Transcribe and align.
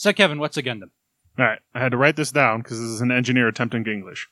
So, 0.00 0.14
Kevin, 0.14 0.38
what's 0.38 0.56
a 0.56 0.62
Gundam? 0.62 0.92
All 1.38 1.44
right, 1.44 1.58
I 1.74 1.80
had 1.80 1.92
to 1.92 1.98
write 1.98 2.16
this 2.16 2.32
down 2.32 2.62
because 2.62 2.80
this 2.80 2.88
is 2.88 3.02
an 3.02 3.12
engineer 3.12 3.48
attempting 3.48 3.86
English. 3.86 4.30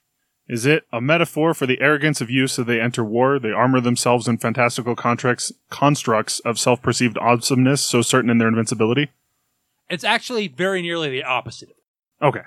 Is 0.49 0.65
it 0.65 0.85
a 0.91 0.99
metaphor 0.99 1.53
for 1.53 1.67
the 1.67 1.79
arrogance 1.83 2.23
of 2.23 2.31
youth 2.31 2.53
so 2.53 2.65
they 2.65 2.81
enter 2.81 3.05
war? 3.05 3.39
They 3.39 3.51
armor 3.51 3.79
themselves 3.79 4.27
in 4.27 4.39
fantastical 4.39 4.97
contracts, 4.97 5.53
constructs 5.69 6.41
of 6.41 6.59
self 6.59 6.81
perceived 6.81 7.19
awesomeness, 7.19 7.83
so 7.83 8.01
certain 8.01 8.31
in 8.31 8.39
their 8.39 8.49
invincibility? 8.49 9.11
It's 9.91 10.05
actually 10.05 10.49
very 10.49 10.81
nearly 10.81 11.11
the 11.11 11.25
opposite. 11.25 11.77
Okay. 12.23 12.45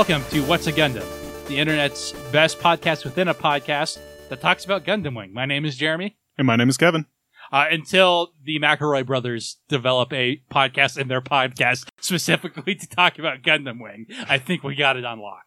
Welcome 0.00 0.24
to 0.30 0.40
What's 0.44 0.66
a 0.66 0.72
Gundam, 0.72 1.04
the 1.46 1.58
internet's 1.58 2.12
best 2.32 2.58
podcast 2.58 3.04
within 3.04 3.28
a 3.28 3.34
podcast 3.34 3.98
that 4.30 4.40
talks 4.40 4.64
about 4.64 4.82
Gundam 4.82 5.14
Wing. 5.14 5.30
My 5.34 5.44
name 5.44 5.66
is 5.66 5.76
Jeremy. 5.76 6.16
And 6.38 6.46
my 6.46 6.56
name 6.56 6.70
is 6.70 6.78
Kevin. 6.78 7.04
Uh, 7.52 7.66
until 7.70 8.32
the 8.42 8.58
McElroy 8.58 9.04
brothers 9.04 9.58
develop 9.68 10.10
a 10.14 10.40
podcast 10.50 10.96
in 10.96 11.08
their 11.08 11.20
podcast 11.20 11.86
specifically 12.00 12.74
to 12.76 12.88
talk 12.88 13.18
about 13.18 13.42
Gundam 13.42 13.78
Wing, 13.78 14.06
I 14.26 14.38
think 14.38 14.62
we 14.62 14.74
got 14.74 14.96
it 14.96 15.04
on 15.04 15.20
lock. 15.20 15.44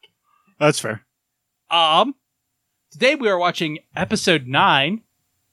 That's 0.60 0.80
fair. 0.80 1.04
Um, 1.72 2.14
today 2.92 3.16
we 3.16 3.30
are 3.30 3.40
watching 3.40 3.80
episode 3.96 4.46
nine, 4.46 5.02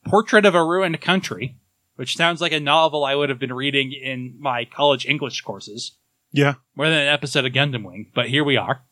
Portrait 0.05 0.45
of 0.45 0.55
a 0.55 0.63
Ruined 0.63 1.01
Country, 1.01 1.57
which 1.97 2.19
sounds 2.19 2.43
like 2.43 2.53
a 2.53 2.61
novel 2.61 3.07
I 3.07 3.15
would 3.15 3.31
have 3.31 3.39
been 3.39 3.55
reading 3.55 3.93
in 3.93 4.37
my 4.39 4.67
college 4.67 5.07
English 5.07 5.41
courses 5.41 5.97
Yeah. 6.33 6.57
more 6.77 6.91
than 6.91 6.99
an 6.99 7.09
episode 7.09 7.47
of 7.47 7.55
Gundam 7.55 7.83
Wing. 7.87 8.11
But 8.15 8.29
here 8.29 8.45
we 8.45 8.59
are. 8.59 8.83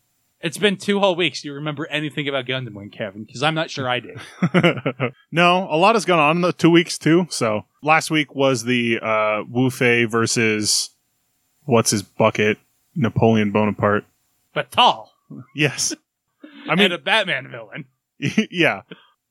It's 0.41 0.59
been 0.59 0.77
two 0.77 1.01
whole 1.01 1.17
weeks. 1.17 1.43
Do 1.43 1.49
you 1.49 1.55
remember 1.55 1.87
anything 1.89 2.29
about 2.29 2.45
Gundam 2.47 2.75
Wing, 2.75 2.91
Kevin? 2.91 3.25
Because 3.25 3.43
I'm 3.43 3.55
not 3.55 3.71
sure 3.71 3.89
I 3.89 3.99
do. 4.01 4.15
no, 5.33 5.67
a 5.71 5.77
lot 5.77 5.97
has 5.97 6.05
gone 6.05 6.21
on 6.21 6.37
in 6.37 6.43
the 6.43 6.53
two 6.53 6.71
weeks 6.71 6.97
too. 6.97 7.27
So 7.31 7.65
last 7.83 8.11
week 8.11 8.35
was 8.35 8.65
the 8.65 9.01
uh, 9.03 9.43
Wu 9.51 9.71
Fei 9.71 10.05
versus 10.05 10.91
what's 11.65 11.91
his 11.91 12.03
bucket 12.03 12.59
Napoleon 12.95 13.51
Bonaparte. 13.51 14.05
But 14.55 14.71
tall. 14.71 15.13
Yes, 15.55 15.95
I 16.69 16.73
and 16.73 16.81
mean, 16.81 16.93
a 16.93 16.99
Batman 16.99 17.51
villain. 17.51 17.85
yeah. 18.51 18.83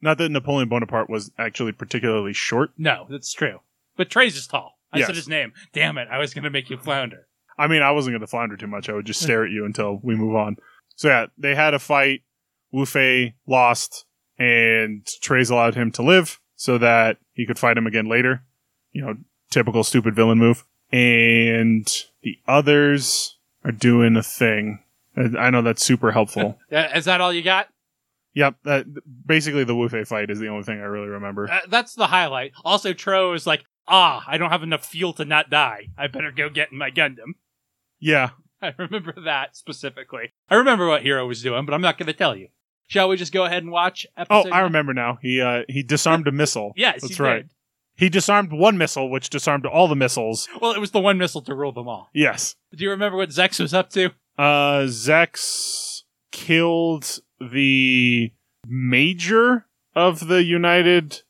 Not 0.02 0.18
that 0.20 0.30
Napoleon 0.30 0.70
Bonaparte 0.70 1.10
was 1.10 1.32
actually 1.40 1.72
particularly 1.72 2.34
short. 2.34 2.72
No, 2.78 3.08
that's 3.10 3.34
true. 3.34 3.60
But 3.96 4.10
Treize 4.12 4.36
is 4.38 4.46
tall. 4.46 4.78
I 4.94 5.00
Yes. 5.00 5.08
said 5.08 5.16
his 5.16 5.28
name. 5.28 5.54
Damn 5.74 5.98
it! 5.98 6.08
I 6.12 6.20
was 6.20 6.34
going 6.34 6.44
to 6.44 6.50
make 6.52 6.70
you 6.70 6.78
flounder. 6.78 7.28
I 7.58 7.66
mean, 7.68 7.82
I 7.82 7.92
wasn't 7.92 8.14
going 8.14 8.22
to 8.22 8.28
flounder 8.28 8.56
too 8.56 8.68
much. 8.68 8.88
I 8.90 8.94
would 8.94 9.06
just 9.08 9.22
stare 9.22 9.44
at 9.44 9.50
you 9.50 9.66
until 9.66 10.00
we 10.04 10.16
move 10.16 10.36
on. 10.36 10.58
So 10.98 11.08
yeah, 11.08 11.28
they 11.38 11.56
had 11.56 11.74
a 11.74 11.80
fight. 11.80 12.24
Wu 12.74 12.86
Fei 12.86 13.34
lost, 13.48 14.06
and 14.38 15.08
Treize 15.22 15.50
allowed 15.50 15.76
him 15.76 15.90
to 15.94 16.04
live 16.04 16.42
so 16.56 16.78
that 16.78 17.18
he 17.32 17.46
could 17.46 17.58
fight 17.58 17.78
him 17.78 17.88
again 17.88 18.10
later. 18.10 18.44
You 18.92 19.06
know, 19.06 19.16
typical 19.50 19.86
stupid 19.86 20.16
villain 20.16 20.38
move. 20.38 20.66
And 20.92 21.88
the 22.24 22.38
others 22.48 23.38
are 23.64 23.72
doing 23.72 24.18
a 24.18 24.24
thing. 24.24 24.84
I 25.16 25.50
know 25.50 25.62
that's 25.62 25.84
super 25.84 26.12
helpful. 26.12 26.60
Is 26.72 27.06
that 27.06 27.22
all 27.22 27.32
you 27.32 27.42
got? 27.42 27.70
yep, 28.38 28.56
that 28.66 28.86
basically 29.26 29.64
the 29.64 29.76
Wu 29.76 29.90
Fei 29.90 30.04
fight 30.04 30.30
is 30.30 30.40
the 30.40 30.48
only 30.48 30.62
thing 30.62 30.80
I 30.80 30.84
really 30.84 31.08
remember. 31.08 31.50
Uh, 31.50 31.62
that's 31.68 31.96
the 31.96 32.06
highlight. 32.06 32.52
Also, 32.64 32.94
Tro 32.94 33.34
is 33.34 33.48
like, 33.48 33.66
ah, 33.88 34.24
I 34.28 34.38
don't 34.38 34.52
have 34.52 34.62
enough 34.62 34.86
fuel 34.86 35.12
to 35.14 35.26
not 35.26 35.50
die. 35.50 35.88
I 35.98 36.06
better 36.06 36.32
go 36.32 36.48
get 36.48 36.72
in 36.72 36.78
my 36.78 36.92
Gundam. 36.92 37.34
Yeah, 38.00 38.30
I 38.62 38.74
remember 38.78 39.14
that 39.26 39.56
specifically. 39.56 40.34
I 40.50 40.56
remember 40.56 40.88
what 40.88 41.04
Heero 41.04 41.28
was 41.28 41.42
doing, 41.44 41.66
but 41.66 41.74
I'm 41.74 41.82
not 41.82 41.98
going 41.98 42.08
to 42.08 42.14
tell 42.14 42.36
you. 42.36 42.48
Shall 42.88 43.10
we 43.10 43.18
just 43.18 43.34
go 43.34 43.44
ahead 43.46 43.64
and 43.64 43.72
watch 43.72 44.08
Oh? 44.30 44.50
I 44.50 44.62
remember 44.62 44.94
now. 44.94 45.20
He 45.22 45.42
uh 45.42 45.64
he 45.68 45.84
disarmed 45.84 46.28
a 46.28 46.32
missile. 46.32 46.72
Yes, 46.78 47.02
that's 47.02 47.18
he 47.18 47.24
right. 47.24 47.42
did. 47.44 47.52
He 47.98 48.10
disarmed 48.10 48.54
one 48.54 48.78
missile, 48.78 49.10
which 49.10 49.30
disarmed 49.30 49.66
all 49.66 49.88
the 49.88 49.96
missiles. 49.96 50.48
Well, 50.62 50.72
it 50.72 50.80
was 50.80 50.92
the 50.92 51.00
one 51.02 51.18
missile 51.18 51.42
to 51.42 51.56
rule 51.56 51.72
them 51.74 51.88
all. 51.88 52.10
Yes. 52.14 52.56
Do 52.74 52.84
you 52.84 52.92
remember 52.92 53.18
what 53.18 53.30
Zechs 53.30 53.60
was 53.60 53.74
up 53.74 53.90
to? 53.92 54.12
Uh 54.38 54.86
Zechs 54.86 56.04
killed 56.32 57.20
the 57.42 58.32
major 58.66 59.66
of 59.96 60.28
the 60.28 60.44
United 60.44 61.24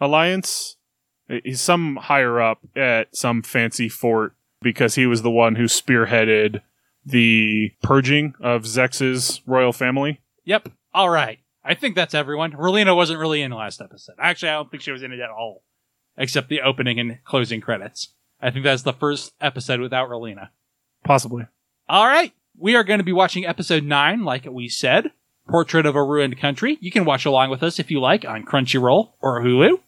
Alliance. 0.00 0.76
He's 1.44 1.60
some 1.60 1.96
higher 1.96 2.40
up 2.40 2.60
at 2.74 3.14
some 3.14 3.42
fancy 3.42 3.88
fort 3.88 4.34
because 4.60 4.94
he 4.94 5.06
was 5.06 5.22
the 5.22 5.30
one 5.30 5.54
who 5.54 5.64
spearheaded 5.64 6.60
the 7.04 7.72
purging 7.82 8.34
of 8.40 8.62
Zechs's 8.62 9.40
royal 9.46 9.72
family. 9.72 10.20
Yep. 10.44 10.70
All 10.94 11.10
right. 11.10 11.38
I 11.64 11.74
think 11.74 11.94
that's 11.94 12.14
everyone. 12.14 12.52
Relena 12.52 12.96
wasn't 12.96 13.18
really 13.18 13.42
in 13.42 13.50
the 13.50 13.56
last 13.56 13.80
episode. 13.80 14.16
Actually, 14.18 14.50
I 14.50 14.54
don't 14.54 14.70
think 14.70 14.82
she 14.82 14.90
was 14.90 15.02
in 15.02 15.12
it 15.12 15.20
at 15.20 15.30
all, 15.30 15.62
except 16.16 16.48
the 16.48 16.62
opening 16.62 16.98
and 16.98 17.22
closing 17.24 17.60
credits. 17.60 18.08
I 18.40 18.50
think 18.50 18.64
that's 18.64 18.82
the 18.82 18.92
first 18.92 19.32
episode 19.40 19.80
without 19.80 20.08
Relena. 20.08 20.48
Possibly. 21.04 21.46
All 21.88 22.06
right. 22.06 22.32
We 22.58 22.74
are 22.74 22.84
going 22.84 22.98
to 22.98 23.04
be 23.04 23.12
watching 23.12 23.46
episode 23.46 23.84
9, 23.84 24.24
like 24.24 24.44
we 24.46 24.68
said 24.68 25.12
Portrait 25.48 25.86
of 25.86 25.96
a 25.96 26.02
Ruined 26.02 26.38
Country. 26.38 26.76
You 26.80 26.90
can 26.90 27.04
watch 27.04 27.24
along 27.24 27.50
with 27.50 27.62
us 27.62 27.78
if 27.78 27.90
you 27.90 28.00
like 28.00 28.24
on 28.24 28.44
Crunchyroll 28.44 29.12
or 29.20 29.40
Hulu. 29.40 29.80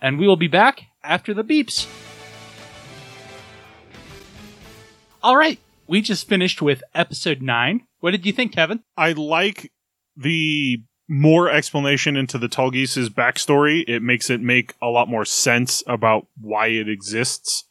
And 0.00 0.18
we 0.18 0.26
will 0.26 0.36
be 0.36 0.48
back 0.48 0.84
after 1.02 1.32
the 1.32 1.44
beeps. 1.44 1.86
All 5.24 5.38
right. 5.38 5.58
We 5.86 6.02
just 6.02 6.28
finished 6.28 6.60
with 6.60 6.82
episode 6.94 7.40
9. 7.40 7.86
What 8.00 8.10
did 8.10 8.26
you 8.26 8.32
think, 8.32 8.52
Kevin? 8.52 8.82
I 8.94 9.12
like 9.12 9.72
the 10.14 10.82
more 11.08 11.48
explanation 11.48 12.14
into 12.14 12.36
the 12.36 12.46
Tallgeese 12.46 13.08
backstory. 13.08 13.84
It 13.88 14.02
makes 14.02 14.28
it 14.28 14.42
make 14.42 14.74
a 14.82 14.88
lot 14.88 15.08
more 15.08 15.24
sense 15.24 15.82
about 15.86 16.26
why 16.38 16.66
it 16.66 16.90
exists 16.90 17.64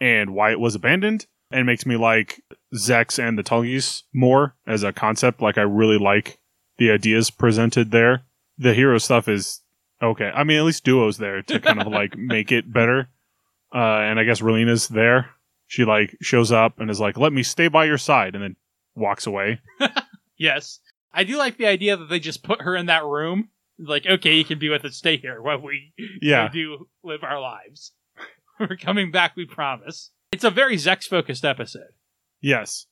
and 0.00 0.34
why 0.34 0.50
it 0.50 0.58
was 0.58 0.74
abandoned. 0.74 1.26
And 1.52 1.64
makes 1.64 1.86
me 1.86 1.96
like 1.96 2.42
Zechs 2.74 3.20
and 3.20 3.38
the 3.38 3.44
Tallgeese 3.44 4.02
more 4.12 4.56
as 4.66 4.82
a 4.82 4.92
concept. 4.92 5.40
Like 5.40 5.58
I 5.58 5.62
really 5.62 5.98
like 5.98 6.40
the 6.78 6.90
ideas 6.90 7.30
presented 7.30 7.92
there. 7.92 8.24
The 8.58 8.74
hero 8.74 8.98
stuff 8.98 9.28
is 9.28 9.60
okay. 10.02 10.32
I 10.34 10.42
mean, 10.42 10.58
at 10.58 10.64
least 10.64 10.82
Duo's 10.82 11.18
there 11.18 11.42
to 11.42 11.60
kind 11.60 11.80
of 11.80 11.86
like 11.86 12.16
make 12.18 12.50
it 12.50 12.72
better. 12.72 13.10
Uh, 13.72 14.00
and 14.00 14.18
I 14.18 14.24
guess 14.24 14.40
Relena's 14.40 14.88
there. 14.88 15.35
She 15.66 15.84
like 15.84 16.16
shows 16.22 16.52
up 16.52 16.78
and 16.78 16.90
is 16.90 17.00
like, 17.00 17.16
"Let 17.18 17.32
me 17.32 17.42
stay 17.42 17.68
by 17.68 17.84
your 17.86 17.98
side," 17.98 18.34
and 18.34 18.42
then 18.44 18.56
walks 18.94 19.26
away. 19.26 19.60
Yes. 20.38 20.80
I 21.14 21.24
do 21.24 21.38
like 21.38 21.56
the 21.56 21.66
idea 21.66 21.96
that 21.96 22.10
they 22.10 22.20
just 22.20 22.42
put 22.42 22.60
her 22.60 22.76
in 22.76 22.86
that 22.86 23.04
room. 23.04 23.48
Like, 23.78 24.04
okay, 24.06 24.34
you 24.34 24.44
can 24.44 24.58
be 24.58 24.68
with 24.68 24.84
us, 24.84 24.96
stay 24.96 25.16
here 25.16 25.40
while 25.40 25.60
we 25.60 25.94
Yeah, 26.20 26.48
do 26.52 26.88
live 27.02 27.22
our 27.22 27.40
lives. 27.40 27.92
We're 28.60 28.76
coming 28.76 29.10
back, 29.10 29.34
we 29.36 29.46
promise. 29.46 30.10
It's 30.32 30.44
a 30.44 30.50
very 30.50 30.76
Zechs 30.76 31.04
focused 31.06 31.44
episode, 31.44 31.92
yes. 32.42 32.86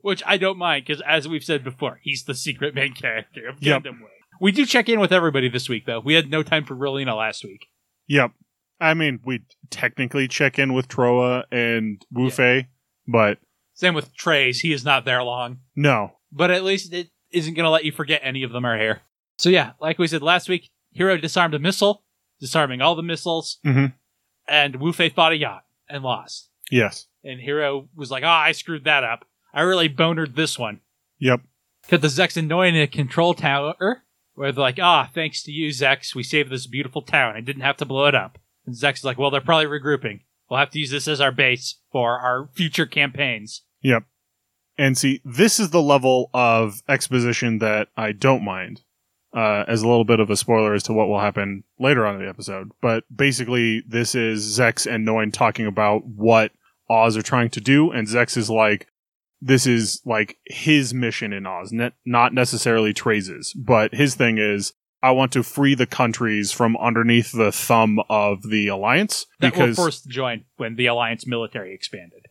which 0.00 0.22
I 0.26 0.38
don't 0.38 0.58
mind 0.58 0.86
because, 0.86 1.02
as 1.06 1.28
we've 1.28 1.44
said 1.44 1.62
before, 1.62 2.00
he's 2.02 2.24
the 2.24 2.34
secret 2.34 2.74
main 2.74 2.94
character 2.94 3.48
of 3.48 3.62
Yep. 3.62 3.82
Gundam 3.82 3.98
Wing. 4.00 4.08
We 4.40 4.50
do 4.52 4.64
check 4.66 4.88
in 4.88 4.98
with 5.00 5.12
everybody 5.12 5.48
this 5.48 5.68
week, 5.68 5.86
though. 5.86 6.00
We 6.00 6.14
had 6.14 6.30
no 6.30 6.42
time 6.42 6.64
for 6.64 6.74
Relena 6.76 7.16
last 7.16 7.44
week. 7.44 7.66
Yep. 8.08 8.32
I 8.80 8.94
mean, 8.94 9.20
we 9.24 9.42
technically 9.70 10.28
check 10.28 10.58
in 10.58 10.72
with 10.72 10.88
Trowa 10.88 11.44
and 11.50 12.04
Wu. 12.12 12.30
Fei, 12.30 12.68
but 13.06 13.38
Same 13.74 13.94
with 13.94 14.14
Treize. 14.14 14.60
He 14.60 14.72
is 14.72 14.84
not 14.84 15.04
there 15.04 15.22
long, 15.22 15.58
no. 15.76 16.12
but 16.32 16.50
at 16.50 16.64
least 16.64 16.92
it 16.92 17.08
isn't 17.30 17.54
going 17.54 17.64
to 17.64 17.70
let 17.70 17.84
you 17.84 17.92
forget 17.92 18.20
any 18.24 18.42
of 18.42 18.52
them 18.52 18.64
are 18.64 18.78
here. 18.78 19.02
So, 19.38 19.48
yeah, 19.50 19.72
like 19.80 19.98
we 19.98 20.06
said 20.06 20.22
last 20.22 20.48
week, 20.48 20.70
Heero 20.98 21.20
disarmed 21.20 21.54
a 21.54 21.58
missile, 21.58 22.04
disarming 22.40 22.80
all 22.80 22.94
the 22.94 23.02
missiles, 23.02 23.58
Mhm. 23.64 23.94
and 24.48 24.76
Wu 24.76 24.92
Fei 24.92 25.08
fought 25.10 25.32
a 25.32 25.36
yacht 25.36 25.64
and 25.88 26.02
lost. 26.02 26.50
Yes. 26.70 27.06
And 27.24 27.40
Heero 27.40 27.88
was 27.94 28.10
like, 28.10 28.24
ah, 28.24 28.40
I 28.42 28.52
screwed 28.52 28.84
that 28.84 29.04
up. 29.04 29.24
I 29.52 29.62
really 29.62 29.88
bonered 29.88 30.36
this 30.36 30.58
one. 30.58 30.80
Yep. 31.18 31.40
Cut 31.88 32.00
the 32.02 32.08
Zechs 32.08 32.36
and 32.36 32.48
Noin 32.48 32.74
in 32.74 32.82
a 32.82 32.86
control 32.86 33.34
tower 33.34 34.02
where 34.34 34.52
they're 34.52 34.60
like, 34.62 34.78
ah, 34.80 35.08
thanks 35.12 35.42
to 35.44 35.52
you, 35.52 35.70
Zechs, 35.70 36.14
we 36.14 36.22
saved 36.22 36.50
this 36.50 36.66
beautiful 36.66 37.02
town. 37.02 37.34
I 37.36 37.40
didn't 37.40 37.62
have 37.62 37.76
to 37.78 37.84
blow 37.84 38.06
it 38.06 38.14
up. 38.14 38.38
And 38.68 38.76
Zechs 38.76 38.98
is 38.98 39.04
like, 39.04 39.16
well, 39.16 39.30
they're 39.30 39.40
probably 39.40 39.64
regrouping. 39.64 40.20
We'll 40.50 40.60
have 40.60 40.70
to 40.72 40.78
use 40.78 40.90
this 40.90 41.08
as 41.08 41.22
our 41.22 41.32
base 41.32 41.80
for 41.90 42.18
our 42.18 42.50
future 42.54 42.84
campaigns. 42.84 43.62
Yep. 43.80 44.04
And 44.76 44.96
see, 44.96 45.22
this 45.24 45.58
is 45.58 45.70
the 45.70 45.80
level 45.80 46.28
of 46.34 46.82
exposition 46.86 47.60
that 47.60 47.88
I 47.96 48.12
don't 48.12 48.44
mind. 48.44 48.82
Uh, 49.34 49.62
as 49.68 49.82
a 49.82 49.88
little 49.88 50.06
bit 50.06 50.20
of 50.20 50.30
a 50.30 50.36
spoiler 50.36 50.72
as 50.72 50.82
to 50.82 50.92
what 50.92 51.06
will 51.06 51.20
happen 51.20 51.62
later 51.78 52.06
on 52.06 52.14
in 52.14 52.22
the 52.22 52.28
episode. 52.28 52.70
But 52.80 53.04
basically, 53.14 53.82
this 53.86 54.14
is 54.14 54.58
Zechs 54.58 54.90
and 54.90 55.06
Noin 55.06 55.32
talking 55.32 55.66
about 55.66 56.06
what 56.06 56.52
Oz 56.88 57.14
are 57.14 57.22
trying 57.22 57.50
to 57.50 57.60
do, 57.60 57.90
and 57.90 58.08
Zechs 58.08 58.38
is 58.38 58.48
like, 58.48 58.86
this 59.40 59.66
is 59.66 60.00
like 60.06 60.38
his 60.46 60.94
mission 60.94 61.34
in 61.34 61.46
Oz, 61.46 61.72
ne- 61.72 61.92
not 62.06 62.32
necessarily 62.32 62.94
Treize's. 62.94 63.52
But 63.52 63.94
his 63.94 64.14
thing 64.14 64.38
is, 64.38 64.72
I 65.02 65.12
want 65.12 65.32
to 65.32 65.42
free 65.42 65.74
the 65.74 65.86
countries 65.86 66.52
from 66.52 66.76
underneath 66.76 67.32
the 67.32 67.52
thumb 67.52 68.00
of 68.10 68.42
the 68.42 68.68
Alliance 68.68 69.26
That 69.40 69.56
were 69.56 69.66
because 69.66 69.76
forced 69.76 70.02
to 70.04 70.08
join 70.08 70.44
when 70.56 70.76
the 70.76 70.86
Alliance 70.86 71.26
military 71.26 71.72
expanded. 71.72 72.26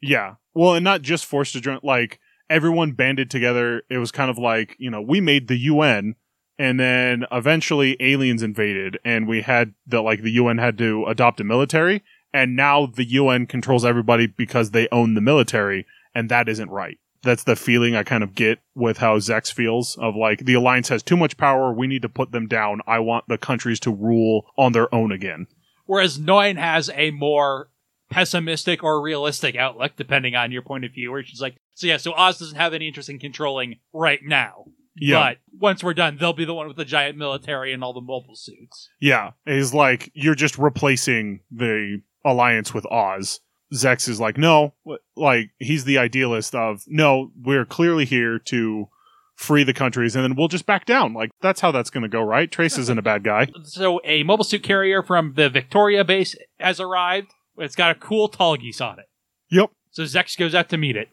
Yeah. 0.00 0.34
Well, 0.54 0.74
and 0.74 0.84
not 0.84 1.02
just 1.02 1.24
forced 1.26 1.52
to 1.52 1.60
join, 1.60 1.80
like 1.82 2.18
everyone 2.50 2.92
banded 2.92 3.30
together. 3.30 3.82
It 3.88 3.98
was 3.98 4.10
kind 4.10 4.30
of 4.30 4.38
like, 4.38 4.74
you 4.78 4.90
know, 4.90 5.00
we 5.00 5.20
made 5.20 5.48
the 5.48 5.58
UN 5.58 6.16
and 6.58 6.80
then 6.80 7.24
eventually 7.30 7.96
aliens 8.00 8.42
invaded 8.42 8.98
and 9.04 9.28
we 9.28 9.42
had 9.42 9.74
the, 9.86 10.00
like, 10.00 10.22
the 10.22 10.32
UN 10.32 10.58
had 10.58 10.76
to 10.78 11.04
adopt 11.06 11.40
a 11.40 11.44
military 11.44 12.02
and 12.32 12.56
now 12.56 12.86
the 12.86 13.04
UN 13.04 13.46
controls 13.46 13.84
everybody 13.84 14.26
because 14.26 14.72
they 14.72 14.88
own 14.90 15.14
the 15.14 15.20
military 15.20 15.86
and 16.14 16.28
that 16.30 16.48
isn't 16.48 16.70
right. 16.70 16.98
That's 17.22 17.44
the 17.44 17.56
feeling 17.56 17.96
I 17.96 18.04
kind 18.04 18.22
of 18.22 18.34
get 18.34 18.60
with 18.74 18.98
how 18.98 19.18
Zechs 19.18 19.52
feels 19.52 19.96
of 19.96 20.14
like 20.14 20.40
the 20.40 20.54
alliance 20.54 20.88
has 20.88 21.02
too 21.02 21.16
much 21.16 21.36
power. 21.36 21.72
We 21.72 21.86
need 21.86 22.02
to 22.02 22.08
put 22.08 22.32
them 22.32 22.46
down. 22.46 22.80
I 22.86 23.00
want 23.00 23.24
the 23.28 23.38
countries 23.38 23.80
to 23.80 23.90
rule 23.90 24.46
on 24.56 24.72
their 24.72 24.92
own 24.94 25.10
again. 25.10 25.46
Whereas 25.86 26.18
Noin 26.18 26.56
has 26.58 26.90
a 26.94 27.10
more 27.10 27.70
pessimistic 28.10 28.82
or 28.82 29.00
realistic 29.00 29.56
outlook, 29.56 29.96
depending 29.96 30.34
on 30.34 30.52
your 30.52 30.62
point 30.62 30.84
of 30.84 30.92
view, 30.92 31.10
where 31.10 31.22
she's 31.24 31.40
like, 31.40 31.56
so 31.74 31.86
yeah, 31.86 31.96
so 31.96 32.12
Oz 32.12 32.38
doesn't 32.38 32.56
have 32.56 32.74
any 32.74 32.88
interest 32.88 33.08
in 33.08 33.18
controlling 33.18 33.76
right 33.92 34.20
now. 34.22 34.66
Yeah. 35.00 35.20
But 35.20 35.38
once 35.58 35.84
we're 35.84 35.94
done, 35.94 36.16
they'll 36.18 36.32
be 36.32 36.44
the 36.44 36.54
one 36.54 36.68
with 36.68 36.76
the 36.76 36.84
giant 36.84 37.16
military 37.16 37.72
and 37.72 37.84
all 37.84 37.92
the 37.92 38.00
mobile 38.00 38.34
suits. 38.34 38.90
Yeah, 39.00 39.32
is 39.46 39.72
like 39.72 40.10
you're 40.14 40.34
just 40.34 40.58
replacing 40.58 41.40
the 41.50 42.02
alliance 42.24 42.74
with 42.74 42.86
Oz. 42.86 43.40
Zechs 43.74 44.08
is 44.08 44.18
like, 44.18 44.38
no, 44.38 44.74
like 45.16 45.50
he's 45.58 45.84
the 45.84 45.98
idealist 45.98 46.54
of 46.54 46.82
no, 46.86 47.30
we're 47.40 47.64
clearly 47.64 48.04
here 48.04 48.38
to 48.46 48.88
free 49.36 49.62
the 49.62 49.74
countries, 49.74 50.16
and 50.16 50.24
then 50.24 50.34
we'll 50.34 50.48
just 50.48 50.66
back 50.66 50.84
down. 50.84 51.14
Like 51.14 51.30
that's 51.40 51.60
how 51.60 51.70
that's 51.70 51.90
going 51.90 52.02
to 52.02 52.08
go, 52.08 52.20
right? 52.22 52.50
Treize 52.50 52.76
isn't 52.78 52.98
a 52.98 53.02
bad 53.02 53.22
guy. 53.24 53.48
So 53.64 54.00
a 54.04 54.22
mobile 54.22 54.44
suit 54.44 54.62
carrier 54.62 55.02
from 55.02 55.34
the 55.34 55.48
Victoria 55.48 56.04
base 56.04 56.34
has 56.58 56.80
arrived. 56.80 57.32
It's 57.56 57.76
got 57.76 57.90
a 57.90 57.94
cool 57.94 58.28
Tallgeese 58.28 58.80
on 58.80 58.98
it. 58.98 59.08
Yep. 59.50 59.70
So 59.90 60.02
Zechs 60.02 60.36
goes 60.36 60.54
out 60.54 60.68
to 60.70 60.76
meet 60.76 60.96
it. 60.96 61.08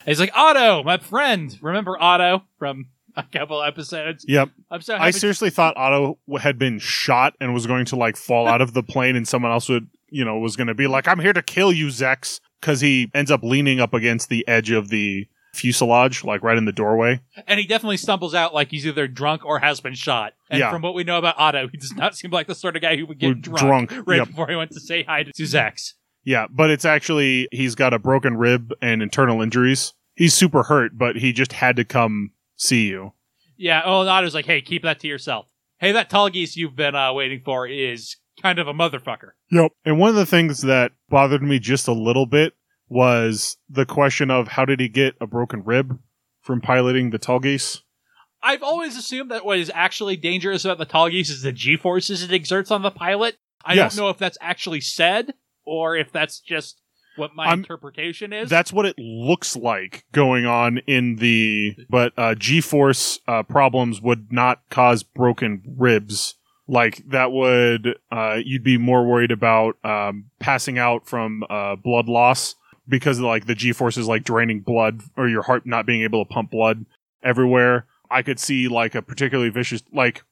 And 0.00 0.08
he's 0.08 0.20
like, 0.20 0.32
Otto, 0.34 0.82
my 0.82 0.98
friend. 0.98 1.56
Remember 1.60 2.00
Otto 2.00 2.44
from 2.58 2.86
a 3.16 3.22
couple 3.22 3.62
episodes? 3.62 4.24
Yep. 4.28 4.50
I'm 4.70 4.80
so 4.80 4.96
I 4.96 5.10
seriously 5.10 5.50
thought 5.50 5.76
Otto 5.76 6.18
had 6.40 6.58
been 6.58 6.78
shot 6.78 7.34
and 7.40 7.52
was 7.52 7.66
going 7.66 7.84
to 7.86 7.96
like 7.96 8.16
fall 8.16 8.46
out 8.46 8.60
of 8.60 8.74
the 8.74 8.82
plane, 8.82 9.16
and 9.16 9.26
someone 9.26 9.50
else 9.50 9.68
would, 9.68 9.88
you 10.10 10.24
know, 10.24 10.38
was 10.38 10.56
going 10.56 10.66
to 10.68 10.74
be 10.74 10.86
like, 10.86 11.08
"I'm 11.08 11.20
here 11.20 11.32
to 11.32 11.42
kill 11.42 11.72
you, 11.72 11.88
Zechs," 11.88 12.40
because 12.60 12.80
he 12.80 13.10
ends 13.14 13.30
up 13.30 13.42
leaning 13.42 13.80
up 13.80 13.94
against 13.94 14.28
the 14.28 14.46
edge 14.48 14.70
of 14.70 14.88
the 14.88 15.26
fuselage, 15.54 16.24
like 16.24 16.42
right 16.42 16.56
in 16.58 16.64
the 16.66 16.72
doorway. 16.72 17.20
and 17.46 17.58
he 17.58 17.66
definitely 17.66 17.96
stumbles 17.96 18.34
out 18.34 18.54
like 18.54 18.70
he's 18.70 18.86
either 18.86 19.08
drunk 19.08 19.44
or 19.44 19.58
has 19.58 19.80
been 19.80 19.94
shot. 19.94 20.34
And 20.50 20.60
Yeah. 20.60 20.70
from 20.70 20.82
what 20.82 20.94
we 20.94 21.04
know 21.04 21.18
about 21.18 21.34
Otto, 21.38 21.68
he 21.68 21.78
does 21.78 21.94
not 21.94 22.14
seem 22.16 22.30
like 22.30 22.46
the 22.46 22.54
sort 22.54 22.76
of 22.76 22.82
guy 22.82 22.96
who 22.96 23.06
would 23.06 23.18
get 23.18 23.40
drunk, 23.40 23.90
drunk, 23.90 24.06
right 24.06 24.18
yep. 24.18 24.28
before 24.28 24.46
he 24.48 24.54
went 24.56 24.70
to 24.72 24.80
say 24.80 25.02
hi 25.02 25.24
to 25.24 25.32
Zechs. 25.32 25.94
Yeah, 26.24 26.46
but 26.50 26.70
it's 26.70 26.84
actually 26.84 27.48
he's 27.50 27.74
got 27.74 27.94
a 27.94 27.98
broken 27.98 28.36
rib 28.36 28.72
and 28.82 29.02
internal 29.02 29.40
injuries. 29.40 29.94
He's 30.14 30.34
super 30.34 30.64
hurt, 30.64 30.98
but 30.98 31.16
he 31.16 31.32
just 31.32 31.52
had 31.54 31.76
to 31.76 31.84
come 31.84 32.32
see 32.56 32.88
you. 32.88 33.12
Yeah, 33.56 33.82
oh, 33.84 34.02
and 34.02 34.10
Otto's 34.10 34.34
like, 34.34 34.46
hey, 34.46 34.60
keep 34.60 34.82
that 34.82 35.00
to 35.00 35.08
yourself. 35.08 35.48
Hey, 35.78 35.92
that 35.92 36.10
Tallgeese 36.10 36.56
you've 36.56 36.76
been 36.76 36.94
uh, 36.94 37.12
waiting 37.12 37.40
for 37.44 37.66
is 37.66 38.16
kind 38.40 38.58
of 38.58 38.68
a 38.68 38.72
motherfucker. 38.74 39.30
Yep. 39.50 39.72
And 39.84 39.98
one 39.98 40.10
of 40.10 40.16
the 40.16 40.26
things 40.26 40.62
that 40.62 40.92
bothered 41.08 41.42
me 41.42 41.58
just 41.58 41.88
a 41.88 41.92
little 41.92 42.26
bit 42.26 42.54
was 42.88 43.56
the 43.68 43.84
question 43.86 44.30
of 44.30 44.48
how 44.48 44.64
did 44.64 44.80
he 44.80 44.88
get 44.88 45.14
a 45.20 45.26
broken 45.26 45.62
rib 45.64 45.98
from 46.40 46.60
piloting 46.60 47.10
the 47.10 47.18
Tallgeese? 47.18 47.80
I've 48.42 48.62
always 48.62 48.96
assumed 48.96 49.30
that 49.30 49.44
what 49.44 49.58
is 49.58 49.70
actually 49.74 50.16
dangerous 50.16 50.64
about 50.64 50.78
the 50.78 50.86
Tallgeese 50.86 51.28
is 51.30 51.42
the 51.42 51.52
G 51.52 51.76
forces 51.76 52.22
it 52.22 52.32
exerts 52.32 52.70
on 52.70 52.82
the 52.82 52.90
pilot. 52.90 53.36
I 53.64 53.74
Yes. 53.74 53.96
don't 53.96 54.04
know 54.04 54.10
if 54.10 54.18
that's 54.18 54.38
actually 54.40 54.80
said 54.80 55.34
or 55.66 55.96
if 55.96 56.12
that's 56.12 56.38
just 56.40 56.80
what 57.16 57.34
my 57.34 57.46
I'm- 57.46 57.58
interpretation 57.58 58.32
is. 58.32 58.48
That's 58.48 58.72
what 58.72 58.86
it 58.86 58.94
looks 58.96 59.56
like 59.56 60.04
going 60.12 60.46
on 60.46 60.78
in 60.86 61.16
the 61.16 61.76
but 61.90 62.12
uh 62.16 62.36
G-force 62.36 63.18
uh 63.26 63.42
problems 63.42 64.00
would 64.00 64.32
not 64.32 64.62
cause 64.70 65.02
broken 65.02 65.62
ribs. 65.76 66.37
Like 66.68 67.02
that 67.08 67.32
would 67.32 67.96
uh 68.12 68.38
you'd 68.44 68.62
be 68.62 68.78
more 68.78 69.06
worried 69.06 69.32
about 69.32 69.82
um 69.84 70.26
passing 70.38 70.78
out 70.78 71.06
from 71.06 71.44
uh 71.48 71.76
blood 71.76 72.08
loss 72.08 72.54
because 72.86 73.20
like 73.20 73.46
the 73.46 73.54
G-force 73.54 73.96
is 73.96 74.06
like 74.06 74.24
draining 74.24 74.60
blood 74.60 75.02
or 75.16 75.28
your 75.28 75.42
heart 75.42 75.66
not 75.66 75.86
being 75.86 76.02
able 76.02 76.24
to 76.24 76.28
pump 76.28 76.50
blood 76.50 76.84
everywhere. 77.22 77.86
I 78.10 78.22
could 78.22 78.38
see 78.38 78.68
like 78.68 78.94
a 78.94 79.02
particularly 79.02 79.50
vicious 79.50 79.82
like 79.92 80.22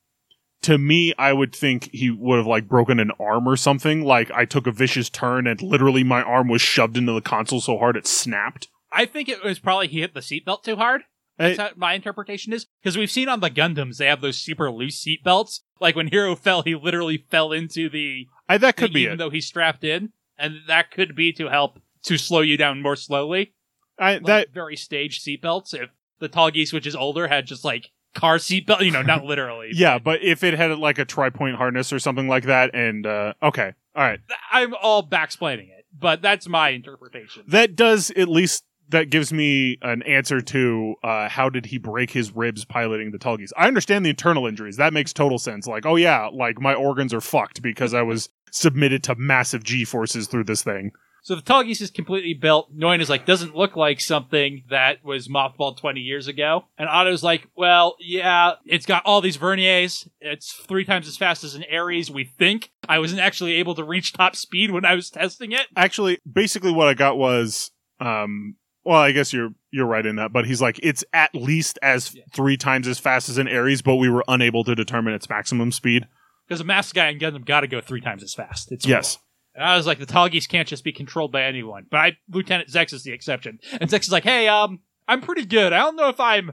to 0.62 0.79
me, 0.79 1.15
I 1.19 1.33
would 1.33 1.55
think 1.55 1.91
he 1.93 2.11
would 2.11 2.38
have 2.38 2.47
like 2.47 2.69
broken 2.69 2.99
an 2.99 3.12
arm 3.21 3.47
or 3.47 3.56
something. 3.56 4.03
Like 4.05 4.31
I 4.33 4.44
took 4.44 4.67
a 4.67 4.73
vicious 4.73 5.09
turn 5.09 5.47
and 5.47 5.61
literally 5.62 6.03
my 6.03 6.23
arm 6.23 6.49
was 6.49 6.62
shoved 6.62 6.97
into 6.97 7.12
the 7.12 7.21
console 7.21 7.61
so 7.61 7.79
hard 7.79 7.97
it 7.97 8.06
snapped. 8.06 8.69
I 8.93 9.06
think 9.06 9.29
it 9.29 9.44
was 9.44 9.59
probably 9.59 9.88
he 9.88 10.00
hit 10.00 10.15
the 10.15 10.21
seatbelt 10.21 10.62
too 10.65 10.77
hard. 10.77 11.03
That's 11.38 11.59
how 11.59 11.71
my 11.77 11.93
interpretation 11.93 12.53
is. 12.53 12.67
Because 12.83 12.97
we've 12.97 13.11
seen 13.11 13.29
on 13.29 13.41
the 13.41 13.50
Gundams, 13.50 13.99
they 13.99 14.06
have 14.06 14.23
those 14.23 14.38
super 14.38 14.71
loose 14.71 15.05
seatbelts. 15.05 15.61
Like 15.81 15.96
when 15.96 16.11
Heero 16.11 16.37
fell, 16.38 16.62
he 16.62 16.75
literally 16.75 17.19
fell 17.31 17.52
into 17.52 17.88
the. 17.88 18.28
I, 18.49 18.58
that 18.58 18.76
could 18.76 18.88
thing, 18.88 18.94
be 18.94 19.00
even 19.02 19.14
it. 19.14 19.17
though 19.19 19.31
he's 19.31 19.46
strapped 19.46 19.84
in. 19.84 20.12
And 20.38 20.61
that 20.69 20.90
could 20.90 21.14
be 21.17 21.32
to 21.34 21.49
help 21.49 21.78
to 22.02 22.19
slow 22.19 22.40
you 22.40 22.56
down 22.56 22.82
more 22.82 22.96
slowly. 22.96 23.55
I, 23.99 24.14
Like 24.14 24.26
that 24.26 24.52
very 24.52 24.76
staged 24.76 25.25
seatbelts. 25.25 25.73
If 25.75 25.90
the 26.19 26.28
Tallgeese, 26.28 26.73
which 26.73 26.87
is 26.87 26.94
older, 26.94 27.26
had 27.28 27.46
just 27.46 27.64
like 27.64 27.90
car 28.14 28.37
seatbelt, 28.37 28.82
you 28.84 28.90
know, 28.90 29.02
not 29.02 29.25
literally. 29.26 29.70
yeah, 29.73 29.99
but 29.99 30.23
if 30.23 30.44
it 30.44 30.55
had 30.55 30.76
like 30.78 30.99
a 30.99 31.05
tri 31.05 31.31
point 31.31 31.56
harness 31.56 31.93
or 31.93 31.99
something 31.99 32.28
like 32.28 32.44
that, 32.44 32.75
and 32.75 33.06
uh, 33.06 33.32
okay, 33.43 33.73
all 33.94 34.02
right, 34.02 34.20
I'm 34.52 34.75
all 34.75 35.02
backsplaining 35.06 35.70
it, 35.70 35.87
but 35.99 36.20
that's 36.20 36.46
my 36.46 36.70
interpretation. 36.70 37.44
that 37.49 37.75
does 37.75 38.11
at 38.11 38.28
least 38.28 38.64
that 38.91 39.11
gives 39.11 39.33
me 39.33 39.79
an 39.83 40.03
answer 40.03 40.41
to 40.41 40.94
uh, 41.03 41.29
how 41.29 41.49
did 41.49 41.67
he 41.67 41.79
break 41.79 42.11
his 42.11 42.35
ribs 42.35 42.65
piloting 42.65 43.11
the 43.11 43.19
Tallgeese. 43.19 43.53
I 43.56 43.67
understand 43.67 44.05
the 44.05 44.11
internal 44.11 44.47
injuries. 44.47 44.77
That 44.77 44.93
makes 44.93 45.12
total 45.12 45.38
sense. 45.38 45.67
Like, 45.67 45.87
oh 45.87 45.97
yeah, 45.97 46.29
like 46.33 46.61
my 46.61 46.75
organs 46.75 47.12
are 47.12 47.21
fucked 47.21 47.62
because 47.62 47.94
I 47.94 48.03
was 48.03 48.29
submitted 48.50 49.03
to 49.05 49.15
massive 49.17 49.65
G 49.65 49.85
forces 49.85 50.27
through 50.27 50.44
this 50.44 50.62
thing. 50.62 50.93
So 51.27 51.35
the 51.35 51.43
Tallgeese 51.43 51.81
is 51.81 51.91
completely 51.91 52.35
built. 52.35 52.73
Noin 52.73 53.00
is 53.00 53.11
like, 53.11 53.27
doesn't 53.27 53.56
look 53.56 53.75
like 53.75 54.00
something 54.00 54.62
that 54.71 55.05
was 55.05 55.27
mothballed 55.27 55.77
20 55.77 55.99
years 55.99 56.29
ago. 56.29 56.67
And 56.79 56.88
Otto's 56.88 57.25
like, 57.25 57.49
well, 57.57 57.97
yeah, 57.99 58.52
it's 58.64 58.87
got 58.87 59.05
all 59.05 59.21
these 59.21 59.37
verniers. 59.37 60.07
It's 60.21 60.52
three 60.52 60.85
times 60.85 61.09
as 61.09 61.16
fast 61.16 61.43
as 61.43 61.57
an 61.57 61.64
Aries, 61.64 62.12
we 62.12 62.23
think. 62.38 62.71
I 62.88 63.00
wasn't 63.00 63.23
actually 63.23 63.55
able 63.55 63.75
to 63.75 63.83
reach 63.83 64.12
top 64.12 64.37
speed 64.37 64.71
when 64.71 64.85
I 64.85 64.95
was 64.95 65.11
testing 65.11 65.50
it. 65.50 65.66
Actually, 65.75 66.21
basically 66.33 66.71
what 66.71 66.87
I 66.87 66.95
got 66.95 67.19
was 67.19 67.73
um 67.99 68.55
well, 68.87 69.00
I 69.00 69.12
guess 69.12 69.33
you're 69.33 69.50
you're 69.71 69.87
right 69.87 70.07
in 70.07 70.16
that, 70.16 70.33
but 70.33 70.47
he's 70.47 70.62
like 70.62 70.81
it's 70.83 71.05
at 71.12 71.35
least 71.35 71.78
as 71.83 72.14
Yeah. 72.14 72.23
three 72.33 72.57
times 72.57 72.88
as 72.88 72.99
fast 72.99 73.28
as 73.28 73.37
an 73.37 73.49
Aries, 73.49 73.83
but 73.83 73.97
we 73.97 74.09
were 74.09 74.25
unable 74.28 74.64
to 74.64 74.75
determine 74.75 75.12
its 75.12 75.28
maximum 75.28 75.73
speed. 75.73 76.07
Because 76.49 76.61
a 76.61 76.64
masked 76.64 76.95
guy 76.95 77.09
in 77.09 77.19
Gundam 77.19 77.45
got 77.45 77.61
to 77.61 77.66
go 77.66 77.81
three 77.81 78.00
times 78.00 78.23
as 78.23 78.33
fast. 78.33 78.71
It's 78.73 78.87
Yes. 78.87 79.16
cool. 79.16 79.23
And 79.57 79.64
I 79.64 79.76
was 79.76 79.87
like, 79.87 79.99
the 79.99 80.07
tall 80.07 80.28
can't 80.28 80.69
just 80.69 80.85
be 80.85 80.93
controlled 80.93 81.33
by 81.33 81.43
anyone. 81.43 81.87
But 81.90 81.97
I, 81.99 82.16
Lieutenant 82.31 82.69
Zechs 82.69 82.93
is 82.93 83.02
the 83.05 83.12
exception. 83.12 83.59
And 83.81 83.88
Zechs 83.90 84.02
is 84.02 84.12
like, 84.12 84.23
hey, 84.23 84.47
um, 84.49 84.81
I'm 85.09 85.23
pretty 85.23 85.47
good. 85.47 85.73
I 85.73 85.78
don't 85.78 85.97
know 85.97 86.09
if 86.11 86.21
I'm 86.21 86.52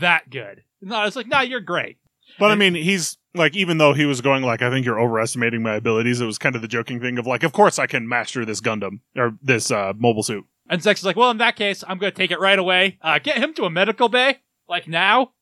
that 0.00 0.30
good. 0.30 0.62
And 0.82 0.92
I 0.94 1.04
was 1.04 1.16
like, 1.16 1.26
nah, 1.26 1.40
you're 1.40 1.60
great. 1.60 1.96
But 2.38 2.50
I 2.50 2.54
mean, 2.54 2.74
he's 2.74 3.16
like 3.34 3.54
even 3.56 3.78
though 3.78 3.92
he 3.94 4.04
was 4.06 4.20
going 4.20 4.42
like 4.42 4.62
I 4.62 4.70
think 4.70 4.84
you're 4.86 5.00
overestimating 5.00 5.62
my 5.62 5.74
abilities, 5.74 6.20
it 6.20 6.26
was 6.26 6.38
kind 6.38 6.54
of 6.56 6.62
the 6.62 6.68
joking 6.68 7.00
thing 7.00 7.18
of 7.18 7.26
like 7.26 7.42
of 7.42 7.52
course 7.52 7.78
I 7.78 7.86
can 7.86 8.08
master 8.08 8.44
this 8.44 8.60
Gundam 8.60 9.00
or 9.16 9.36
this 9.42 9.70
uh 9.70 9.92
mobile 9.96 10.22
suit. 10.22 10.44
And 10.68 10.80
Zechs 10.80 10.98
is 10.98 11.04
like, 11.04 11.16
well, 11.16 11.30
in 11.30 11.38
that 11.38 11.56
case, 11.56 11.84
I'm 11.86 11.98
going 11.98 12.12
to 12.12 12.16
take 12.16 12.30
it 12.30 12.40
right 12.40 12.58
away. 12.58 12.98
Uh, 13.02 13.18
get 13.18 13.38
him 13.38 13.52
to 13.54 13.64
a 13.64 13.70
medical 13.70 14.08
bay, 14.08 14.38
like 14.68 14.88
now. 14.88 15.32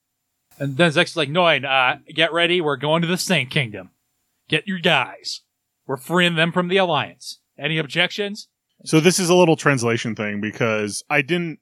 And 0.58 0.76
then 0.76 0.90
Zechs 0.90 1.10
is 1.10 1.16
like, 1.16 1.28
Noin, 1.28 1.64
uh, 1.64 1.98
get 2.12 2.32
ready. 2.32 2.60
We're 2.60 2.76
going 2.76 3.02
to 3.02 3.08
the 3.08 3.16
Sanc 3.16 3.50
Kingdom. 3.50 3.90
Get 4.48 4.66
your 4.66 4.80
guys. 4.80 5.42
We're 5.86 5.96
freeing 5.96 6.34
them 6.34 6.52
from 6.52 6.68
the 6.68 6.76
Alliance. 6.76 7.40
Any 7.58 7.78
objections? 7.78 8.48
So 8.84 8.98
this 9.00 9.20
is 9.20 9.28
a 9.28 9.34
little 9.34 9.56
translation 9.56 10.14
thing 10.14 10.40
because 10.40 11.04
I 11.08 11.22
didn't 11.22 11.60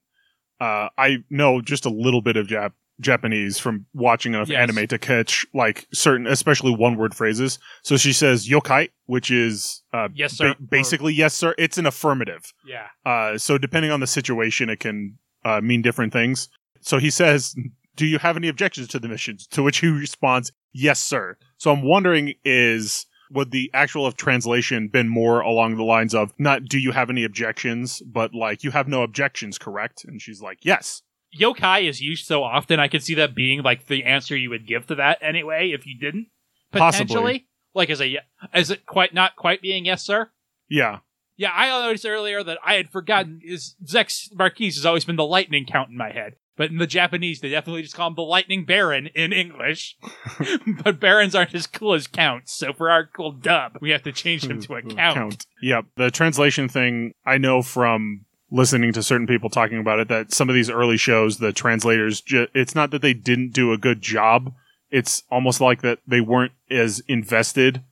uh 0.60 0.88
I 0.96 1.18
know 1.28 1.60
just 1.60 1.84
a 1.84 1.90
little 1.90 2.22
bit 2.22 2.36
of 2.36 2.46
Jap 2.46 2.72
Japanese 3.00 3.58
from 3.58 3.86
watching 3.94 4.34
enough 4.34 4.48
Yes. 4.48 4.60
anime 4.70 4.86
to 4.88 4.98
catch 4.98 5.46
like 5.54 5.86
certain 5.92 6.26
especially 6.26 6.74
one 6.74 6.96
word 6.96 7.14
phrases. 7.14 7.58
So 7.82 7.96
she 7.96 8.12
says 8.12 8.48
yokai, 8.48 8.90
which 9.06 9.30
is 9.30 9.82
uh 9.92 10.08
Yes, 10.14 10.34
sir. 10.34 10.54
ba- 10.54 10.62
basically 10.70 11.12
yes 11.14 11.34
sir. 11.34 11.54
It's 11.58 11.78
an 11.78 11.86
affirmative. 11.86 12.52
Yeah. 12.66 12.86
Uh 13.04 13.38
so 13.38 13.58
depending 13.58 13.90
on 13.90 14.00
the 14.00 14.06
situation 14.06 14.68
it 14.70 14.80
can 14.80 15.18
uh 15.44 15.60
mean 15.60 15.82
different 15.82 16.12
things. 16.12 16.48
So 16.82 16.98
he 16.98 17.10
says, 17.10 17.54
"Do 17.96 18.06
you 18.06 18.18
have 18.18 18.36
any 18.36 18.48
objections 18.48 18.88
to 18.88 18.98
the 18.98 19.08
missions?" 19.08 19.46
To 19.48 19.62
which 19.62 19.78
he 19.78 19.88
responds, 19.88 20.52
"Yes, 20.72 21.00
sir." 21.00 21.36
So 21.58 21.72
I'm 21.72 21.82
wondering 21.82 22.34
is 22.44 23.06
would 23.32 23.52
the 23.52 23.70
actual 23.72 24.06
of 24.06 24.16
translation 24.16 24.88
been 24.88 25.08
more 25.08 25.40
along 25.40 25.76
the 25.76 25.84
lines 25.84 26.14
of 26.14 26.32
not 26.38 26.64
do 26.64 26.78
you 26.80 26.90
have 26.92 27.10
any 27.10 27.22
objections, 27.24 28.02
but 28.04 28.34
like 28.34 28.64
you 28.64 28.72
have 28.72 28.88
no 28.88 29.02
objections, 29.02 29.56
correct? 29.56 30.04
And 30.04 30.20
she's 30.20 30.42
like, 30.42 30.58
yes. 30.62 31.02
Yokai 31.38 31.88
is 31.88 32.00
used 32.00 32.26
so 32.26 32.42
often, 32.42 32.80
I 32.80 32.88
could 32.88 33.02
see 33.02 33.14
that 33.14 33.34
being 33.34 33.62
like 33.62 33.86
the 33.86 34.04
answer 34.04 34.36
you 34.36 34.50
would 34.50 34.66
give 34.66 34.86
to 34.86 34.96
that 34.96 35.18
anyway 35.22 35.70
if 35.70 35.86
you 35.86 35.98
didn't. 35.98 36.28
Possibly. 36.72 37.06
Potentially. 37.06 37.46
Like 37.74 37.90
as 37.90 38.00
a, 38.00 38.18
as 38.52 38.70
it 38.70 38.86
quite 38.86 39.14
not 39.14 39.36
quite 39.36 39.62
being 39.62 39.84
yes, 39.84 40.02
sir? 40.02 40.30
Yeah. 40.68 40.98
Yeah, 41.36 41.52
I 41.54 41.68
noticed 41.68 42.04
earlier 42.04 42.42
that 42.42 42.58
I 42.64 42.74
had 42.74 42.90
forgotten 42.90 43.40
is 43.42 43.74
Zechs 43.84 44.30
Merquise 44.34 44.74
has 44.74 44.84
always 44.84 45.04
been 45.04 45.16
the 45.16 45.24
lightning 45.24 45.64
count 45.64 45.88
in 45.88 45.96
my 45.96 46.10
head. 46.10 46.34
But 46.60 46.70
in 46.70 46.76
the 46.76 46.86
Japanese, 46.86 47.40
they 47.40 47.48
definitely 47.48 47.80
just 47.80 47.94
call 47.94 48.08
him 48.08 48.14
the 48.16 48.20
lightning 48.20 48.66
baron 48.66 49.06
in 49.14 49.32
English. 49.32 49.96
but 50.84 51.00
barons 51.00 51.34
aren't 51.34 51.54
as 51.54 51.66
cool 51.66 51.94
as 51.94 52.06
counts, 52.06 52.52
so 52.52 52.74
for 52.74 52.90
our 52.90 53.06
cool 53.06 53.32
dub, 53.32 53.78
we 53.80 53.88
have 53.88 54.02
to 54.02 54.12
change 54.12 54.44
him 54.44 54.60
to 54.60 54.74
a 54.74 54.82
count. 54.94 55.46
Yep. 55.62 55.86
The 55.96 56.10
translation 56.10 56.68
thing, 56.68 57.14
I 57.24 57.38
know 57.38 57.62
from 57.62 58.26
listening 58.50 58.92
to 58.92 59.02
certain 59.02 59.26
people 59.26 59.48
talking 59.48 59.78
about 59.78 60.00
it 60.00 60.08
that 60.08 60.32
some 60.32 60.48
of 60.48 60.54
these 60.54 60.70
early 60.70 60.96
shows, 60.96 61.38
the 61.38 61.52
translators, 61.52 62.20
ju- 62.20 62.48
it's 62.54 62.74
not 62.74 62.90
that 62.90 63.02
they 63.02 63.14
didn't 63.14 63.52
do 63.52 63.72
a 63.72 63.78
good 63.78 64.02
job. 64.02 64.52
It's 64.90 65.22
almost 65.30 65.60
like 65.60 65.82
that 65.82 66.00
they 66.06 66.20
weren't 66.20 66.52
as 66.70 67.00
invested 67.06 67.82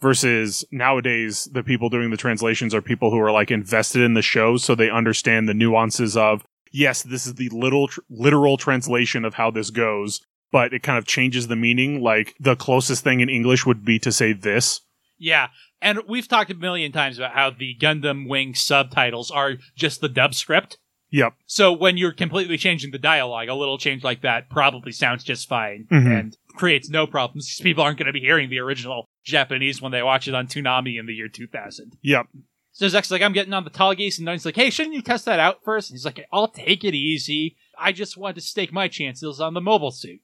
versus 0.00 0.64
nowadays 0.70 1.48
the 1.52 1.62
people 1.62 1.88
doing 1.88 2.10
the 2.10 2.16
translations 2.16 2.74
are 2.74 2.82
people 2.82 3.10
who 3.10 3.18
are 3.18 3.32
like 3.32 3.50
invested 3.50 4.02
in 4.02 4.14
the 4.14 4.22
shows 4.22 4.62
so 4.62 4.74
they 4.74 4.90
understand 4.90 5.48
the 5.48 5.54
nuances 5.54 6.16
of 6.16 6.44
yes 6.72 7.02
this 7.02 7.26
is 7.26 7.34
the 7.34 7.48
literal 7.48 7.88
literal 8.10 8.56
translation 8.56 9.24
of 9.24 9.34
how 9.34 9.50
this 9.50 9.70
goes 9.70 10.20
but 10.52 10.72
it 10.72 10.82
kind 10.82 10.98
of 10.98 11.06
changes 11.06 11.48
the 11.48 11.56
meaning 11.56 12.02
like 12.02 12.34
the 12.38 12.56
closest 12.56 13.02
thing 13.02 13.20
in 13.20 13.30
english 13.30 13.64
would 13.64 13.84
be 13.84 13.98
to 13.98 14.12
say 14.12 14.32
this 14.32 14.82
Yeah, 15.18 15.48
and 15.80 16.00
we've 16.08 16.28
talked 16.28 16.50
a 16.50 16.54
million 16.54 16.92
times 16.92 17.18
about 17.18 17.32
how 17.32 17.50
the 17.50 17.74
Gundam 17.80 18.28
Wing 18.28 18.54
subtitles 18.54 19.30
are 19.30 19.54
just 19.76 20.00
the 20.00 20.08
dub 20.08 20.34
script. 20.34 20.78
yep 21.10 21.34
So 21.46 21.72
when 21.72 21.96
you're 21.96 22.12
completely 22.12 22.58
changing 22.58 22.90
the 22.90 22.98
dialogue, 22.98 23.48
a 23.48 23.54
little 23.54 23.78
change 23.78 24.02
like 24.04 24.22
that 24.22 24.50
probably 24.50 24.92
sounds 24.92 25.24
just 25.24 25.48
fine 25.48 25.86
Mhm. 25.90 26.18
and 26.20 26.36
creates 26.54 26.88
no 26.90 27.06
problems. 27.06 27.46
'cause 27.46 27.62
People 27.62 27.82
aren't 27.84 27.98
going 27.98 28.06
to 28.06 28.12
be 28.12 28.20
hearing 28.20 28.50
the 28.50 28.58
original 28.58 29.06
Japanese 29.24 29.80
when 29.80 29.92
they 29.92 30.02
watch 30.02 30.28
it 30.28 30.34
on 30.34 30.46
Toonami 30.46 30.98
in 30.98 31.06
the 31.06 31.14
year 31.14 31.28
2000. 31.28 31.92
yep 32.02 32.26
So 32.72 32.86
Zechs's 32.88 33.10
like, 33.10 33.22
I'm 33.22 33.32
getting 33.32 33.54
on 33.54 33.64
the 33.64 33.70
Tallgeese, 33.70 34.18
and 34.18 34.26
Noin's 34.26 34.44
like, 34.44 34.56
hey, 34.56 34.68
shouldn't 34.68 34.94
you 34.94 35.00
test 35.00 35.24
that 35.24 35.40
out 35.40 35.64
first? 35.64 35.88
And 35.90 35.96
he's 35.96 36.04
like, 36.04 36.26
I'll 36.30 36.48
take 36.48 36.84
it 36.84 36.94
easy. 36.94 37.56
I 37.78 37.92
just 37.92 38.18
wanted 38.18 38.34
to 38.34 38.40
stake 38.42 38.70
my 38.72 38.86
chances 38.88 39.40
on 39.40 39.54
the 39.54 39.60
mobile 39.62 39.90
suit. 39.92 40.20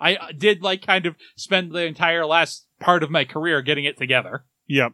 I 0.00 0.14
uh, 0.16 0.28
did 0.36 0.62
like 0.62 0.86
kind 0.86 1.06
of 1.06 1.16
spend 1.36 1.72
the 1.72 1.84
entire 1.84 2.24
last 2.26 2.65
part 2.80 3.02
of 3.02 3.10
my 3.10 3.24
career 3.24 3.62
getting 3.62 3.84
it 3.84 3.96
together. 3.96 4.44
yep 4.66 4.92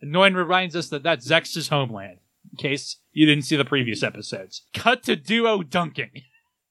And 0.00 0.12
Noin 0.14 0.34
reminds 0.36 0.76
us 0.76 0.88
that 0.90 1.02
that's 1.02 1.26
Zechs's 1.28 1.68
homeland, 1.68 2.18
in 2.52 2.56
case 2.58 2.96
you 3.12 3.26
didn't 3.26 3.44
see 3.44 3.56
the 3.56 3.64
previous 3.64 4.02
episodes. 4.02 4.62
Cut 4.74 5.02
to 5.04 5.16
duo 5.16 5.62
dunking. 5.62 6.10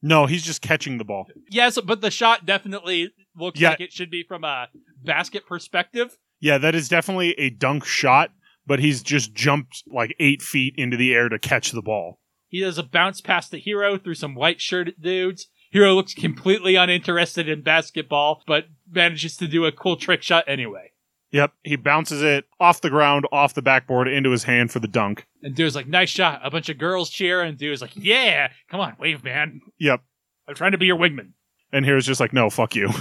no 0.01 0.25
he's 0.25 0.43
just 0.45 0.61
catching 0.61 0.97
the 0.97 1.03
ball 1.05 1.27
Yes, 1.49 1.77
but 1.83 2.01
the 2.01 2.11
shot 2.11 2.45
definitely 2.45 3.13
looks 3.35 3.59
Yeah. 3.59 3.71
like 3.71 3.81
it 3.81 3.91
should 3.93 4.09
be 4.11 4.23
from 4.23 4.43
a 4.43 4.67
basket 5.03 5.45
perspective. 5.47 6.17
yeah 6.39 6.57
that 6.57 6.75
is 6.75 6.87
definitely 6.89 7.31
a 7.39 7.49
dunk 7.49 7.85
shot 7.85 8.31
but 8.65 8.79
he's 8.79 9.01
just 9.01 9.33
jumped 9.33 9.83
like 9.87 10.13
eight 10.19 10.41
feet 10.41 10.73
into 10.77 10.97
the 10.97 11.13
air 11.13 11.29
to 11.29 11.39
catch 11.39 11.71
the 11.71 11.81
ball 11.81 12.19
He 12.49 12.59
does 12.61 12.77
a 12.77 12.83
bounce 12.83 13.21
past 13.21 13.51
the 13.51 13.57
hero 13.59 13.97
through 13.97 14.15
some 14.15 14.35
white 14.35 14.61
shirted 14.61 14.95
dudes. 15.01 15.47
Heero 15.73 15.93
looks 15.95 16.13
completely 16.13 16.75
uninterested 16.75 17.49
in 17.49 17.61
basketball, 17.61 18.41
but 18.47 18.65
manages 18.91 19.37
to 19.37 19.47
do 19.47 19.65
a 19.65 19.71
cool 19.71 19.95
trick 19.97 20.21
shot 20.23 20.43
anyway. 20.47 20.91
Yep, 21.31 21.51
he 21.63 21.75
bounces 21.75 22.23
it 22.23 22.45
off 22.59 22.79
the 22.79 22.89
ground, 22.89 23.25
off 23.33 23.53
the 23.53 23.61
backboard, 23.61 24.07
into 24.07 24.31
his 24.31 24.45
hand 24.45 24.71
for 24.71 24.79
the 24.79 24.87
dunk. 24.87 25.27
And 25.43 25.53
dude's 25.53 25.75
like, 25.75 25.87
nice 25.87 26.09
shot. 26.09 26.39
A 26.41 26.49
bunch 26.49 26.69
of 26.69 26.77
girls 26.77 27.09
cheer, 27.09 27.41
and 27.41 27.57
dude's 27.57 27.81
like, 27.81 27.91
yeah, 27.95 28.49
come 28.69 28.79
on, 28.79 28.95
wave, 28.97 29.23
man. 29.25 29.59
Yep, 29.77 30.01
I'm 30.47 30.55
trying 30.55 30.71
to 30.71 30.77
be 30.77 30.85
your 30.85 30.97
wingman. 30.97 31.31
and 31.73 31.83
here's 31.85 32.05
just 32.05 32.21
like, 32.21 32.31
no, 32.33 32.49
fuck 32.49 32.75
you. 32.75 32.89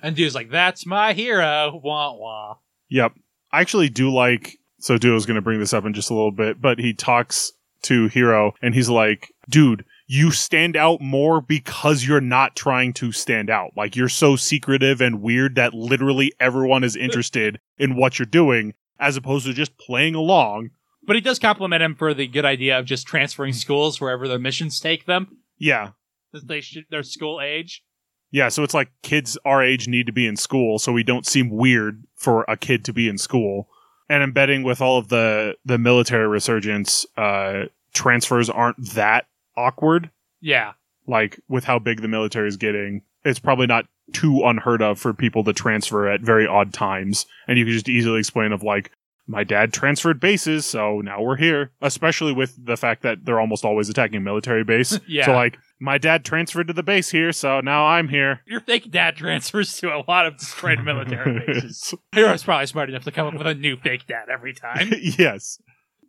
And 0.00 0.14
dude's 0.14 0.36
like, 0.36 0.48
that's 0.48 0.86
my 0.86 1.12
hero. 1.12 1.80
Wah 1.82 2.12
wah. 2.14 2.58
Yep, 2.88 3.14
I 3.50 3.60
actually 3.60 3.88
do 3.88 4.14
like. 4.14 4.56
So 4.78 4.96
Duo's 4.96 5.26
going 5.26 5.34
to 5.34 5.42
bring 5.42 5.58
this 5.58 5.72
up 5.74 5.84
in 5.84 5.92
just 5.92 6.10
a 6.10 6.14
little 6.14 6.30
bit, 6.30 6.60
but 6.60 6.78
he 6.78 6.94
talks 6.94 7.50
to 7.82 8.08
Heero, 8.08 8.52
and 8.62 8.76
he's 8.76 8.88
like, 8.88 9.32
dude. 9.50 9.84
You 10.10 10.30
stand 10.30 10.74
out 10.74 11.00
more 11.00 11.40
because 11.40 12.04
you're 12.04 12.20
not 12.20 12.56
trying 12.56 12.94
to 12.94 13.12
stand 13.12 13.50
out. 13.50 13.72
Like 13.76 13.94
you're 13.94 14.08
so 14.08 14.36
secretive 14.36 15.00
and 15.00 15.22
weird 15.22 15.54
that 15.56 15.74
literally 15.74 16.32
everyone 16.40 16.82
is 16.82 16.96
interested 16.96 17.60
in 17.78 17.94
what 17.94 18.18
you're 18.18 18.26
doing 18.26 18.74
as 18.98 19.16
opposed 19.16 19.46
to 19.46 19.52
just 19.52 19.76
playing 19.76 20.14
along. 20.14 20.70
But 21.06 21.16
he 21.16 21.20
does 21.22 21.38
compliment 21.38 21.82
him 21.82 21.94
for 21.94 22.14
the 22.14 22.26
good 22.26 22.44
idea 22.44 22.78
of 22.78 22.86
just 22.86 23.06
transferring 23.06 23.52
schools 23.52 24.00
wherever 24.00 24.26
their 24.26 24.38
missions 24.38 24.80
take 24.80 25.06
them. 25.06 25.38
Yeah, 25.58 25.90
they 26.32 26.60
should, 26.60 26.86
their 26.90 27.02
school 27.02 27.40
age. 27.40 27.82
Yeah, 28.30 28.48
so 28.48 28.62
it's 28.62 28.74
like 28.74 28.90
kids 29.02 29.38
our 29.44 29.62
age 29.62 29.88
need 29.88 30.06
to 30.06 30.12
be 30.12 30.26
in 30.26 30.36
school, 30.36 30.78
so 30.78 30.92
we 30.92 31.02
don't 31.02 31.26
seem 31.26 31.48
weird 31.48 32.04
for 32.14 32.44
a 32.46 32.56
kid 32.56 32.84
to 32.86 32.92
be 32.92 33.08
in 33.08 33.16
school. 33.16 33.68
And 34.10 34.22
embedding 34.22 34.62
with 34.62 34.80
all 34.80 34.98
of 34.98 35.08
the 35.08 35.56
the 35.64 35.78
military 35.78 36.26
resurgence, 36.26 37.06
uh, 37.16 37.64
transfers 37.94 38.50
aren't 38.50 38.92
that 38.94 39.26
awkward. 39.58 40.10
Yeah. 40.40 40.72
Like 41.06 41.40
with 41.48 41.64
how 41.64 41.78
big 41.78 42.02
the 42.02 42.08
military 42.08 42.48
is 42.48 42.56
getting, 42.56 43.02
it's 43.24 43.38
probably 43.38 43.66
not 43.66 43.86
too 44.12 44.42
unheard 44.44 44.82
of 44.82 44.98
for 44.98 45.12
people 45.12 45.44
to 45.44 45.52
transfer 45.52 46.08
at 46.08 46.20
very 46.20 46.46
odd 46.46 46.72
times. 46.72 47.26
And 47.46 47.58
you 47.58 47.64
can 47.64 47.74
just 47.74 47.88
easily 47.88 48.20
explain 48.20 48.52
of 48.52 48.62
like, 48.62 48.90
my 49.30 49.44
dad 49.44 49.74
transferred 49.74 50.20
bases, 50.20 50.64
so 50.64 51.02
now 51.02 51.20
we're 51.20 51.36
here. 51.36 51.70
Especially 51.82 52.32
with 52.32 52.64
the 52.64 52.78
fact 52.78 53.02
that 53.02 53.26
they're 53.26 53.38
almost 53.38 53.62
always 53.62 53.90
attacking 53.90 54.24
military 54.24 54.64
base. 54.64 54.98
Yeah. 55.08 55.26
So 55.26 55.32
like, 55.32 55.58
my 55.80 55.98
dad 55.98 56.24
transferred 56.24 56.68
to 56.68 56.72
the 56.72 56.82
base 56.82 57.10
here, 57.10 57.32
so 57.32 57.60
now 57.60 57.86
I'm 57.86 58.08
here. 58.08 58.40
Your 58.46 58.60
fake 58.60 58.90
dad 58.90 59.16
transfers 59.16 59.76
to 59.78 59.94
a 59.94 60.02
lot 60.08 60.26
of 60.26 60.38
destroyed 60.38 60.82
military 60.82 61.40
bases. 61.46 61.94
Heero's 62.12 62.42
probably 62.42 62.66
smart 62.66 62.88
enough 62.88 63.04
to 63.04 63.12
come 63.12 63.26
up 63.26 63.34
with 63.34 63.46
a 63.46 63.54
new 63.54 63.76
fake 63.76 64.06
dad 64.06 64.28
every 64.32 64.54
time. 64.54 64.92
yes. 65.00 65.60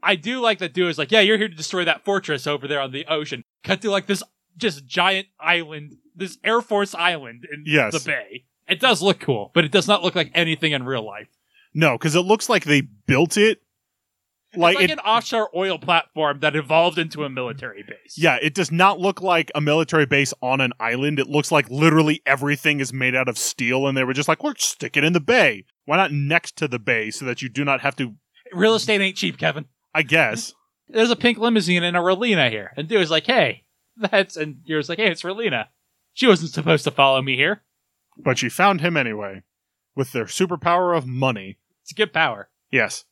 I 0.03 0.15
do 0.15 0.39
like 0.39 0.59
that 0.59 0.73
dude 0.73 0.89
is 0.89 0.97
like, 0.97 1.11
yeah, 1.11 1.19
you're 1.21 1.37
here 1.37 1.49
to 1.49 1.55
destroy 1.55 1.85
that 1.85 2.03
fortress 2.05 2.47
over 2.47 2.67
there 2.67 2.79
on 2.81 2.91
the 2.91 3.05
ocean. 3.07 3.43
Cut 3.63 3.81
to 3.81 3.91
like 3.91 4.07
this 4.07 4.23
just 4.57 4.85
giant 4.85 5.27
island, 5.39 5.95
this 6.15 6.37
Air 6.43 6.61
Force 6.61 6.93
island 6.95 7.45
in 7.51 7.63
Yes. 7.65 7.93
the 7.93 8.05
bay. 8.09 8.45
It 8.67 8.79
does 8.79 9.01
look 9.01 9.19
cool, 9.19 9.51
but 9.53 9.65
it 9.65 9.71
does 9.71 9.87
not 9.87 10.03
look 10.03 10.15
like 10.15 10.31
anything 10.35 10.71
in 10.73 10.83
real 10.83 11.05
life. 11.05 11.27
No, 11.73 11.97
because 11.97 12.15
it 12.15 12.21
looks 12.21 12.49
like 12.49 12.65
they 12.65 12.81
built 12.81 13.35
it. 13.37 13.61
Like, 14.55 14.75
like 14.77 14.85
it, 14.85 14.91
an 14.91 14.99
offshore 14.99 15.49
oil 15.55 15.77
platform 15.77 16.39
that 16.39 16.55
evolved 16.55 16.97
into 16.97 17.23
a 17.23 17.29
military 17.29 17.83
base. 17.83 18.17
yeah, 18.17 18.39
it 18.41 18.55
does 18.55 18.71
not 18.71 18.99
look 18.99 19.21
like 19.21 19.51
a 19.53 19.61
military 19.61 20.07
base 20.07 20.33
on 20.41 20.59
an 20.59 20.73
island. 20.79 21.19
It 21.19 21.27
looks 21.27 21.51
like 21.51 21.69
literally 21.69 22.23
everything 22.25 22.79
is 22.79 22.91
made 22.91 23.13
out 23.15 23.27
of 23.29 23.37
steel, 23.37 23.85
and 23.87 23.95
they 23.95 24.03
were 24.03 24.13
just 24.13 24.27
like, 24.27 24.43
"We're 24.43 24.55
stick 24.57 24.97
it 24.97 25.03
in 25.03 25.13
the 25.13 25.19
bay. 25.19 25.65
Why 25.85 25.97
not 25.97 26.11
next 26.11 26.55
to 26.57 26.67
the 26.67 26.79
bay 26.79 27.11
so 27.11 27.25
that 27.25 27.43
you 27.43 27.49
do 27.49 27.63
not 27.63 27.81
have 27.81 27.95
to?" 27.97 28.15
Real 28.51 28.73
estate 28.73 29.01
ain't 29.01 29.17
cheap, 29.17 29.37
Kevin. 29.37 29.65
I 29.93 30.03
guess. 30.03 30.53
There's 30.87 31.11
a 31.11 31.15
pink 31.15 31.37
limousine 31.37 31.83
and 31.83 31.95
a 31.95 31.99
Relena 31.99 32.49
here. 32.49 32.71
And 32.75 32.87
dude 32.87 33.01
is 33.01 33.11
like, 33.11 33.25
hey, 33.25 33.63
that's 33.97 34.37
and 34.37 34.61
you're 34.65 34.81
like, 34.83 34.99
hey, 34.99 35.11
it's 35.11 35.23
Relena. 35.23 35.67
She 36.13 36.27
wasn't 36.27 36.51
supposed 36.51 36.83
to 36.85 36.91
follow 36.91 37.21
me 37.21 37.35
here. 37.35 37.61
But 38.17 38.37
she 38.37 38.49
found 38.49 38.81
him 38.81 38.97
anyway, 38.97 39.43
with 39.95 40.11
their 40.11 40.25
superpower 40.25 40.97
of 40.97 41.05
money. 41.05 41.57
It's 41.83 41.91
a 41.91 41.95
good 41.95 42.13
power. 42.13 42.49
Yes. 42.71 43.05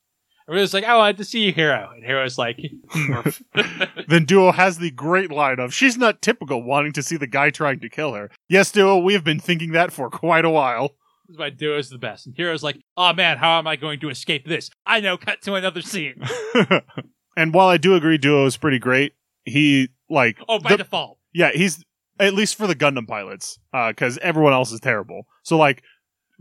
And 0.48 0.56
Real 0.56 0.68
like, 0.72 0.86
oh, 0.86 0.88
I 0.88 0.98
wanted 0.98 1.18
to 1.18 1.26
see 1.26 1.46
you, 1.46 1.54
Heero. 1.54 1.94
And 1.94 2.04
Heero's 2.04 2.38
like, 2.38 2.60
Then 4.08 4.26
Duo 4.26 4.52
has 4.52 4.78
the 4.78 4.92
great 4.92 5.32
line 5.32 5.60
of, 5.60 5.74
"She's 5.74 5.98
not 5.98 6.22
typical, 6.22 6.64
wanting 6.64 6.94
to 6.94 7.04
see 7.04 7.18
the 7.18 7.28
guy 7.28 7.50
trying 7.50 7.82
to 7.82 7.90
kill 7.90 8.14
her." 8.14 8.32
Yes, 8.48 8.72
Duo, 8.72 8.98
we 8.98 9.14
have 9.14 9.26
been 9.26 9.40
thinking 9.40 9.74
that 9.74 9.92
for 9.92 10.10
quite 10.10 10.46
a 10.46 10.50
while. 10.50 10.96
Is 11.30 11.38
why 11.38 11.50
Duo 11.50 11.78
is 11.78 11.90
the 11.90 11.98
best. 11.98 12.26
And 12.26 12.36
Heero's 12.36 12.64
like, 12.64 12.80
oh 12.96 13.14
man, 13.14 13.38
how 13.38 13.58
am 13.60 13.68
I 13.68 13.76
going 13.76 14.00
to 14.02 14.10
escape 14.10 14.46
this? 14.48 14.70
I 14.86 15.00
know, 15.02 15.18
cut 15.18 15.42
to 15.44 15.56
another 15.56 15.82
scene. 15.82 16.22
and 17.38 17.54
while 17.54 17.68
I 17.68 17.78
do 17.78 17.96
agree 17.96 18.18
Duo 18.18 18.46
is 18.46 18.58
pretty 18.58 18.80
great, 18.80 19.14
he 19.46 19.90
like 20.10 20.38
Oh, 20.48 20.60
by 20.60 20.70
the- 20.72 20.78
default. 20.78 21.18
yeah, 21.34 21.52
he's 21.54 21.84
at 22.20 22.34
least 22.34 22.56
for 22.56 22.66
the 22.66 22.76
Gundam 22.76 23.08
pilots, 23.08 23.60
uh, 23.74 23.90
because 23.90 24.18
everyone 24.20 24.54
else 24.54 24.72
is 24.72 24.80
terrible. 24.80 25.28
So 25.44 25.58
like 25.58 25.84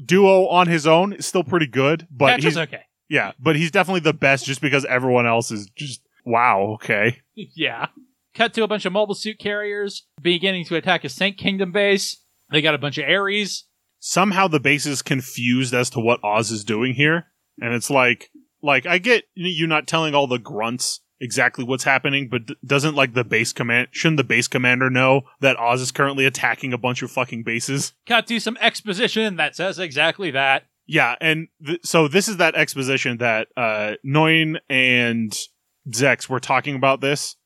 Duo 0.05 0.47
on 0.49 0.69
his 0.69 0.87
own 0.87 1.13
is 1.15 1.27
still 1.27 1.45
pretty 1.45 1.67
good, 1.67 2.07
but 2.11 2.27
Petra's 2.29 2.45
he's 2.45 2.59
okay. 2.59 2.83
yeah, 3.09 3.33
but 3.39 3.57
he's 3.57 3.71
definitely 3.71 4.01
the 4.01 4.15
best 4.15 4.47
just 4.47 4.61
because 4.61 4.85
everyone 4.87 5.27
else 5.27 5.51
is 5.51 5.69
just 5.77 6.01
wow. 6.25 6.73
Okay, 6.75 7.21
yeah. 7.35 7.87
Cut 8.35 8.53
to 8.55 8.63
a 8.63 8.69
bunch 8.69 8.85
of 8.85 8.93
mobile 8.93 9.15
suit 9.15 9.39
carriers 9.39 10.07
beginning 10.21 10.65
to 10.67 10.77
attack 10.77 11.05
a 11.05 11.09
Sanc 11.09 11.37
Kingdom 11.39 11.73
base. 11.73 12.19
They 12.51 12.61
got 12.63 12.75
a 12.75 12.79
bunch 12.79 12.99
of 12.99 13.05
Aries. 13.09 13.65
Somehow 14.07 14.47
the 14.47 14.61
base 14.61 14.87
is 14.87 15.03
confused 15.03 15.75
as 15.75 15.91
to 15.91 15.99
what 15.99 16.23
Oz 16.23 16.53
is 16.53 16.63
doing 16.63 16.95
here, 16.95 17.27
and 17.61 17.75
it's 17.75 17.91
like 17.91 18.31
like 18.63 18.87
I 18.87 18.99
get 18.99 19.25
you 19.35 19.67
not 19.67 19.89
telling 19.89 20.15
all 20.15 20.29
the 20.29 20.39
grunts 20.39 21.01
exactly 21.21 21.65
what's 21.65 21.85
happening, 21.85 22.29
but 22.31 22.43
doesn't 22.65 22.95
like 22.95 23.15
the 23.15 23.25
base 23.25 23.53
command 23.53 23.89
shouldn't 23.91 24.19
the 24.19 24.25
base 24.25 24.47
commander 24.47 24.89
know 24.89 25.23
that 25.41 25.59
Oz 25.59 25.81
is 25.81 25.91
currently 25.91 26.25
attacking 26.25 26.73
a 26.73 26.79
bunch 26.79 27.03
of 27.03 27.11
fucking 27.11 27.43
bases? 27.43 27.95
Cut 28.07 28.29
to 28.29 28.35
do 28.35 28.41
some 28.41 28.57
exposition 28.61 29.37
that 29.37 29.57
says 29.57 29.79
exactly 29.79 30.31
that. 30.31 30.65
Yeah, 30.87 31.17
and 31.21 31.49
th- 31.65 31.81
so 31.83 32.07
this 32.07 32.29
is 32.29 32.37
that 32.37 32.55
exposition 32.55 33.19
that 33.19 33.49
uh 33.57 33.95
Noin 34.05 34.59
and 34.71 35.37
Zex 35.91 36.29
were 36.29 36.41
talking 36.41 36.77
about 36.77 37.01
this 37.01 37.37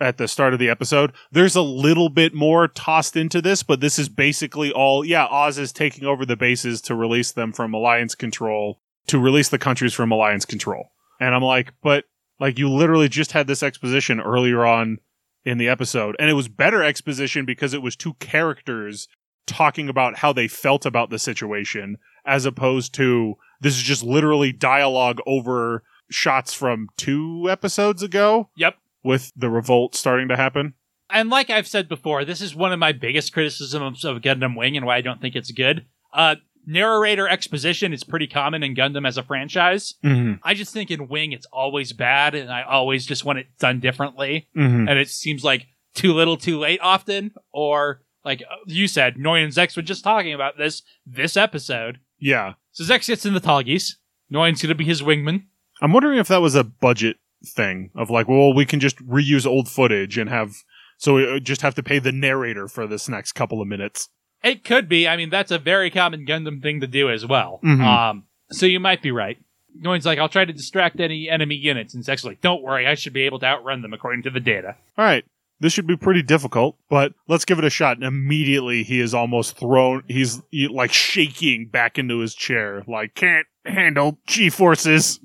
at 0.00 0.16
the 0.16 0.28
start 0.28 0.52
of 0.52 0.58
the 0.58 0.68
episode. 0.68 1.12
There's 1.32 1.56
a 1.56 1.62
little 1.62 2.08
bit 2.08 2.34
more 2.34 2.68
tossed 2.68 3.16
into 3.16 3.42
this, 3.42 3.62
but 3.62 3.80
this 3.80 3.98
is 3.98 4.08
basically 4.08 4.72
all 4.72 5.04
yeah, 5.04 5.26
Oz 5.26 5.58
is 5.58 5.72
taking 5.72 6.04
over 6.04 6.24
the 6.24 6.36
bases 6.36 6.80
to 6.82 6.94
release 6.94 7.32
them 7.32 7.52
from 7.52 7.74
alliance 7.74 8.14
control, 8.14 8.80
to 9.08 9.18
release 9.18 9.48
the 9.48 9.58
countries 9.58 9.94
from 9.94 10.12
alliance 10.12 10.44
control. 10.44 10.90
And 11.20 11.34
I'm 11.34 11.42
like, 11.42 11.72
but 11.82 12.04
like 12.38 12.58
you 12.58 12.70
literally 12.70 13.08
just 13.08 13.32
had 13.32 13.46
this 13.46 13.62
exposition 13.62 14.20
earlier 14.20 14.64
on 14.64 14.98
in 15.44 15.58
the 15.58 15.68
episode, 15.68 16.14
and 16.18 16.28
it 16.28 16.34
was 16.34 16.48
better 16.48 16.82
exposition 16.82 17.44
because 17.44 17.74
it 17.74 17.82
was 17.82 17.96
two 17.96 18.14
characters 18.14 19.08
talking 19.46 19.88
about 19.88 20.18
how 20.18 20.32
they 20.32 20.46
felt 20.46 20.84
about 20.84 21.10
the 21.10 21.18
situation 21.18 21.96
as 22.26 22.44
opposed 22.44 22.94
to 22.94 23.34
this 23.60 23.74
is 23.76 23.82
just 23.82 24.02
literally 24.02 24.52
dialogue 24.52 25.20
over 25.26 25.82
shots 26.10 26.52
from 26.52 26.88
two 26.96 27.46
episodes 27.50 28.02
ago 28.02 28.50
Yep. 28.56 28.76
With 29.08 29.32
the 29.34 29.48
revolt 29.48 29.94
starting 29.94 30.28
to 30.28 30.36
happen. 30.36 30.74
And 31.08 31.30
like 31.30 31.48
I've 31.48 31.66
said 31.66 31.88
before, 31.88 32.26
this 32.26 32.42
is 32.42 32.54
one 32.54 32.72
of 32.72 32.78
my 32.78 32.92
biggest 32.92 33.32
criticisms 33.32 34.04
of 34.04 34.18
Gundam 34.18 34.54
Wing 34.54 34.76
and 34.76 34.84
why 34.84 34.98
I 34.98 35.00
don't 35.00 35.20
think 35.20 35.34
it's 35.34 35.50
good. 35.50 35.86
Uh, 36.12 36.36
narrator 36.66 37.26
exposition 37.26 37.94
is 37.94 38.04
pretty 38.04 38.26
common 38.26 38.62
in 38.62 38.74
Gundam 38.74 39.08
as 39.08 39.16
a 39.16 39.22
franchise. 39.22 39.94
Mm-hmm. 40.04 40.34
I 40.42 40.52
just 40.52 40.74
think 40.74 40.90
in 40.90 41.08
Wing 41.08 41.32
it's 41.32 41.46
always 41.46 41.94
bad, 41.94 42.34
and 42.34 42.52
I 42.52 42.62
always 42.62 43.06
just 43.06 43.24
want 43.24 43.38
it 43.38 43.46
done 43.58 43.80
differently. 43.80 44.48
Mm-hmm. 44.54 44.88
And 44.88 44.98
it 44.98 45.08
seems 45.08 45.42
like 45.42 45.66
too 45.94 46.12
little, 46.12 46.36
too 46.36 46.58
late 46.58 46.80
often, 46.82 47.32
or 47.50 48.02
like 48.24 48.42
you 48.66 48.86
said, 48.86 49.16
Noy 49.16 49.42
and 49.42 49.52
Zechs 49.52 49.76
were 49.76 49.82
just 49.82 50.04
talking 50.04 50.34
about 50.34 50.58
this 50.58 50.82
this 51.06 51.36
episode. 51.36 51.98
Yeah. 52.18 52.54
So 52.72 52.84
Zechs 52.84 53.08
gets 53.08 53.24
in 53.24 53.32
the 53.32 53.40
Tallgeese. 53.40 53.94
Noin's 54.28 54.60
gonna 54.60 54.74
be 54.74 54.84
his 54.84 55.00
wingman. 55.00 55.44
I'm 55.80 55.92
wondering 55.92 56.18
if 56.18 56.28
that 56.28 56.42
was 56.42 56.54
a 56.54 56.64
budget 56.64 57.16
thing 57.44 57.90
of 57.94 58.10
like, 58.10 58.28
well, 58.28 58.52
we 58.54 58.64
can 58.66 58.80
just 58.80 58.96
reuse 59.06 59.46
old 59.46 59.68
footage 59.68 60.18
and 60.18 60.28
have, 60.30 60.52
so 60.96 61.14
we 61.14 61.40
just 61.40 61.62
have 61.62 61.74
to 61.76 61.82
pay 61.82 61.98
the 61.98 62.12
narrator 62.12 62.68
for 62.68 62.86
this 62.86 63.08
next 63.08 63.32
couple 63.32 63.60
of 63.60 63.68
minutes. 63.68 64.08
It 64.42 64.64
could 64.64 64.88
be. 64.88 65.08
I 65.08 65.16
mean, 65.16 65.30
that's 65.30 65.50
a 65.50 65.58
very 65.58 65.90
common 65.90 66.24
Gundam 66.26 66.62
thing 66.62 66.80
to 66.80 66.86
do 66.86 67.10
as 67.10 67.26
well. 67.26 67.60
Mhm. 67.64 67.80
Um, 67.84 68.24
so 68.50 68.66
you 68.66 68.80
might 68.80 69.02
be 69.02 69.10
right. 69.10 69.38
Noin's 69.74 70.06
like, 70.06 70.18
I'll 70.18 70.28
try 70.28 70.44
to 70.44 70.52
distract 70.52 70.98
any 71.00 71.28
enemy 71.28 71.54
units, 71.54 71.94
and 71.94 72.02
Zechs 72.04 72.18
is 72.18 72.24
like, 72.24 72.40
don't 72.40 72.62
worry, 72.62 72.86
I 72.86 72.94
should 72.94 73.12
be 73.12 73.22
able 73.22 73.38
to 73.40 73.46
outrun 73.46 73.82
them 73.82 73.92
according 73.92 74.22
to 74.24 74.30
the 74.30 74.40
data. 74.40 74.76
All 74.96 75.04
right. 75.04 75.24
This 75.60 75.72
should 75.72 75.88
be 75.88 75.96
pretty 75.96 76.22
difficult, 76.22 76.76
but 76.88 77.14
let's 77.26 77.44
give 77.44 77.58
it 77.58 77.64
a 77.64 77.70
shot. 77.70 77.96
And 77.96 78.04
immediately 78.04 78.84
he 78.84 79.00
is 79.00 79.12
almost 79.12 79.56
thrown, 79.58 80.04
he's 80.06 80.40
he- 80.52 80.68
like 80.68 80.92
shaking 80.92 81.66
back 81.66 81.98
into 81.98 82.18
his 82.20 82.34
chair, 82.34 82.84
like, 82.86 83.14
can't 83.16 83.46
handle 83.64 84.18
G 84.26 84.50
forces. 84.50 85.18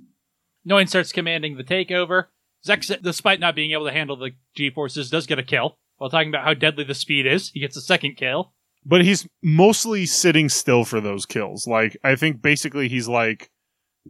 Noin 0.65 0.87
starts 0.87 1.11
commanding 1.11 1.57
the 1.57 1.63
takeover. 1.63 2.25
Zechs, 2.65 3.01
despite 3.01 3.39
not 3.39 3.55
being 3.55 3.71
able 3.71 3.85
to 3.85 3.91
handle 3.91 4.15
the 4.15 4.31
G 4.55 4.69
forces, 4.69 5.09
does 5.09 5.27
get 5.27 5.39
a 5.39 5.43
kill. 5.43 5.77
While 5.97 6.09
talking 6.09 6.29
about 6.29 6.45
how 6.45 6.53
deadly 6.53 6.83
the 6.83 6.95
speed 6.95 7.25
is, 7.25 7.49
he 7.49 7.59
gets 7.59 7.77
a 7.77 7.81
second 7.81 8.15
kill. 8.15 8.53
But 8.85 9.03
he's 9.03 9.27
mostly 9.41 10.05
sitting 10.05 10.49
still 10.49 10.83
for 10.83 10.99
those 10.99 11.25
kills. 11.25 11.67
Like, 11.67 11.97
I 12.03 12.15
think 12.15 12.41
basically 12.41 12.89
he's 12.89 13.07
like, 13.07 13.49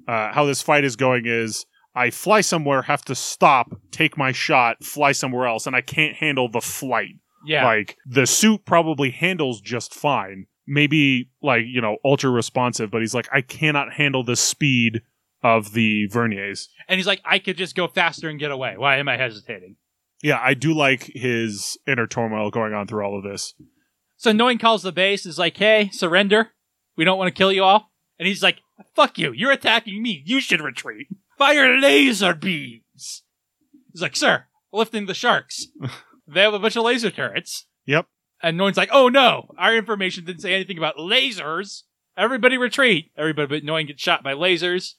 uh, 0.07 0.31
how 0.31 0.45
this 0.45 0.61
fight 0.61 0.83
is 0.83 0.95
going 0.95 1.25
is 1.25 1.65
I 1.95 2.09
fly 2.09 2.41
somewhere, 2.41 2.83
have 2.83 3.03
to 3.05 3.15
stop, 3.15 3.75
take 3.91 4.17
my 4.17 4.31
shot, 4.31 4.83
fly 4.83 5.11
somewhere 5.11 5.45
else, 5.45 5.67
and 5.67 5.75
I 5.75 5.81
can't 5.81 6.15
handle 6.15 6.49
the 6.49 6.61
flight. 6.61 7.15
Yeah. 7.45 7.65
Like, 7.65 7.97
the 8.05 8.25
suit 8.25 8.65
probably 8.65 9.11
handles 9.11 9.61
just 9.61 9.93
fine. 9.93 10.45
Maybe, 10.65 11.29
like, 11.41 11.65
you 11.67 11.81
know, 11.81 11.97
ultra 12.05 12.29
responsive, 12.29 12.89
but 12.89 13.01
he's 13.01 13.13
like, 13.13 13.27
I 13.31 13.41
cannot 13.41 13.93
handle 13.93 14.23
the 14.23 14.35
speed 14.35 15.01
of 15.43 15.73
the 15.73 16.07
Verniers. 16.07 16.67
and 16.87 16.97
he's 16.97 17.07
like, 17.07 17.21
I 17.25 17.37
could 17.39 17.57
just 17.57 17.75
go 17.75 17.87
faster 17.87 18.29
and 18.29 18.39
get 18.39 18.51
away. 18.51 18.75
Why 18.77 18.97
am 18.97 19.09
I 19.09 19.17
hesitating? 19.17 19.75
Yeah, 20.21 20.39
I 20.41 20.53
do 20.53 20.73
like 20.73 21.11
his 21.13 21.77
inner 21.85 22.07
turmoil 22.07 22.49
going 22.49 22.73
on 22.73 22.87
through 22.87 23.05
all 23.05 23.17
of 23.17 23.23
this. 23.23 23.53
So 24.15 24.31
Noin 24.31 24.57
calls 24.57 24.81
the 24.81 24.93
base, 24.93 25.25
is 25.25 25.37
like, 25.37 25.57
hey, 25.57 25.89
surrender. 25.91 26.51
We 26.95 27.03
don't 27.03 27.17
want 27.17 27.27
to 27.27 27.37
kill 27.37 27.51
you 27.51 27.63
all. 27.63 27.91
And 28.17 28.27
he's 28.27 28.41
like, 28.41 28.59
fuck 28.95 29.17
you. 29.17 29.33
You're 29.33 29.51
attacking 29.51 30.01
me. 30.01 30.23
You 30.25 30.39
should 30.39 30.61
retreat. 30.61 31.07
Fire 31.37 31.77
laser 31.77 32.33
beams. 32.33 33.23
He's 33.91 34.01
like, 34.01 34.15
sir, 34.15 34.45
lifting 34.71 35.07
the 35.07 35.13
sharks. 35.13 35.67
they 36.27 36.41
have 36.41 36.53
a 36.53 36.59
bunch 36.59 36.77
of 36.77 36.83
laser 36.85 37.11
turrets. 37.11 37.67
Yep. 37.85 38.05
And 38.41 38.57
Noin's 38.57 38.77
like, 38.77 38.89
oh 38.91 39.09
no, 39.09 39.49
our 39.57 39.75
information 39.75 40.23
didn't 40.23 40.41
say 40.41 40.53
anything 40.53 40.77
about 40.77 40.95
lasers. 40.95 41.83
Everybody 42.15 42.57
retreat. 42.57 43.11
Everybody 43.17 43.47
but 43.47 43.65
Noin 43.65 43.87
gets 43.87 44.01
shot 44.01 44.23
by 44.23 44.33
lasers. 44.33 44.93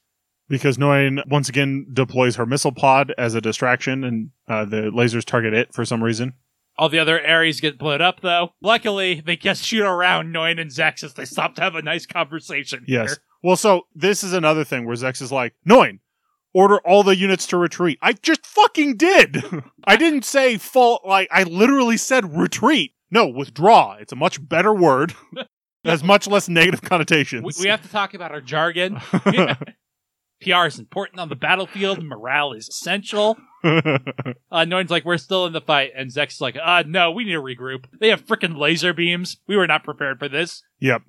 Because 0.48 0.76
Noin 0.78 1.22
once 1.28 1.48
again 1.48 1.86
deploys 1.92 2.36
her 2.36 2.44
missile 2.44 2.72
pod 2.72 3.14
as 3.16 3.34
a 3.34 3.40
distraction, 3.40 4.04
and 4.04 4.30
uh, 4.48 4.64
the 4.64 4.90
lasers 4.90 5.24
target 5.24 5.54
it 5.54 5.72
for 5.72 5.84
some 5.84 6.04
reason. 6.04 6.34
All 6.76 6.88
the 6.88 6.98
other 6.98 7.20
Aries 7.20 7.60
get 7.60 7.78
blown 7.78 8.02
up, 8.02 8.20
though. 8.20 8.50
Luckily, 8.60 9.22
they 9.24 9.36
just 9.36 9.64
shoot 9.64 9.84
around 9.84 10.32
Noin 10.32 10.58
and 10.60 10.70
Zechs 10.70 11.04
as 11.04 11.14
they 11.14 11.24
stop 11.24 11.54
to 11.54 11.62
have 11.62 11.76
a 11.76 11.82
nice 11.82 12.04
conversation. 12.04 12.84
Yes. 12.86 13.10
here. 13.10 13.16
Well, 13.42 13.56
so 13.56 13.86
this 13.94 14.24
is 14.24 14.32
another 14.32 14.64
thing 14.64 14.84
where 14.84 14.96
Zechs 14.96 15.22
is 15.22 15.30
like, 15.30 15.54
Noin, 15.64 16.00
order 16.52 16.78
all 16.78 17.02
the 17.02 17.16
units 17.16 17.46
to 17.48 17.56
retreat. 17.56 17.98
I 18.02 18.12
just 18.14 18.44
fucking 18.44 18.96
did. 18.96 19.42
I 19.84 19.96
didn't 19.96 20.24
say 20.24 20.56
fall. 20.58 21.00
Like 21.06 21.28
I 21.30 21.44
literally 21.44 21.96
said 21.96 22.36
retreat. 22.36 22.92
No, 23.10 23.28
withdraw. 23.28 23.96
It's 24.00 24.12
a 24.12 24.16
much 24.16 24.46
better 24.46 24.74
word. 24.74 25.14
It 25.84 25.90
has 25.90 26.02
much 26.02 26.26
less 26.26 26.48
negative 26.48 26.80
connotations. 26.80 27.58
We, 27.58 27.64
we 27.64 27.68
have 27.68 27.82
to 27.82 27.90
talk 27.90 28.14
about 28.14 28.32
our 28.32 28.40
jargon. 28.40 29.02
PR 30.44 30.66
is 30.66 30.78
important 30.78 31.20
on 31.20 31.28
the 31.28 31.36
battlefield. 31.36 32.02
Morale 32.02 32.52
is 32.52 32.68
essential. 32.68 33.36
Uh, 34.52 34.84
like, 34.90 35.06
we're 35.06 35.16
still 35.16 35.46
in 35.46 35.54
the 35.54 35.60
fight. 35.60 35.90
And 35.96 36.10
Zechs's 36.10 36.40
like, 36.40 36.54
uh, 36.62 36.84
no, 36.86 37.10
we 37.10 37.24
need 37.24 37.32
to 37.32 37.40
regroup. 37.40 37.86
They 37.98 38.10
have 38.10 38.24
freaking 38.24 38.58
laser 38.58 38.92
beams. 38.92 39.38
We 39.48 39.56
were 39.56 39.66
not 39.66 39.82
prepared 39.84 40.18
for 40.18 40.28
this. 40.28 40.62
yep. 40.78 41.00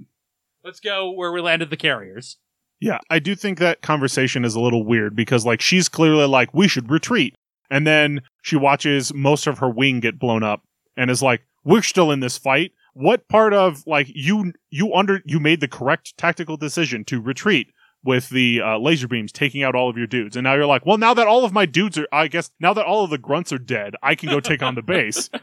Let's 0.63 0.80
go 0.80 1.12
where 1.12 1.32
we 1.32 1.41
landed 1.41 1.69
the 1.69 1.78
carriers. 1.78 2.38
Yeah, 2.80 3.00
I 3.10 3.19
do 3.19 3.36
think 3.36 3.60
that 3.60 3.82
conversation 3.82 4.43
is 4.45 4.56
a 4.56 4.60
little 4.60 4.86
weird 4.86 5.15
because 5.15 5.45
like 5.45 5.62
she's 5.62 5.89
clearly 5.89 6.26
like 6.26 6.54
we 6.54 6.67
should 6.67 6.89
retreat. 6.89 7.36
And 7.69 7.86
then 7.86 8.21
she 8.41 8.56
watches 8.56 9.13
most 9.13 9.48
of 9.48 9.60
her 9.60 9.69
wing 9.69 10.00
get 10.00 10.19
blown 10.19 10.43
up 10.43 10.63
and 10.98 11.12
is 11.12 11.21
like 11.21 11.41
we're 11.63 11.82
still 11.82 12.12
in 12.12 12.19
this 12.19 12.38
fight. 12.38 12.71
What 12.93 13.28
part 13.28 13.54
of 13.54 13.84
like 13.86 14.08
you 14.13 14.54
you 14.69 14.93
under 14.93 15.21
you 15.26 15.39
made 15.39 15.62
the 15.62 15.67
correct 15.67 16.17
tactical 16.17 16.58
decision 16.58 17.04
to 17.06 17.21
retreat 17.21 17.67
with 18.05 18.29
the 18.29 18.61
uh, 18.61 18.77
laser 18.77 19.07
beams 19.07 19.31
taking 19.31 19.63
out 19.63 19.75
all 19.75 19.89
of 19.89 19.97
your 19.97 20.07
dudes. 20.07 20.37
And 20.37 20.43
now 20.45 20.53
you're 20.53 20.65
like, 20.65 20.85
"Well, 20.85 20.97
now 20.97 21.13
that 21.13 21.27
all 21.27 21.43
of 21.43 21.51
my 21.51 21.65
dudes 21.65 21.97
are 21.97 22.07
I 22.11 22.27
guess 22.27 22.51
now 22.59 22.73
that 22.73 22.85
all 22.85 23.03
of 23.03 23.09
the 23.09 23.17
grunts 23.17 23.51
are 23.51 23.57
dead, 23.57 23.95
I 24.01 24.15
can 24.15 24.29
go 24.29 24.39
take 24.39 24.63
on 24.63 24.75
the 24.75 24.81
base." 24.81 25.29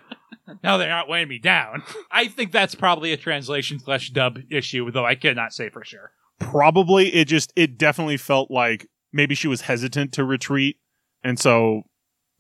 Now 0.62 0.76
they're 0.76 0.88
not 0.88 1.08
weighing 1.08 1.28
me 1.28 1.38
down. 1.38 1.82
I 2.10 2.26
think 2.26 2.52
that's 2.52 2.74
probably 2.74 3.12
a 3.12 3.16
translation 3.16 3.78
slash 3.78 4.10
dub 4.10 4.38
issue, 4.50 4.90
though 4.90 5.06
I 5.06 5.14
cannot 5.14 5.52
say 5.54 5.70
for 5.70 5.84
sure. 5.84 6.10
Probably 6.40 7.14
it 7.14 7.26
just 7.26 7.52
it 7.56 7.78
definitely 7.78 8.16
felt 8.16 8.50
like 8.50 8.88
maybe 9.12 9.34
she 9.34 9.48
was 9.48 9.62
hesitant 9.62 10.12
to 10.14 10.24
retreat 10.24 10.78
and 11.24 11.38
so 11.38 11.82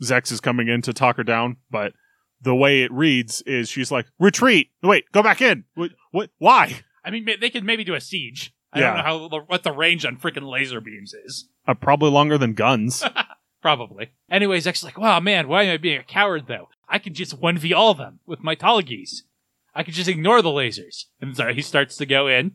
Zechs 0.02 0.32
is 0.32 0.40
coming 0.40 0.68
in 0.68 0.82
to 0.82 0.92
talk 0.92 1.16
her 1.16 1.24
down, 1.24 1.58
but 1.70 1.92
the 2.40 2.54
way 2.54 2.82
it 2.82 2.92
reads 2.92 3.40
is 3.42 3.68
she's 3.68 3.92
like, 3.92 4.06
"Retreat! 4.18 4.70
Wait, 4.82 5.04
go 5.12 5.22
back 5.22 5.40
in. 5.40 5.64
What? 5.74 5.92
What? 6.10 6.30
Why?" 6.38 6.80
I 7.04 7.10
mean, 7.10 7.26
they 7.40 7.50
could 7.50 7.64
maybe 7.64 7.84
do 7.84 7.94
a 7.94 8.00
siege. 8.00 8.52
I 8.72 8.80
Yeah. 8.80 8.86
don't 8.88 8.96
know 8.96 9.02
how 9.38 9.44
what 9.46 9.62
the 9.62 9.72
range 9.72 10.04
on 10.04 10.16
freaking 10.16 10.48
laser 10.50 10.80
beams 10.80 11.12
is. 11.14 11.48
Uh, 11.66 11.74
probably 11.74 12.10
longer 12.10 12.38
than 12.38 12.54
guns. 12.54 13.04
Probably. 13.62 14.10
Anyways, 14.28 14.66
X 14.66 14.80
is 14.80 14.84
like, 14.84 14.98
wow, 14.98 15.20
man, 15.20 15.46
why 15.46 15.62
am 15.62 15.74
I 15.74 15.76
being 15.76 16.00
a 16.00 16.02
coward 16.04 16.46
though? 16.48 16.68
I 16.88 16.98
could 16.98 17.14
just 17.14 17.40
1v 17.40 17.72
all 17.74 17.92
of 17.92 17.98
them 17.98 18.18
with 18.26 18.42
my 18.42 18.56
Tallgeese. 18.56 19.22
I 19.74 19.84
could 19.84 19.94
just 19.94 20.08
ignore 20.08 20.42
the 20.42 20.48
lasers. 20.48 21.04
And 21.20 21.36
so 21.36 21.52
he 21.52 21.62
starts 21.62 21.96
to 21.98 22.06
go 22.06 22.26
in. 22.26 22.54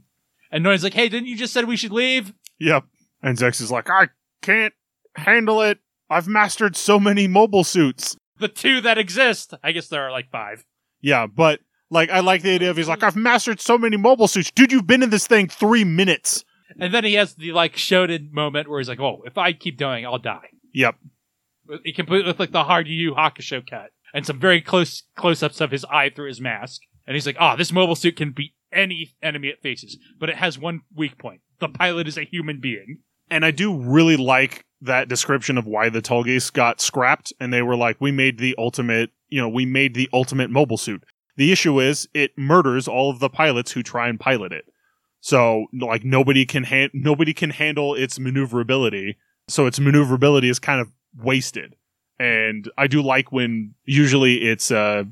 And 0.51 0.63
Noin's 0.63 0.84
like, 0.84 0.93
hey, 0.93 1.08
didn't 1.08 1.27
you 1.30 1.38
just 1.38 1.53
said 1.53 1.65
we 1.65 1.77
should 1.77 1.91
leave? 1.93 2.34
yep. 2.60 2.84
And 3.23 3.36
Zechs 3.38 3.60
is 3.62 3.71
like, 3.71 3.89
"I 3.89 4.10
can't 4.43 4.73
handle 5.15 5.62
it. 5.63 5.80
I've 6.08 6.27
mastered 6.27 6.75
so 6.75 6.99
many 6.99 7.25
mobile 7.27 7.63
suits." 7.63 8.15
The 8.38 8.47
two 8.47 8.80
that 8.82 8.99
exist. 8.99 9.56
I 9.63 9.71
guess 9.71 9.88
there 9.88 10.03
are 10.03 10.12
like 10.12 10.30
five. 10.30 10.63
Yeah, 11.01 11.25
but 11.25 11.62
like 11.89 12.10
I 12.10 12.19
like 12.19 12.41
the 12.41 12.56
idea 12.56 12.69
of 12.69 12.78
he's 12.78 12.88
like, 12.88 13.04
"I've 13.04 13.15
mastered 13.15 13.60
so 13.62 13.78
many 13.78 13.97
mobile 13.97 14.28
suits." 14.28 14.52
Dude, 14.52 14.71
you've 14.71 14.88
been 14.88 15.04
in 15.04 15.10
this 15.10 15.28
thing 15.28 15.47
3 15.47 15.84
minutes. 15.84 16.43
And 16.80 16.93
then 16.93 17.04
he 17.04 17.13
has 17.15 17.36
the 17.36 17.54
like 17.54 17.76
Shonen 17.76 18.32
moment 18.32 18.69
where 18.69 18.80
he's 18.80 18.89
like, 18.89 19.00
oh, 19.00 19.23
if 19.26 19.38
I 19.38 19.54
keep 19.54 19.78
going, 19.78 20.06
I'll 20.06 20.19
die. 20.19 20.50
Yep. 20.73 20.95
He 21.84 21.93
completely 21.93 22.28
with 22.28 22.39
like 22.39 22.52
the 22.52 22.63
hard 22.63 22.88
Yu 22.88 23.13
Hakusho 23.13 23.67
cut 23.67 23.89
and 24.13 24.26
some 24.26 24.39
very 24.39 24.62
close 24.62 25.04
close 25.15 25.43
ups 25.43 25.62
of 25.62 25.71
his 25.71 25.86
eye 25.86 26.10
through 26.10 26.28
his 26.28 26.41
mask. 26.41 26.82
And 27.06 27.15
he's 27.15 27.26
like, 27.26 27.38
oh, 27.39 27.56
this 27.56 27.71
mobile 27.71 27.95
suit 27.95 28.17
can 28.17 28.32
beat 28.32 28.54
any 28.71 29.15
enemy 29.23 29.47
it 29.47 29.62
faces, 29.62 29.97
but 30.19 30.30
it 30.30 30.36
has 30.36 30.60
one 30.60 30.82
weak 30.93 31.17
point. 31.17 31.41
The 31.60 31.69
pilot 31.69 32.08
is 32.08 32.17
a 32.17 32.26
human 32.26 32.60
being. 32.60 33.00
And 33.30 33.45
I 33.45 33.52
do 33.52 33.76
really 33.76 34.17
like 34.17 34.65
that 34.82 35.10
description 35.10 35.58
of 35.58 35.65
why 35.65 35.89
the 35.89 36.02
Tallgeese 36.02 36.52
got 36.52 36.80
scrapped. 36.80 37.34
And 37.39 37.52
they 37.52 37.62
were 37.62 37.76
like, 37.76 37.97
we 38.00 38.12
made 38.12 38.39
the 38.39 38.56
ultimate, 38.58 39.10
you 39.30 39.41
know, 39.41 39.50
we 39.50 39.65
made 39.65 39.95
the 39.95 40.10
ultimate 40.13 40.50
mobile 40.50 40.78
suit. 40.78 41.04
The 41.38 41.52
issue 41.52 41.80
is 41.80 42.08
it 42.13 42.32
murders 42.38 42.88
all 42.88 43.10
of 43.10 43.19
the 43.19 43.30
pilots 43.30 43.71
who 43.71 43.82
try 43.84 44.10
and 44.10 44.19
pilot 44.19 44.52
it. 44.52 44.65
So 45.21 45.67
like 45.73 46.04
nobody 46.04 46.45
can 46.45 46.63
han- 46.65 46.91
nobody 46.93 47.34
can 47.34 47.50
handle 47.52 47.95
its 47.95 48.19
maneuverability. 48.19 49.17
So 49.47 49.65
its 49.65 49.80
maneuverability 49.80 50.50
is 50.50 50.60
kind 50.60 50.82
of 50.82 50.91
wasted. 51.17 51.76
And 52.19 52.69
I 52.78 52.88
do 52.88 53.02
like 53.02 53.32
when 53.32 53.73
usually 53.86 54.43
it's 54.43 54.71
uh 54.71 55.04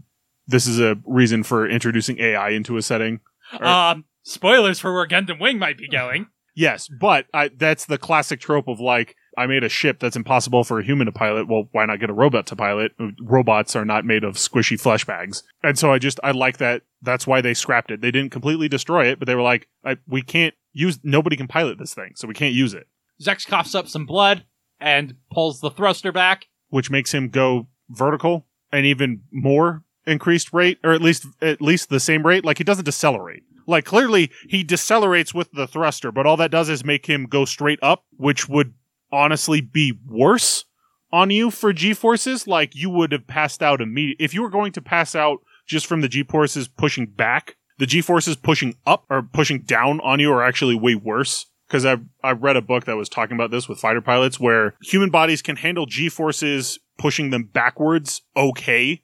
this 0.47 0.67
is 0.67 0.79
a 0.79 0.97
reason 1.05 1.43
for 1.43 1.67
introducing 1.67 2.19
AI 2.19 2.49
into 2.49 2.77
a 2.77 2.81
setting. 2.81 3.19
Or- 3.59 3.65
Um, 3.65 4.05
spoilers 4.23 4.79
for 4.79 4.93
where 4.93 5.07
Gundam 5.07 5.39
Wing 5.39 5.57
might 5.59 5.77
be 5.77 5.87
going. 5.87 6.27
Yes, 6.57 6.87
but 6.87 7.25
I, 7.33 7.49
that's 7.49 7.85
the 7.85 7.97
classic 7.97 8.39
trope 8.39 8.69
of 8.69 8.79
like 8.79 9.17
I 9.37 9.47
made 9.47 9.63
a 9.63 9.69
ship 9.69 9.99
that's 9.99 10.15
impossible 10.15 10.63
for 10.63 10.79
a 10.79 10.83
human 10.83 11.05
to 11.05 11.11
pilot. 11.11 11.47
Well, 11.47 11.67
why 11.71 11.85
not 11.85 11.99
get 11.99 12.09
a 12.09 12.13
robot 12.13 12.47
to 12.47 12.55
pilot? 12.55 12.93
Robots 13.21 13.75
are 13.75 13.85
not 13.85 14.05
made 14.05 14.23
of 14.23 14.35
squishy 14.35 14.79
flesh 14.79 15.05
bags, 15.05 15.43
and 15.63 15.77
so 15.77 15.91
I 15.91 15.99
just 15.99 16.19
I 16.23 16.31
like 16.31 16.57
that. 16.57 16.83
That's 17.01 17.27
why 17.27 17.41
they 17.41 17.53
scrapped 17.53 17.91
it. 17.91 18.01
They 18.01 18.11
didn't 18.11 18.31
completely 18.31 18.67
destroy 18.67 19.07
it, 19.07 19.19
but 19.19 19.27
they 19.27 19.35
were 19.35 19.41
like, 19.41 19.67
I, 19.83 19.97
we 20.07 20.21
can't 20.21 20.55
use. 20.73 20.99
Nobody 21.03 21.35
can 21.35 21.47
pilot 21.47 21.77
this 21.77 21.93
thing, 21.93 22.13
so 22.15 22.27
we 22.27 22.33
can't 22.33 22.53
use 22.53 22.73
it. 22.73 22.87
Zechs 23.21 23.47
coughs 23.47 23.75
up 23.75 23.87
some 23.87 24.05
blood 24.05 24.45
and 24.79 25.15
pulls 25.31 25.59
the 25.59 25.71
thruster 25.71 26.11
back. 26.11 26.47
Which 26.69 26.91
makes 26.91 27.13
him 27.13 27.29
go 27.29 27.67
vertical 27.89 28.45
and 28.71 28.85
even 28.85 29.21
more 29.31 29.83
increased 30.05 30.53
rate, 30.53 30.79
or 30.83 30.93
at 30.93 31.01
least 31.01 31.25
at 31.41 31.61
least 31.61 31.89
the 31.89 31.99
same 31.99 32.25
rate. 32.25 32.45
Like 32.45 32.57
he 32.57 32.63
doesn't 32.63 32.85
decelerate. 32.85 33.43
Like 33.67 33.85
clearly 33.85 34.31
he 34.47 34.63
decelerates 34.63 35.33
with 35.33 35.51
the 35.51 35.67
thruster, 35.67 36.11
but 36.11 36.25
all 36.25 36.37
that 36.37 36.51
does 36.51 36.69
is 36.69 36.83
make 36.85 37.07
him 37.07 37.25
go 37.25 37.45
straight 37.45 37.79
up, 37.81 38.05
which 38.17 38.47
would 38.47 38.73
honestly 39.15 39.61
be 39.61 39.97
worse 40.07 40.65
on 41.11 41.29
you 41.29 41.49
for 41.49 41.73
G 41.73 41.93
forces. 41.93 42.47
Like 42.47 42.75
you 42.75 42.89
would 42.89 43.11
have 43.11 43.27
passed 43.27 43.63
out 43.63 43.81
immediately 43.81 44.23
if 44.23 44.33
you 44.33 44.41
were 44.41 44.49
going 44.49 44.71
to 44.73 44.81
pass 44.81 45.15
out 45.15 45.39
just 45.65 45.87
from 45.87 46.01
the 46.01 46.09
G 46.09 46.23
forces 46.23 46.67
pushing 46.67 47.07
back. 47.07 47.55
The 47.77 47.85
G 47.85 48.01
forces 48.01 48.35
pushing 48.35 48.75
up 48.85 49.05
or 49.09 49.21
pushing 49.21 49.59
down 49.59 49.99
on 50.01 50.19
you 50.19 50.31
are 50.31 50.43
actually 50.43 50.75
way 50.75 50.95
worse. 50.95 51.47
Because 51.67 51.85
I 51.85 51.97
I 52.23 52.31
read 52.31 52.57
a 52.57 52.61
book 52.61 52.85
that 52.85 52.95
was 52.95 53.09
talking 53.09 53.35
about 53.35 53.49
this 53.49 53.67
with 53.67 53.79
fighter 53.79 54.01
pilots, 54.01 54.39
where 54.39 54.75
human 54.83 55.09
bodies 55.09 55.41
can 55.41 55.55
handle 55.55 55.87
G 55.87 56.09
forces 56.09 56.77
pushing 56.97 57.31
them 57.31 57.49
backwards 57.51 58.21
okay, 58.37 59.01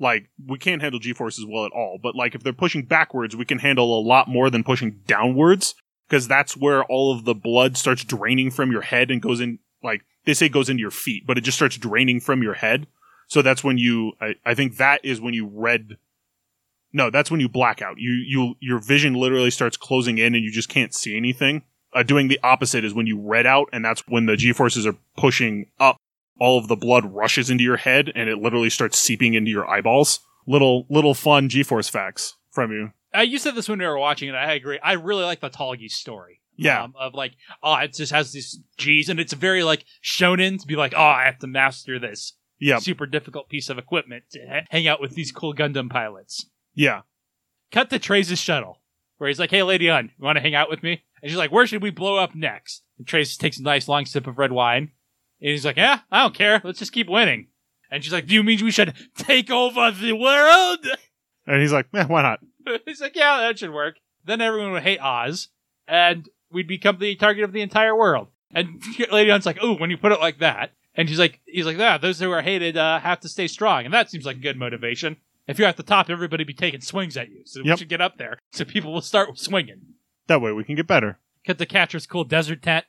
like 0.00 0.30
we 0.46 0.58
can't 0.58 0.82
handle 0.82 1.00
g 1.00 1.12
forces 1.12 1.46
well 1.48 1.64
at 1.64 1.72
all 1.72 1.98
but 2.02 2.14
like 2.14 2.34
if 2.34 2.42
they're 2.42 2.52
pushing 2.52 2.82
backwards 2.82 3.34
we 3.36 3.44
can 3.44 3.58
handle 3.58 3.98
a 3.98 4.02
lot 4.02 4.28
more 4.28 4.50
than 4.50 4.64
pushing 4.64 5.00
downwards 5.06 5.74
because 6.08 6.28
that's 6.28 6.56
where 6.56 6.84
all 6.84 7.12
of 7.12 7.24
the 7.24 7.34
blood 7.34 7.76
starts 7.76 8.04
draining 8.04 8.50
from 8.50 8.72
your 8.72 8.82
head 8.82 9.10
and 9.10 9.22
goes 9.22 9.40
in 9.40 9.58
like 9.82 10.02
they 10.24 10.34
say 10.34 10.48
goes 10.48 10.68
into 10.68 10.80
your 10.80 10.90
feet 10.90 11.26
but 11.26 11.38
it 11.38 11.42
just 11.42 11.56
starts 11.58 11.76
draining 11.76 12.20
from 12.20 12.42
your 12.42 12.54
head 12.54 12.86
so 13.26 13.42
that's 13.42 13.62
when 13.62 13.78
you 13.78 14.12
i, 14.20 14.34
I 14.44 14.54
think 14.54 14.76
that 14.76 15.04
is 15.04 15.20
when 15.20 15.34
you 15.34 15.46
red 15.46 15.96
no 16.92 17.10
that's 17.10 17.30
when 17.30 17.40
you 17.40 17.48
black 17.48 17.82
out 17.82 17.98
you 17.98 18.12
you 18.12 18.54
your 18.60 18.78
vision 18.78 19.14
literally 19.14 19.50
starts 19.50 19.76
closing 19.76 20.18
in 20.18 20.34
and 20.34 20.44
you 20.44 20.50
just 20.50 20.68
can't 20.68 20.94
see 20.94 21.16
anything 21.16 21.62
uh, 21.94 22.02
doing 22.02 22.28
the 22.28 22.40
opposite 22.42 22.84
is 22.84 22.92
when 22.92 23.06
you 23.06 23.18
red 23.20 23.46
out 23.46 23.68
and 23.72 23.84
that's 23.84 24.06
when 24.08 24.26
the 24.26 24.36
g 24.36 24.52
forces 24.52 24.86
are 24.86 24.96
pushing 25.16 25.66
up 25.78 25.96
all 26.38 26.58
of 26.58 26.68
the 26.68 26.76
blood 26.76 27.04
rushes 27.12 27.50
into 27.50 27.64
your 27.64 27.76
head 27.76 28.12
and 28.14 28.28
it 28.28 28.38
literally 28.38 28.70
starts 28.70 28.98
seeping 28.98 29.34
into 29.34 29.50
your 29.50 29.68
eyeballs. 29.68 30.20
Little 30.46 30.86
little 30.88 31.14
fun 31.14 31.48
G-force 31.48 31.88
facts 31.88 32.36
from 32.50 32.72
you. 32.72 32.92
Uh, 33.16 33.20
you 33.22 33.38
said 33.38 33.54
this 33.54 33.68
when 33.68 33.78
we 33.78 33.86
were 33.86 33.98
watching 33.98 34.28
it. 34.28 34.34
I 34.34 34.52
agree. 34.54 34.78
I 34.82 34.92
really 34.92 35.24
like 35.24 35.40
the 35.40 35.50
Tallgeese 35.50 35.92
story. 35.92 36.40
Yeah. 36.56 36.82
Um, 36.82 36.94
of 36.98 37.14
like, 37.14 37.32
oh, 37.62 37.74
it 37.76 37.94
just 37.94 38.12
has 38.12 38.32
these 38.32 38.58
G's, 38.76 39.08
and 39.08 39.20
it's 39.20 39.32
very 39.32 39.62
like 39.62 39.84
shonen 40.04 40.60
to 40.60 40.66
be 40.66 40.74
like, 40.76 40.92
oh, 40.96 41.00
I 41.00 41.24
have 41.24 41.38
to 41.38 41.46
master 41.46 41.98
this 42.00 42.34
Yeah. 42.58 42.78
super 42.80 43.06
difficult 43.06 43.48
piece 43.48 43.70
of 43.70 43.78
equipment 43.78 44.24
to 44.32 44.40
ha- 44.48 44.66
hang 44.68 44.88
out 44.88 45.00
with 45.00 45.14
these 45.14 45.30
cool 45.32 45.54
Gundam 45.54 45.88
pilots. 45.88 46.46
Yeah. 46.74 47.02
Cut 47.70 47.90
to 47.90 47.98
Treize's 48.00 48.40
shuttle, 48.40 48.80
where 49.18 49.28
he's 49.28 49.38
like, 49.38 49.50
hey, 49.50 49.62
Lady 49.62 49.86
Une, 49.88 50.10
you 50.18 50.24
want 50.24 50.36
to 50.36 50.42
hang 50.42 50.54
out 50.56 50.68
with 50.68 50.82
me? 50.82 51.04
And 51.22 51.30
she's 51.30 51.38
like, 51.38 51.52
where 51.52 51.66
should 51.66 51.82
we 51.82 51.90
blow 51.90 52.16
up 52.16 52.34
next? 52.34 52.82
And 52.98 53.06
Treize 53.06 53.36
takes 53.36 53.58
a 53.58 53.62
nice 53.62 53.86
long 53.88 54.04
sip 54.04 54.26
of 54.26 54.36
red 54.38 54.50
wine, 54.52 54.90
and 55.40 55.50
he's 55.52 55.64
like, 55.64 55.76
yeah, 55.76 56.00
I 56.10 56.22
don't 56.22 56.34
care. 56.34 56.60
Let's 56.64 56.80
just 56.80 56.92
keep 56.92 57.08
winning. 57.08 57.48
And 57.90 58.02
she's 58.02 58.12
like, 58.12 58.26
do 58.26 58.34
you 58.34 58.42
mean 58.42 58.64
we 58.64 58.70
should 58.72 58.94
take 59.16 59.50
over 59.50 59.92
the 59.92 60.12
world? 60.12 60.86
And 61.46 61.62
he's 61.62 61.72
like, 61.72 61.86
eh, 61.94 62.04
why 62.04 62.22
not? 62.22 62.40
He's 62.86 63.00
like, 63.00 63.16
yeah, 63.16 63.38
that 63.38 63.58
should 63.58 63.72
work. 63.72 63.96
Then 64.24 64.40
everyone 64.40 64.72
would 64.72 64.82
hate 64.82 65.00
Oz, 65.00 65.48
and 65.86 66.28
we'd 66.50 66.68
become 66.68 66.98
the 66.98 67.14
target 67.16 67.44
of 67.44 67.52
the 67.52 67.62
entire 67.62 67.96
world. 67.96 68.28
And 68.52 68.82
Lady 69.12 69.30
Hunt's 69.30 69.46
like, 69.46 69.58
oh, 69.60 69.76
when 69.76 69.90
you 69.90 69.96
put 69.96 70.12
it 70.12 70.20
like 70.20 70.38
that. 70.38 70.72
And 70.94 71.08
she's 71.08 71.18
like, 71.18 71.40
he's 71.46 71.66
like, 71.66 71.78
yeah, 71.78 71.96
those 71.96 72.18
who 72.18 72.30
are 72.32 72.42
hated 72.42 72.76
uh, 72.76 72.98
have 73.00 73.20
to 73.20 73.28
stay 73.28 73.46
strong. 73.46 73.84
And 73.84 73.94
that 73.94 74.10
seems 74.10 74.26
like 74.26 74.36
a 74.36 74.40
good 74.40 74.56
motivation. 74.56 75.16
If 75.46 75.58
you're 75.58 75.68
at 75.68 75.76
the 75.76 75.82
top, 75.82 76.10
everybody 76.10 76.44
be 76.44 76.52
taking 76.52 76.80
swings 76.80 77.16
at 77.16 77.30
you. 77.30 77.42
So 77.44 77.62
we 77.62 77.76
should 77.76 77.88
get 77.88 78.00
up 78.00 78.18
there. 78.18 78.38
So 78.52 78.64
people 78.64 78.92
will 78.92 79.00
start 79.00 79.38
swinging. 79.38 79.80
That 80.26 80.42
way 80.42 80.52
we 80.52 80.64
can 80.64 80.74
get 80.74 80.86
better. 80.86 81.18
Cut 81.46 81.58
the 81.58 81.66
Quatre's 81.66 82.06
cool 82.06 82.24
desert 82.24 82.62
tent, 82.62 82.84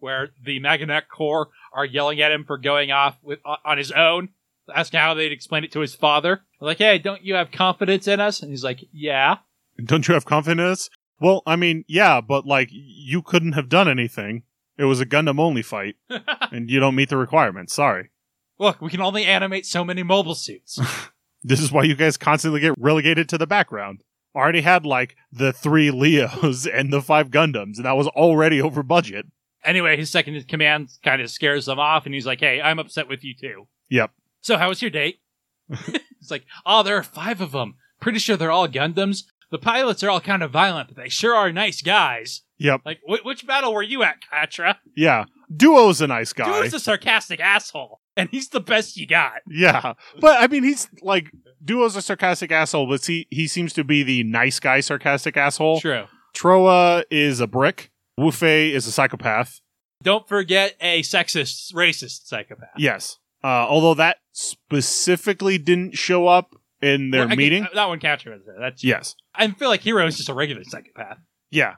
where 0.00 0.30
the 0.42 0.58
Maganac 0.58 1.02
Corps 1.08 1.50
are 1.72 1.84
yelling 1.84 2.20
at 2.20 2.32
him 2.32 2.44
for 2.44 2.58
going 2.58 2.90
off 2.90 3.16
with 3.22 3.38
on 3.44 3.78
his 3.78 3.92
own, 3.92 4.30
asking 4.74 5.00
how 5.00 5.14
they'd 5.14 5.32
explain 5.32 5.64
it 5.64 5.72
to 5.72 5.80
his 5.80 5.94
father. 5.94 6.42
Like, 6.60 6.78
hey, 6.78 6.98
don't 6.98 7.22
you 7.22 7.34
have 7.34 7.50
confidence 7.50 8.06
in 8.08 8.20
us? 8.20 8.42
And 8.42 8.50
he's 8.50 8.64
like, 8.64 8.84
yeah. 8.92 9.38
Don't 9.84 10.06
you 10.08 10.14
have 10.14 10.24
confidence? 10.24 10.90
Well, 11.20 11.42
I 11.46 11.56
mean, 11.56 11.84
yeah, 11.88 12.20
but 12.20 12.46
like 12.46 12.68
you 12.70 13.22
couldn't 13.22 13.52
have 13.52 13.68
done 13.68 13.88
anything. 13.88 14.42
It 14.78 14.84
was 14.84 15.00
a 15.00 15.06
Gundam 15.06 15.38
only 15.38 15.62
fight, 15.62 15.96
and 16.50 16.70
you 16.70 16.80
don't 16.80 16.94
meet 16.94 17.10
the 17.10 17.18
requirements. 17.18 17.74
Sorry. 17.74 18.10
Look, 18.58 18.80
we 18.80 18.90
can 18.90 19.00
only 19.02 19.24
animate 19.24 19.66
so 19.66 19.84
many 19.84 20.02
mobile 20.02 20.34
suits. 20.34 20.78
This 21.42 21.62
is 21.62 21.72
why 21.72 21.84
you 21.84 21.94
guys 21.94 22.18
constantly 22.18 22.60
get 22.60 22.74
relegated 22.76 23.26
to 23.30 23.38
the 23.38 23.46
background. 23.46 24.02
Already 24.36 24.60
had 24.60 24.84
like 24.84 25.16
the 25.32 25.54
three 25.54 25.90
Leos 25.90 26.66
and 26.70 26.92
the 26.92 27.00
five 27.00 27.30
Gundams, 27.30 27.76
and 27.76 27.86
that 27.86 27.96
was 27.96 28.08
already 28.08 28.60
over 28.60 28.82
budget. 28.82 29.24
anyway, 29.64 29.96
his 29.96 30.10
second 30.10 30.34
in 30.34 30.44
command 30.44 30.90
kind 31.02 31.22
of 31.22 31.30
scares 31.30 31.64
them 31.64 31.78
off, 31.78 32.04
and 32.04 32.14
he's 32.14 32.26
like, 32.26 32.40
hey, 32.40 32.60
I'm 32.60 32.78
upset 32.78 33.08
with 33.08 33.24
you 33.24 33.34
too. 33.34 33.66
Yep. 33.88 34.10
So, 34.40 34.56
how 34.56 34.68
was 34.68 34.82
your 34.82 34.90
date? 34.90 35.20
it's 35.70 36.30
like, 36.30 36.44
oh, 36.66 36.82
there 36.82 36.96
are 36.96 37.02
five 37.02 37.40
of 37.40 37.52
them. 37.52 37.74
Pretty 38.00 38.18
sure 38.18 38.36
they're 38.36 38.50
all 38.50 38.68
Gundams. 38.68 39.24
The 39.50 39.58
pilots 39.58 40.02
are 40.02 40.10
all 40.10 40.20
kind 40.20 40.42
of 40.42 40.50
violent, 40.50 40.88
but 40.88 40.96
they 40.96 41.08
sure 41.08 41.34
are 41.34 41.52
nice 41.52 41.82
guys. 41.82 42.42
Yep. 42.58 42.82
Like, 42.84 43.00
wh- 43.06 43.24
which 43.24 43.46
battle 43.46 43.74
were 43.74 43.82
you 43.82 44.02
at, 44.02 44.16
Quatre? 44.28 44.76
Yeah. 44.96 45.24
Duo's 45.54 46.00
a 46.00 46.06
nice 46.06 46.32
guy. 46.32 46.44
Duo's 46.44 46.74
a 46.74 46.78
sarcastic 46.78 47.40
asshole, 47.40 48.00
and 48.16 48.28
he's 48.30 48.50
the 48.50 48.60
best 48.60 48.96
you 48.96 49.06
got. 49.06 49.40
Yeah, 49.48 49.94
but 50.20 50.40
I 50.40 50.46
mean, 50.46 50.62
he's 50.62 50.88
like 51.02 51.30
Duo's 51.64 51.96
a 51.96 52.02
sarcastic 52.02 52.52
asshole, 52.52 52.86
but 52.86 53.04
he 53.04 53.26
he 53.30 53.48
seems 53.48 53.72
to 53.72 53.82
be 53.82 54.04
the 54.04 54.22
nice 54.22 54.60
guy 54.60 54.78
sarcastic 54.78 55.36
asshole. 55.36 55.80
True. 55.80 56.04
Trowa 56.36 57.02
is 57.10 57.40
a 57.40 57.48
brick. 57.48 57.90
Wufei 58.18 58.70
is 58.72 58.86
a 58.86 58.92
psychopath. 58.92 59.60
Don't 60.02 60.28
forget 60.28 60.76
a 60.80 61.02
sexist, 61.02 61.74
racist 61.74 62.26
psychopath. 62.26 62.68
Yes, 62.78 63.18
uh, 63.42 63.46
although 63.68 63.94
that 63.94 64.18
specifically 64.32 65.58
didn't 65.58 65.96
show 65.98 66.26
up 66.26 66.54
in 66.82 67.10
their 67.10 67.26
Well, 67.26 67.36
meeting. 67.36 67.66
that 67.74 67.88
one 67.88 67.98
was 68.02 68.22
there. 68.46 68.56
That's 68.58 68.82
yes, 68.84 69.14
I 69.34 69.48
feel 69.48 69.68
like 69.68 69.82
Heero 69.82 70.06
is 70.06 70.16
just 70.16 70.28
a 70.28 70.34
regular 70.34 70.64
psychopath. 70.64 71.18
yeah, 71.50 71.74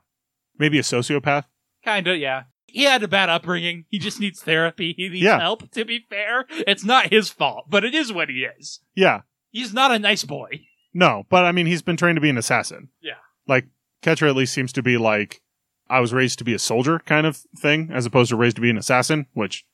maybe 0.58 0.78
a 0.78 0.82
sociopath. 0.82 1.44
Kinda, 1.84 2.16
yeah. 2.16 2.44
He 2.66 2.84
had 2.84 3.02
a 3.02 3.08
bad 3.08 3.28
upbringing. 3.28 3.84
He 3.90 3.98
just 3.98 4.18
needs 4.20 4.40
therapy. 4.40 4.94
He 4.96 5.08
needs 5.08 5.22
Yeah. 5.24 5.40
help. 5.40 5.70
To 5.72 5.84
be 5.84 6.06
fair, 6.08 6.46
it's 6.50 6.84
not 6.84 7.10
his 7.12 7.28
fault, 7.28 7.66
but 7.68 7.84
it 7.84 7.94
is 7.94 8.12
what 8.12 8.28
he 8.30 8.44
is. 8.58 8.80
Yeah, 8.94 9.22
He's 9.50 9.74
not 9.74 9.90
a 9.90 9.98
nice 9.98 10.24
boy. 10.24 10.62
no, 10.94 11.24
but 11.28 11.44
I 11.44 11.52
mean, 11.52 11.66
he's 11.66 11.82
been 11.82 11.96
trained 11.96 12.16
to 12.16 12.20
be 12.22 12.30
an 12.30 12.38
assassin. 12.38 12.88
Yeah. 13.00 13.14
like 13.48 13.66
Quatre 14.02 14.26
at 14.28 14.36
least 14.36 14.54
seems 14.54 14.72
to 14.74 14.82
be 14.82 14.96
like 14.96 15.42
I 15.90 15.98
was 16.00 16.12
raised 16.14 16.38
to 16.38 16.44
be 16.44 16.54
a 16.54 16.58
soldier 16.58 17.00
kind 17.00 17.26
of 17.26 17.38
thing, 17.58 17.90
as 17.92 18.06
opposed 18.06 18.30
to 18.30 18.36
raised 18.36 18.56
to 18.56 18.62
be 18.62 18.70
an 18.70 18.78
assassin, 18.78 19.26
which 19.34 19.64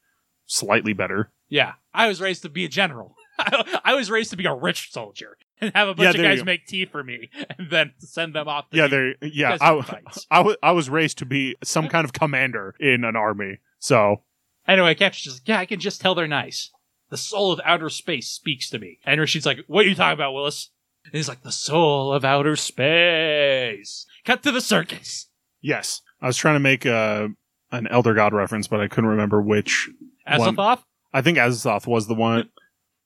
slightly 0.48 0.92
better. 0.92 1.30
Yeah, 1.48 1.74
I 1.94 2.08
was 2.08 2.20
raised 2.20 2.42
to 2.42 2.48
be 2.48 2.64
a 2.64 2.68
general. 2.68 3.14
I 3.38 3.94
was 3.94 4.11
raised 4.11 4.30
to 4.30 4.37
be 4.37 4.46
a 4.46 4.52
rich 4.54 4.90
soldier 4.90 5.38
and 5.61 5.72
have 5.76 5.87
a 5.88 5.94
bunch 5.94 6.16
Yeah, 6.16 6.22
of 6.22 6.37
guys 6.38 6.44
make 6.44 6.66
tea 6.66 6.84
for 6.87 7.04
me 7.04 7.30
and 7.58 7.70
then 7.70 7.92
send 7.98 8.34
them 8.34 8.48
off. 8.48 8.68
To 8.70 8.76
yeah, 8.76 8.87
there. 8.88 9.14
Yeah, 9.22 9.56
I. 9.61 9.70
I, 10.30 10.38
w- 10.38 10.56
I 10.61 10.72
was 10.72 10.90
raised 10.90 11.18
to 11.18 11.24
be 11.26 11.54
some 11.62 11.88
kind 11.88 12.04
of 12.04 12.12
commander 12.12 12.74
in 12.80 13.04
an 13.04 13.14
army. 13.14 13.58
So 13.78 14.22
Anyway, 14.66 14.94
Captain's 14.96 15.22
just 15.22 15.37
like, 15.37 15.48
yeah, 15.48 15.58
I 15.61 15.66
can 15.66 15.78
just 15.80 16.00
tell 16.00 16.14
they're 16.16 16.26
nice. 16.26 16.70
The 17.11 17.16
soul 17.16 17.52
of 17.52 17.61
outer 17.64 17.88
space 17.88 18.28
speaks 18.28 18.68
to 18.70 18.78
me. 18.78 18.98
And 19.06 19.18
Rashid's 19.20 19.46
like, 19.46 19.61
what 19.66 19.87
are 19.87 19.88
you 19.88 19.94
talking 19.94 20.12
about, 20.12 20.34
Willis? 20.34 20.68
And 21.06 21.14
he's 21.14 21.28
like, 21.28 21.42
the 21.42 21.52
soul 21.52 22.12
of 22.12 22.22
outer 22.24 22.54
space. 22.56 24.04
Cut 24.24 24.42
to 24.42 24.52
the 24.52 24.61
circus. 24.61 25.28
yes, 25.61 26.02
I 26.20 26.26
was 26.26 26.37
trying 26.37 26.56
to 26.56 26.61
make 26.61 26.84
a 26.84 27.30
an 27.70 27.87
Elder 27.88 28.14
God 28.14 28.32
reference, 28.32 28.66
but 28.66 28.80
I 28.80 28.88
couldn't 28.88 29.11
remember 29.11 29.40
which. 29.40 29.88
One. 30.28 30.56
Azathoth? 30.56 30.82
I 31.12 31.22
think 31.22 31.38
Azath 31.38 31.86
was 31.86 32.06
the 32.06 32.14
one. 32.14 32.50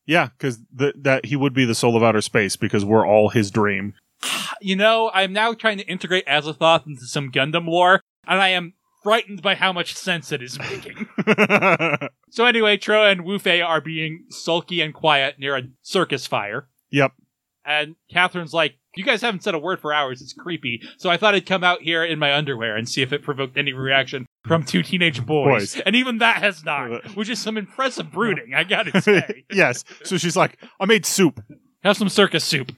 Yeah, 0.06 0.28
because 0.36 0.58
that 0.72 1.24
he 1.24 1.36
would 1.36 1.54
be 1.54 1.64
the 1.64 1.74
soul 1.74 1.96
of 1.96 2.02
outer 2.02 2.20
space 2.20 2.56
because 2.56 2.84
we're 2.84 3.06
all 3.06 3.28
his 3.30 3.50
dream. 3.50 3.94
You 4.60 4.76
know, 4.76 5.10
I'm 5.12 5.32
now 5.32 5.54
trying 5.54 5.78
to 5.78 5.86
integrate 5.88 6.24
Azathoth 6.26 6.86
into 6.86 7.04
some 7.06 7.32
Gundam 7.32 7.66
lore, 7.66 8.00
and 8.28 8.40
I 8.40 8.50
am 8.50 8.74
frightened 9.02 9.42
by 9.42 9.56
how 9.56 9.72
much 9.72 9.96
sense 9.96 10.30
it 10.30 10.40
is 10.40 10.56
making. 10.56 11.08
so 12.30 12.44
anyway, 12.44 12.76
Trowa 12.76 13.10
and 13.10 13.22
Wufei 13.22 13.66
are 13.66 13.80
being 13.80 14.26
sulky 14.28 14.80
and 14.80 14.94
quiet 14.94 15.40
near 15.40 15.56
a 15.56 15.62
circus 15.82 16.28
fire. 16.28 16.68
yep. 16.92 17.10
And 17.64 17.96
Catherine's 18.12 18.54
like, 18.54 18.76
You 18.94 19.04
guys 19.04 19.22
haven't 19.22 19.42
said 19.42 19.54
a 19.54 19.58
word 19.58 19.80
for 19.80 19.92
hours. 19.92 20.20
It's 20.20 20.32
creepy. 20.34 20.82
So 20.98 21.08
I 21.08 21.16
thought 21.16 21.34
I'd 21.34 21.46
come 21.46 21.64
out 21.64 21.80
here 21.82 22.04
in 22.04 22.18
my 22.18 22.34
underwear 22.34 22.76
and 22.76 22.88
see 22.88 23.00
if 23.02 23.12
it 23.12 23.22
provoked 23.22 23.56
any 23.56 23.72
reaction 23.72 24.26
from 24.46 24.64
two 24.64 24.82
teenage 24.82 25.24
boys. 25.24 25.74
Boys. 25.76 25.82
And 25.86 25.96
even 25.96 26.18
that 26.18 26.36
has 26.42 26.64
not, 26.64 26.92
uh, 26.92 27.00
which 27.14 27.28
is 27.30 27.40
some 27.40 27.56
impressive 27.56 28.12
brooding, 28.12 28.52
I 28.54 28.64
gotta 28.64 29.00
say. 29.02 29.44
yes. 29.50 29.84
So 30.04 30.18
she's 30.18 30.36
like, 30.36 30.58
I 30.78 30.84
made 30.86 31.06
soup. 31.06 31.42
Have 31.82 31.96
some 31.96 32.08
circus 32.10 32.44
soup. 32.44 32.72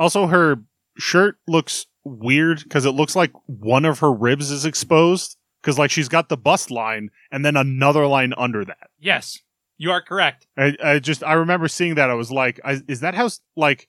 Also, 0.00 0.26
her 0.26 0.56
shirt 0.98 1.36
looks 1.46 1.86
weird 2.04 2.62
because 2.64 2.84
it 2.84 2.90
looks 2.90 3.14
like 3.14 3.32
one 3.46 3.84
of 3.84 4.00
her 4.00 4.12
ribs 4.12 4.50
is 4.50 4.64
exposed. 4.64 5.36
Because 5.62 5.78
like 5.78 5.90
she's 5.90 6.08
got 6.10 6.28
the 6.28 6.36
bust 6.36 6.70
line 6.70 7.08
and 7.32 7.42
then 7.44 7.56
another 7.56 8.06
line 8.06 8.34
under 8.36 8.64
that. 8.66 8.90
Yes, 9.00 9.38
you 9.78 9.90
are 9.92 10.02
correct. 10.02 10.46
I, 10.58 10.76
I 10.82 10.98
just 10.98 11.24
I 11.24 11.32
remember 11.34 11.68
seeing 11.68 11.94
that. 11.94 12.10
I 12.10 12.14
was 12.14 12.30
like, 12.30 12.60
I, 12.64 12.82
is 12.86 13.00
that 13.00 13.14
how 13.14 13.30
like? 13.56 13.88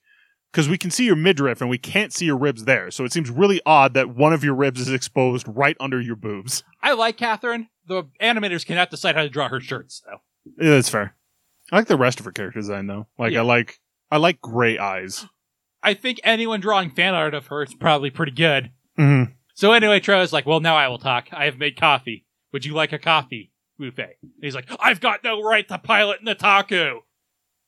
Because 0.56 0.70
we 0.70 0.78
can 0.78 0.89
see 0.89 1.04
your 1.04 1.18
midriff 1.18 1.60
and 1.60 1.70
we 1.70 1.78
can't 1.78 2.13
see 2.13 2.24
your 2.24 2.38
ribs 2.38 2.63
there, 2.63 2.89
so 2.89 3.04
it 3.04 3.12
seems 3.12 3.30
really 3.30 3.60
odd 3.65 3.94
that 3.94 4.15
one 4.15 4.32
of 4.32 4.41
your 4.41 4.56
ribs 4.56 4.80
is 4.80 4.89
exposed 4.89 5.46
right 5.50 5.76
under 5.82 6.00
your 6.00 6.15
boobs. 6.15 6.63
I 6.82 6.94
like 6.94 7.18
Catherine. 7.18 7.68
The 7.86 8.04
animators 8.22 8.65
cannot 8.65 8.89
decide 8.89 9.15
how 9.15 9.24
to 9.24 9.30
draw 9.30 9.50
her 9.50 9.60
shirts, 9.60 10.02
though. 10.06 10.20
Yeah, 10.58 10.76
that's 10.76 10.88
fair. 10.88 11.13
I 11.74 11.76
like 11.76 11.88
the 11.88 11.98
rest 11.98 12.20
of 12.20 12.26
her 12.26 12.32
character 12.32 12.62
design 12.62 12.88
though. 12.88 13.08
Like 13.20 13.34
Yeah. 13.34 13.39
I 13.39 13.44
like 13.44 13.82
I 14.10 14.15
like 14.15 14.39
gray 14.39 14.78
eyes. 14.78 15.26
I 15.84 15.94
think 15.94 16.22
anyone 16.24 16.62
drawing 16.62 16.91
fan 16.91 17.13
art 17.13 17.34
of 17.34 17.48
her 17.48 17.63
is 17.63 17.74
probably 17.74 18.10
pretty 18.10 18.32
good. 18.32 18.72
Mm-hmm. 18.98 19.34
So 19.56 19.74
anyway, 19.74 20.00
Trowa's 20.00 20.32
like, 20.32 20.46
well, 20.46 20.62
now 20.62 20.78
I 20.78 20.88
will 20.88 21.00
talk. 21.00 21.28
I 21.34 21.46
have 21.46 21.58
made 21.58 21.78
coffee. 21.78 22.26
Would 22.54 22.63
you 22.63 22.74
like 22.74 22.94
a 22.94 23.00
coffee? 23.00 23.52
And 23.78 23.94
he's 24.41 24.56
like, 24.56 24.70
I've 24.80 25.02
got 25.02 25.22
no 25.22 25.41
right 25.41 25.68
to 25.68 25.78
pilot 25.78 26.24
Nataku. 26.24 27.00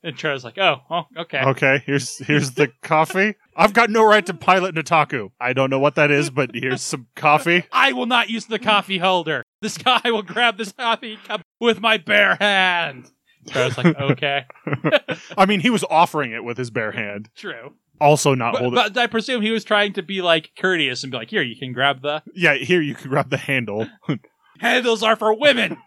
And 0.08 0.18
Trowa's 0.18 0.46
like, 0.46 0.58
oh, 0.58 0.78
oh 0.90 1.04
okay. 1.18 1.42
Okay, 1.42 1.84
here's 1.86 2.18
here's 2.20 2.52
the 2.52 2.70
coffee. 2.82 3.36
I've 3.58 3.74
got 3.74 3.90
no 3.90 4.06
right 4.06 4.26
to 4.28 4.34
pilot 4.34 4.74
Nataku. 4.74 5.32
I 5.40 5.52
don't 5.52 5.70
know 5.70 5.80
what 5.80 5.96
that 5.96 6.12
is, 6.12 6.30
but 6.30 6.52
here's 6.54 6.82
some 6.82 7.08
coffee. 7.16 7.66
I 7.74 7.92
will 7.92 8.06
not 8.06 8.30
use 8.30 8.46
the 8.46 8.58
coffee 8.58 9.00
holder. 9.00 9.44
This 9.62 9.78
guy 9.78 10.00
will 10.06 10.24
grab 10.24 10.58
this 10.58 10.72
coffee 10.72 11.18
cup 11.28 11.42
with 11.60 11.82
my 11.82 11.98
bare 11.98 12.36
hand. 12.40 13.12
Trowa's 13.50 13.78
like, 13.78 14.00
okay, 14.00 14.46
I 15.38 15.46
mean, 15.46 15.60
he 15.60 15.70
was 15.70 15.84
offering 15.90 16.32
it 16.32 16.44
with 16.44 16.58
his 16.58 16.70
bare 16.70 16.92
hand, 16.94 17.30
true. 17.36 17.74
also 18.00 18.34
not 18.34 18.54
But, 18.54 18.62
holding. 18.62 18.76
but 18.76 18.98
I 18.98 19.08
presume 19.08 19.42
he 19.42 19.52
was 19.52 19.64
trying 19.66 19.92
to 19.94 20.02
be 20.04 20.22
like 20.22 20.52
courteous 20.58 21.04
and 21.04 21.12
be 21.12 21.18
like, 21.18 21.30
here, 21.30 21.42
you 21.42 21.58
can 21.58 21.74
grab 21.74 22.02
the 22.02 22.24
yeah, 22.34 22.56
here 22.56 22.82
you 22.82 22.96
can 22.96 23.10
grab 23.10 23.30
the 23.30 23.38
handle. 23.38 23.88
handles 24.60 25.04
are 25.04 25.16
for 25.18 25.34
women 25.34 25.78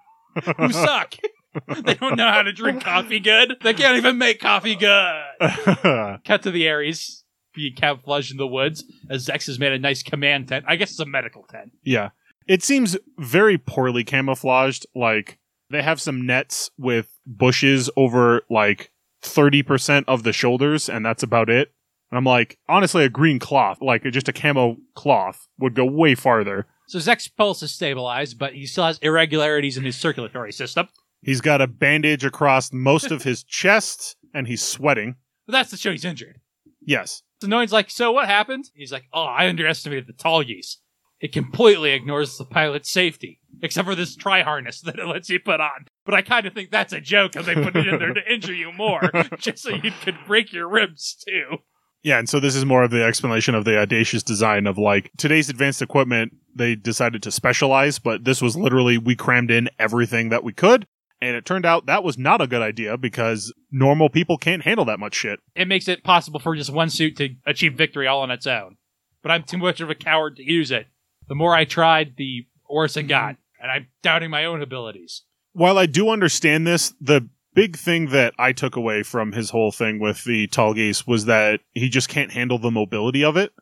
who 0.59 0.73
suck. 0.73 1.15
they 1.85 1.95
don't 1.95 2.17
know 2.17 2.31
how 2.31 2.43
to 2.43 2.53
drink 2.53 2.83
coffee 2.83 3.21
good. 3.21 3.57
They 3.63 3.75
can't 3.75 3.97
even 3.97 4.19
make 4.19 4.41
coffee 4.41 4.77
good. 4.77 5.23
Cut 6.25 6.43
to 6.43 6.51
the 6.51 6.67
Aries 6.67 7.25
being 7.55 7.75
camouflaged 7.75 8.31
in 8.31 8.37
the 8.37 8.47
woods 8.47 8.85
as 9.09 9.27
Zechs 9.27 9.47
has 9.47 9.59
made 9.59 9.73
a 9.73 9.79
nice 9.79 10.03
command 10.03 10.49
tent. 10.49 10.65
I 10.69 10.77
guess 10.77 10.91
it's 10.91 11.01
a 11.01 11.07
medical 11.07 11.43
tent. 11.45 11.73
Yeah. 11.85 12.11
It 12.47 12.63
seems 12.63 12.97
very 13.19 13.59
poorly 13.59 14.05
camouflaged. 14.05 14.87
Like, 14.95 15.39
they 15.71 15.83
have 15.83 16.01
some 16.01 16.27
nets 16.27 16.71
with 16.79 17.19
bushes 17.27 17.91
over 17.97 18.43
like 18.51 18.91
30% 19.23 20.05
of 20.09 20.23
the 20.23 20.33
shoulders, 20.33 20.89
and 20.89 21.05
that's 21.05 21.23
about 21.23 21.51
it. 21.51 21.73
And 22.11 22.19
I'm 22.19 22.25
like, 22.25 22.59
honestly, 22.69 23.05
a 23.05 23.09
green 23.09 23.39
cloth, 23.39 23.81
like 23.81 24.03
just 24.05 24.29
a 24.29 24.33
camo 24.33 24.77
cloth, 24.95 25.47
would 25.59 25.75
go 25.75 25.85
way 25.85 26.15
farther. 26.15 26.67
So 26.89 26.99
Zechs's 26.99 27.29
pulse 27.29 27.63
is 27.63 27.73
stabilized, 27.73 28.37
but 28.37 28.55
he 28.55 28.67
still 28.67 28.85
has 28.85 28.99
irregularities 28.99 29.77
in 29.77 29.85
his 29.85 29.97
circulatory 29.97 30.53
system. 30.53 30.89
He's 31.23 31.41
got 31.41 31.61
a 31.61 31.67
bandage 31.67 32.25
across 32.25 32.73
most 32.73 33.11
of 33.11 33.23
his 33.23 33.43
chest, 33.45 34.17
and 34.35 34.47
he's 34.47 34.63
sweating. 34.63 35.17
But 35.47 35.53
that's 35.53 35.71
to 35.71 35.77
show 35.77 35.91
he's 35.91 36.05
injured. 36.05 36.41
Yes. 36.81 37.23
So 37.41 37.49
Noin's 37.49 37.73
like, 37.73 37.91
so 37.91 38.13
what 38.13 38.27
happened? 38.27 38.71
He's 38.75 38.93
like, 38.93 39.05
oh, 39.13 39.25
I 39.25 39.49
underestimated 39.49 40.07
the 40.07 40.13
Tallgeese. 40.13 40.77
It 41.21 41.33
completely 41.33 41.93
ignores 41.93 42.39
the 42.39 42.47
pilot's 42.47 42.91
safety, 42.91 43.41
except 43.63 43.87
for 43.87 43.95
this 43.95 44.17
tri 44.17 44.43
harness 44.43 44.81
that 44.83 44.99
it 44.99 45.07
lets 45.07 45.29
you 45.29 45.39
put 45.39 45.61
on. 45.61 45.87
But 46.07 46.15
I 46.15 46.23
kind 46.23 46.47
of 46.47 46.55
think 46.55 46.71
that's 46.71 46.93
a 46.93 47.01
joke 47.01 47.33
because 47.33 47.47
they 47.47 47.55
put 47.55 47.77
it 47.77 47.87
in 47.87 47.99
there 47.99 48.15
to 48.15 48.33
injure 48.33 48.55
you 48.55 48.73
more, 48.73 49.03
just 49.39 49.63
so 49.63 49.71
you 49.71 49.93
could 50.03 50.17
break 50.27 50.53
your 50.53 50.69
ribs 50.69 51.23
too. 51.27 51.59
Yeah, 52.03 52.19
and 52.19 52.29
so 52.29 52.41
this 52.41 52.57
is 52.57 52.65
more 52.65 52.83
of 52.83 52.91
the 52.91 53.05
explanation 53.05 53.55
of 53.55 53.67
the 53.67 53.79
audacious 53.79 54.23
design 54.23 54.67
of 54.67 54.79
like 54.79 55.11
today's 55.19 55.51
advanced 55.51 55.83
equipment, 55.83 56.33
they 56.55 56.75
decided 56.75 57.23
to 57.25 57.31
specialize, 57.31 57.99
but 57.99 58.25
this 58.25 58.41
was 58.41 58.57
literally 58.57 58.97
we 58.97 59.15
crammed 59.15 59.51
in 59.51 59.69
everything 59.79 60.31
that 60.31 60.43
we 60.43 60.55
could. 60.55 60.87
And 61.23 61.37
it 61.37 61.45
turned 61.45 61.67
out 61.67 61.87
that 61.87 62.03
was 62.03 62.17
not 62.17 62.41
a 62.41 62.47
good 62.47 62.63
idea 62.63 62.97
because 62.97 63.53
normal 63.71 64.09
people 64.09 64.39
can't 64.39 64.63
handle 64.63 64.87
that 64.87 64.99
much 64.99 65.15
shit. 65.15 65.41
It 65.55 65.69
makes 65.69 65.87
it 65.87 66.03
possible 66.03 66.41
for 66.41 66.57
just 66.57 66.73
one 66.73 66.89
suit 66.89 67.17
to 67.19 67.31
achieve 67.47 67.75
victory 67.75 68.07
all 68.07 68.23
on 68.23 68.31
its 68.31 68.47
own. 68.47 68.77
But 69.23 69.31
I'm 69.31 69.43
too 69.43 69.59
much 69.59 69.81
of 69.81 69.91
a 69.91 69.95
coward 69.95 70.37
to 70.37 70.43
use 70.43 70.71
it. 70.71 70.87
The 71.29 71.35
more 71.35 71.55
I 71.55 71.65
tried, 71.65 72.15
the 72.17 72.47
worse 72.69 72.97
it 72.97 73.05
got, 73.05 73.35
mm-hmm. 73.35 73.63
and 73.63 73.71
I'm 73.71 73.89
doubting 74.03 74.31
my 74.31 74.45
own 74.47 74.63
abilities. 74.63 75.23
While 75.53 75.79
I 75.79 75.87
do 75.87 76.09
understand 76.09 76.67
this, 76.67 76.95
the 77.01 77.29
big 77.55 77.77
thing 77.77 78.11
that 78.11 78.33
I 78.39 78.53
took 78.53 78.77
away 78.77 79.03
from 79.03 79.33
his 79.33 79.51
whole 79.51 79.73
thing 79.73 79.99
with 79.99 80.25
the 80.25 80.49
Tallgeese 80.49 81.07
was 81.07 81.27
that 81.27 81.61
he 81.73 81.89
just 81.89 82.09
can't 82.09 82.33
handle 82.33 82.59
the 82.59 82.71
mobility 82.71 83.25
of 83.25 83.37
it. 83.37 83.53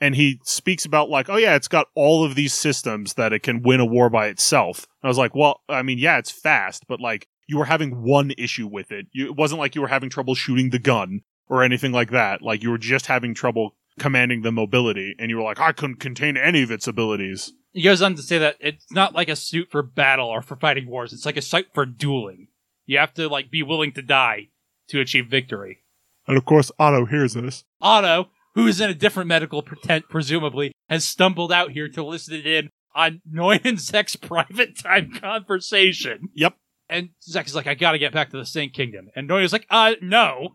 And 0.00 0.14
he 0.14 0.40
speaks 0.44 0.84
about 0.84 1.08
like, 1.08 1.28
oh 1.28 1.36
yeah, 1.36 1.54
it's 1.54 1.68
got 1.68 1.88
all 1.94 2.24
of 2.24 2.34
these 2.34 2.52
systems 2.52 3.14
that 3.14 3.32
it 3.32 3.42
can 3.42 3.62
win 3.62 3.80
a 3.80 3.86
war 3.86 4.10
by 4.10 4.26
itself. 4.26 4.86
I 5.02 5.08
was 5.08 5.18
like, 5.18 5.34
well, 5.34 5.62
I 5.68 5.82
mean, 5.82 5.98
yeah, 5.98 6.18
it's 6.18 6.30
fast, 6.30 6.84
but 6.86 7.00
like 7.00 7.28
you 7.46 7.58
were 7.58 7.64
having 7.64 8.02
one 8.02 8.32
issue 8.36 8.66
with 8.66 8.92
it. 8.92 9.06
You, 9.12 9.26
it 9.26 9.36
wasn't 9.36 9.60
like 9.60 9.74
you 9.74 9.80
were 9.80 9.88
having 9.88 10.10
trouble 10.10 10.34
shooting 10.34 10.70
the 10.70 10.78
gun 10.78 11.22
or 11.48 11.62
anything 11.62 11.92
like 11.92 12.10
that. 12.10 12.42
Like 12.42 12.62
you 12.62 12.70
were 12.70 12.78
just 12.78 13.06
having 13.06 13.34
trouble 13.34 13.74
commanding 13.98 14.42
the 14.42 14.52
mobility, 14.52 15.14
and 15.18 15.30
you 15.30 15.36
were 15.36 15.42
like, 15.42 15.60
I 15.60 15.72
couldn't 15.72 16.00
contain 16.00 16.36
any 16.36 16.62
of 16.62 16.70
its 16.70 16.86
abilities. 16.86 17.52
He 17.72 17.82
goes 17.82 18.02
on 18.02 18.14
to 18.14 18.22
say 18.22 18.38
that 18.38 18.56
it's 18.60 18.90
not 18.90 19.14
like 19.14 19.28
a 19.28 19.36
suit 19.36 19.68
for 19.70 19.82
battle 19.82 20.28
or 20.28 20.42
for 20.42 20.56
fighting 20.56 20.88
wars. 20.88 21.12
It's 21.12 21.26
like 21.26 21.36
a 21.36 21.42
suit 21.42 21.68
for 21.72 21.86
dueling. 21.86 22.48
You 22.84 22.98
have 22.98 23.14
to 23.14 23.28
like 23.28 23.50
be 23.50 23.62
willing 23.62 23.92
to 23.92 24.02
die 24.02 24.48
to 24.88 25.00
achieve 25.00 25.28
victory. 25.28 25.78
And 26.26 26.36
of 26.36 26.44
course, 26.44 26.72
Otto 26.78 27.06
hears 27.06 27.34
this. 27.34 27.64
Otto, 27.80 28.28
who 28.56 28.66
is 28.66 28.80
in 28.80 28.90
a 28.90 28.94
different 28.94 29.28
medical 29.28 29.62
pretend, 29.62 30.08
presumably, 30.08 30.72
has 30.88 31.04
stumbled 31.04 31.52
out 31.52 31.70
here 31.70 31.88
to 31.90 32.02
listen 32.02 32.34
in 32.34 32.70
on 32.94 33.20
Noy 33.30 33.60
and 33.62 33.76
Zechs's 33.76 34.16
private 34.20 34.76
time 34.76 35.12
conversation. 35.12 36.30
Yep. 36.34 36.56
And 36.88 37.10
Zechs 37.28 37.46
is 37.46 37.54
like, 37.54 37.66
I 37.66 37.74
gotta 37.74 37.98
get 37.98 38.12
back 38.12 38.30
to 38.30 38.38
the 38.38 38.46
Sanc 38.46 38.72
Kingdom. 38.72 39.10
And 39.14 39.28
Noy 39.28 39.42
is 39.42 39.52
like, 39.52 39.66
uh, 39.70 39.92
no. 40.00 40.54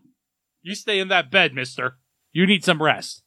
You 0.62 0.74
stay 0.74 0.98
in 0.98 1.08
that 1.08 1.30
bed, 1.30 1.54
mister. 1.54 1.98
You 2.32 2.46
need 2.46 2.64
some 2.64 2.82
rest. 2.82 3.22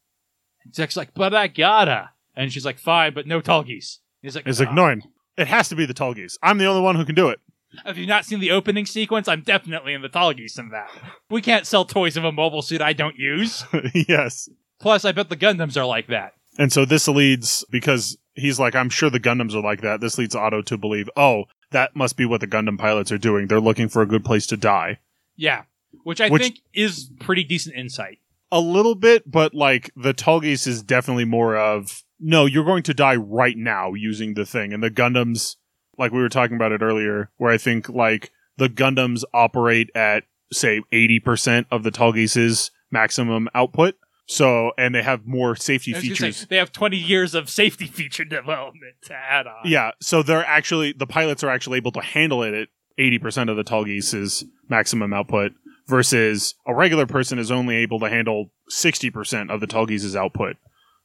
And 0.63 0.73
Zechs's 0.73 0.97
like, 0.97 1.13
but 1.13 1.33
I 1.33 1.47
gotta. 1.47 2.11
And 2.35 2.51
she's 2.51 2.65
like, 2.65 2.77
fine, 2.77 3.13
but 3.13 3.27
no 3.27 3.41
Tallgeese. 3.41 3.99
He's 4.21 4.35
like, 4.35 4.45
It's 4.45 4.59
like, 4.59 4.73
no, 4.73 4.93
it 5.38 5.47
has 5.47 5.69
to 5.69 5.75
be 5.75 5.85
the 5.85 5.93
Tallgeese. 5.93 6.33
I'm 6.43 6.57
the 6.57 6.65
only 6.65 6.81
one 6.81 6.95
who 6.95 7.05
can 7.05 7.15
do 7.15 7.29
it. 7.29 7.39
Have 7.85 7.97
you 7.97 8.07
not 8.07 8.25
seen 8.25 8.39
the 8.39 8.51
opening 8.51 8.85
sequence? 8.85 9.27
I'm 9.27 9.41
definitely 9.41 9.93
in 9.93 10.01
the 10.01 10.09
Tallgeese 10.09 10.59
in 10.59 10.69
that. 10.69 10.89
We 11.29 11.41
can't 11.41 11.67
sell 11.67 11.85
toys 11.85 12.17
of 12.17 12.23
a 12.23 12.31
mobile 12.31 12.61
suit 12.61 12.81
I 12.81 12.93
don't 12.93 13.17
use. 13.17 13.65
yes. 14.07 14.49
Plus, 14.79 15.05
I 15.05 15.11
bet 15.11 15.29
the 15.29 15.38
Gundams 15.38 15.77
are 15.77 15.85
like 15.85 16.07
that. 16.07 16.33
And 16.57 16.71
so 16.71 16.85
this 16.85 17.07
leads 17.07 17.65
because 17.69 18.17
he's 18.33 18.59
like, 18.59 18.75
I'm 18.75 18.89
sure 18.89 19.09
the 19.09 19.19
Gundams 19.19 19.53
are 19.53 19.61
like 19.61 19.81
that. 19.81 20.01
This 20.01 20.17
leads 20.17 20.35
Otto 20.35 20.61
to 20.63 20.77
believe, 20.77 21.09
oh, 21.17 21.45
that 21.71 21.95
must 21.95 22.17
be 22.17 22.25
what 22.25 22.41
the 22.41 22.47
Gundam 22.47 22.77
pilots 22.77 23.11
are 23.11 23.17
doing. 23.17 23.47
They're 23.47 23.59
looking 23.59 23.89
for 23.89 24.01
a 24.01 24.05
good 24.07 24.23
place 24.23 24.45
to 24.47 24.57
die. 24.57 24.99
Yeah. 25.35 25.63
Which 26.03 26.21
I 26.21 26.29
Which- 26.29 26.41
think 26.41 26.59
is 26.73 27.09
pretty 27.19 27.43
decent 27.43 27.75
insight. 27.75 28.19
A 28.51 28.59
little 28.59 28.95
bit, 28.95 29.29
but 29.29 29.53
like 29.53 29.91
the 29.95 30.13
Tallgeese 30.13 30.67
is 30.67 30.83
definitely 30.83 31.25
more 31.25 31.57
of 31.57 32.03
no, 32.19 32.45
you're 32.45 32.63
going 32.63 32.83
to 32.83 32.93
die 32.93 33.15
right 33.15 33.57
now 33.57 33.93
using 33.93 34.35
the 34.35 34.45
thing. 34.45 34.71
And 34.71 34.81
the 34.81 34.91
Gundams, 34.91 35.55
like 35.97 36.11
we 36.13 36.21
were 36.21 36.29
talking 36.29 36.55
about 36.55 36.71
it 36.71 36.81
earlier, 36.81 37.31
where 37.38 37.51
I 37.51 37.57
think 37.57 37.89
like 37.89 38.31
the 38.57 38.69
Gundams 38.69 39.23
operate 39.33 39.89
at 39.95 40.23
say 40.53 40.81
80% 40.93 41.65
of 41.71 41.83
the 41.83 41.91
Tallgeese's 41.91 42.71
maximum 42.91 43.49
output. 43.53 43.95
So, 44.27 44.71
and 44.77 44.95
they 44.95 45.03
have 45.03 45.27
more 45.27 45.55
safety 45.55 45.93
I 45.93 45.99
say, 45.99 46.07
features. 46.09 46.47
they 46.49 46.57
have 46.57 46.71
20 46.71 46.97
years 46.97 47.35
of 47.35 47.49
safety 47.49 47.85
feature 47.99 48.25
development 48.25 48.95
to 49.03 49.13
add 49.13 49.45
on. 49.47 49.61
Yeah, 49.65 49.91
so 50.01 50.23
they're 50.23 50.45
actually 50.45 50.93
the 50.93 51.05
pilots 51.07 51.43
are 51.43 51.49
actually 51.49 51.77
able 51.77 51.91
to 51.91 52.01
handle 52.01 52.41
it 52.43 52.53
at 52.53 52.67
eighty 52.97 53.19
percent 53.19 53.49
of 53.49 53.57
the 53.57 53.63
Tallgeese's 53.63 54.45
maximum 54.69 55.13
output, 55.13 55.51
versus 55.88 56.55
a 56.65 56.73
regular 56.73 57.05
person 57.05 57.38
is 57.39 57.51
only 57.51 57.75
able 57.75 57.99
to 57.99 58.09
handle 58.09 58.51
sixty 58.69 59.09
percent 59.11 59.51
of 59.51 59.59
the 59.59 59.67
Tallgeese's 59.67 60.15
output, 60.15 60.55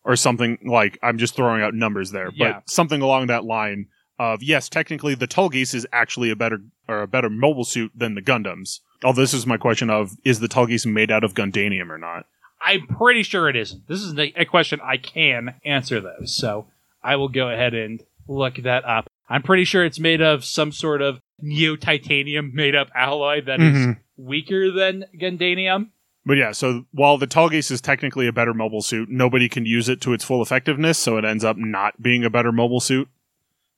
or 0.04 0.16
something 0.16 0.58
like. 0.64 0.98
I'm 1.02 1.18
just 1.18 1.36
throwing 1.36 1.62
out 1.62 1.74
numbers 1.74 2.12
there, 2.12 2.30
Yeah. 2.34 2.52
but 2.54 2.70
something 2.70 3.02
along 3.02 3.26
that 3.26 3.44
line 3.44 3.86
of 4.18 4.42
yes, 4.42 4.68
technically 4.68 5.14
the 5.14 5.28
Tallgeese 5.28 5.74
is 5.74 5.86
actually 5.92 6.30
a 6.30 6.36
better 6.36 6.58
or 6.88 7.02
a 7.02 7.06
better 7.08 7.28
mobile 7.30 7.64
suit 7.64 7.92
than 7.94 8.14
the 8.14 8.22
Gundams. 8.22 8.78
Oh, 9.04 9.12
this 9.12 9.32
is 9.34 9.46
my 9.46 9.56
question 9.56 9.90
of 9.90 10.12
is 10.24 10.40
the 10.40 10.48
Tallgeese 10.48 10.86
made 10.90 11.10
out 11.10 11.24
of 11.24 11.34
Gundanium 11.34 11.90
or 11.90 11.98
not? 11.98 12.24
I'm 12.60 12.86
pretty 12.86 13.22
sure 13.22 13.48
it 13.48 13.56
isn't. 13.56 13.86
This 13.88 14.00
is 14.02 14.16
a 14.18 14.44
question 14.44 14.80
I 14.82 14.96
can 14.96 15.54
answer, 15.64 16.00
though. 16.00 16.24
So 16.24 16.66
I 17.02 17.16
will 17.16 17.28
go 17.28 17.48
ahead 17.48 17.74
and 17.74 18.02
look 18.28 18.56
that 18.56 18.84
up. 18.84 19.08
I'm 19.28 19.42
pretty 19.42 19.64
sure 19.64 19.84
it's 19.84 20.00
made 20.00 20.20
of 20.20 20.44
some 20.44 20.72
sort 20.72 21.00
of 21.02 21.20
neo 21.40 21.76
titanium 21.76 22.50
made 22.54 22.74
up 22.74 22.88
alloy 22.94 23.40
that 23.42 23.60
is 23.60 23.76
Mhm. 23.86 23.96
weaker 24.16 24.70
than 24.70 25.04
Gundanium. 25.18 25.88
But 26.26 26.36
yeah, 26.36 26.52
so 26.52 26.84
while 26.92 27.16
the 27.16 27.26
Tallgeese 27.26 27.70
is 27.70 27.80
technically 27.80 28.26
a 28.26 28.32
better 28.32 28.52
mobile 28.52 28.82
suit, 28.82 29.08
nobody 29.08 29.48
can 29.48 29.64
use 29.64 29.88
it 29.88 30.00
to 30.02 30.12
its 30.12 30.22
full 30.22 30.42
effectiveness, 30.42 30.98
so 30.98 31.16
it 31.16 31.24
ends 31.24 31.44
up 31.44 31.56
not 31.56 32.02
being 32.02 32.24
a 32.24 32.30
better 32.30 32.52
mobile 32.52 32.80
suit. 32.80 33.08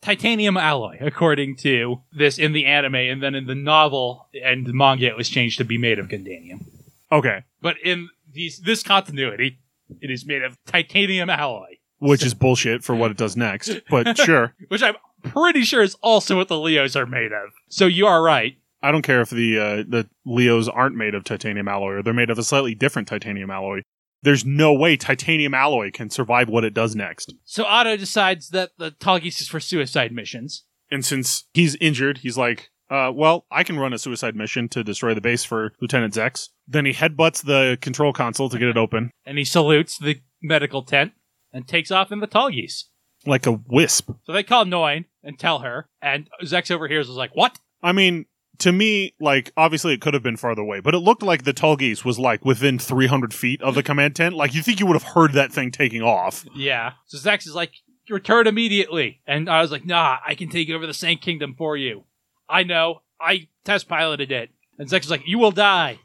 Titanium 0.01 0.57
alloy, 0.57 0.97
according 1.01 1.55
to 1.59 2.01
this 2.13 2.39
in 2.39 2.53
the 2.53 2.67
anime, 2.67 2.97
and 2.97 3.23
then 3.23 3.37
in 3.37 3.47
the 3.47 3.55
novel 3.55 4.27
and 4.43 4.67
the 4.67 4.73
manga, 4.73 5.07
it 5.07 5.17
was 5.17 5.29
changed 5.29 5.59
to 5.59 5.65
be 5.65 5.79
made 5.79 6.01
of 6.01 6.09
Gundanium. 6.09 6.65
Okay. 7.13 7.43
But 7.61 7.77
in 7.85 8.09
these, 8.33 8.61
this 8.61 8.83
continuity, 8.83 9.59
it 10.01 10.11
is 10.11 10.27
made 10.27 10.43
of 10.43 10.57
titanium 10.67 11.31
alloy, 11.31 11.77
Which 11.99 12.25
is 12.25 12.35
bullshit 12.35 12.83
for 12.85 12.95
what 12.95 13.11
it 13.11 13.17
does 13.17 13.37
next. 13.37 13.81
But 13.91 14.17
sure. 14.25 14.55
which 14.69 14.83
I'm 14.83 14.97
pretty 15.23 15.63
sure 15.63 15.83
is 15.83 15.97
also 16.03 16.37
what 16.37 16.49
the 16.49 16.59
Leos 16.59 16.97
are 16.97 17.07
made 17.07 17.33
of. 17.33 17.51
So 17.69 17.87
you 17.87 18.07
are 18.07 18.23
right. 18.23 18.57
I 18.83 18.91
don't 18.91 19.03
care 19.03 19.21
if 19.21 19.31
the 19.31 19.59
uh, 19.59 19.77
the 19.87 20.09
Leos 20.27 20.69
aren't 20.69 20.97
made 20.97 21.15
of 21.15 21.23
titanium 21.23 21.69
alloy 21.69 21.93
or 21.93 22.03
they're 22.03 22.13
made 22.13 22.31
of 22.31 22.39
a 22.39 22.43
slightly 22.43 22.75
different 22.75 23.07
titanium 23.07 23.51
alloy. 23.51 23.83
There's 24.25 24.45
no 24.45 24.73
way 24.73 24.97
titanium 24.97 25.55
alloy 25.55 25.91
can 25.93 26.11
survive 26.11 26.49
what 26.49 26.65
it 26.65 26.75
does 26.75 26.95
next. 26.95 27.33
So 27.45 27.65
Otto 27.65 27.97
decides 27.97 28.51
that 28.51 28.71
the 28.79 28.91
Tallgeese 28.91 29.41
is 29.41 29.49
for 29.49 29.61
suicide 29.61 30.13
missions. 30.13 30.65
And 30.91 31.05
since 31.05 31.45
he's 31.55 31.75
injured, 31.77 32.19
he's 32.19 32.37
like, 32.37 32.71
uh, 32.93 33.11
well, 33.13 33.47
I 33.51 33.63
can 33.65 33.79
run 33.79 33.93
a 33.93 33.99
suicide 33.99 34.37
mission 34.37 34.69
to 34.71 34.85
destroy 34.85 35.15
the 35.15 35.21
base 35.21 35.45
for 35.45 35.73
Lieutenant 35.81 36.15
Zechs. 36.15 36.49
Then 36.69 36.85
he 36.85 36.93
headbutts 36.93 37.45
the 37.45 37.79
control 37.81 38.13
console 38.13 38.49
to 38.51 38.59
get 38.59 38.69
it 38.69 38.77
open, 38.77 39.11
And 39.25 39.39
he 39.39 39.45
salutes 39.45 39.99
the 39.99 40.21
medical 40.43 40.83
tent 40.83 41.13
and 41.53 41.67
takes 41.67 41.91
off 41.91 42.13
in 42.13 42.21
the 42.21 42.29
Tallgeese. 42.29 42.85
like 43.27 43.47
a 43.47 43.53
wisp. 43.53 44.11
So 44.25 44.33
they 44.33 44.43
call 44.43 44.65
Noin 44.67 45.05
and 45.23 45.39
tell 45.39 45.61
her, 45.61 45.89
and 46.01 46.29
Zechs 46.45 46.71
overhears 46.71 47.09
is 47.09 47.17
like, 47.17 47.31
What? 47.35 47.59
I 47.83 47.93
mean, 47.93 48.27
to 48.59 48.71
me, 48.73 49.15
like, 49.21 49.53
obviously 49.57 49.95
it 49.95 50.01
could 50.01 50.15
have 50.15 50.23
been 50.23 50.37
farther 50.37 50.63
away, 50.63 50.81
but 50.81 50.95
it 50.95 50.99
looked 50.99 51.23
like 51.23 51.45
the 51.45 51.55
Tallgeese 51.55 52.05
was 52.05 52.19
like 52.19 52.45
within 52.45 52.79
300 52.79 53.33
feet 53.33 53.63
of 53.63 53.75
the 53.75 53.83
command 53.83 54.15
tent. 54.17 54.35
Like, 54.37 54.55
you 54.55 54.63
think 54.63 54.79
you 54.81 54.87
would 54.87 54.95
have 55.01 55.15
heard 55.15 55.33
that 55.33 55.53
thing 55.53 55.71
taking 55.71 56.03
off. 56.03 56.45
Yeah. 56.55 56.93
So 57.07 57.17
Zechs 57.19 57.47
is 57.47 57.55
like, 57.55 57.73
Return 58.11 58.47
immediately. 58.47 59.21
And 59.27 59.49
I 59.49 59.63
was 59.63 59.71
like, 59.73 59.87
Nah, 59.87 60.19
I 60.27 60.35
can 60.35 60.49
take 60.51 60.69
over 60.71 60.87
the 60.87 60.93
Sanc 60.95 61.23
Kingdom 61.23 61.55
for 61.57 61.77
you. 61.77 62.05
I 62.53 62.63
know. 62.63 63.01
I 63.21 63.49
test 63.65 63.89
piloted 63.89 64.31
it. 64.31 64.51
And 64.79 64.89
Zechs 64.89 65.05
is 65.05 65.11
like, 65.11 65.27
You 65.27 65.39
will 65.39 65.51
die. 65.51 65.99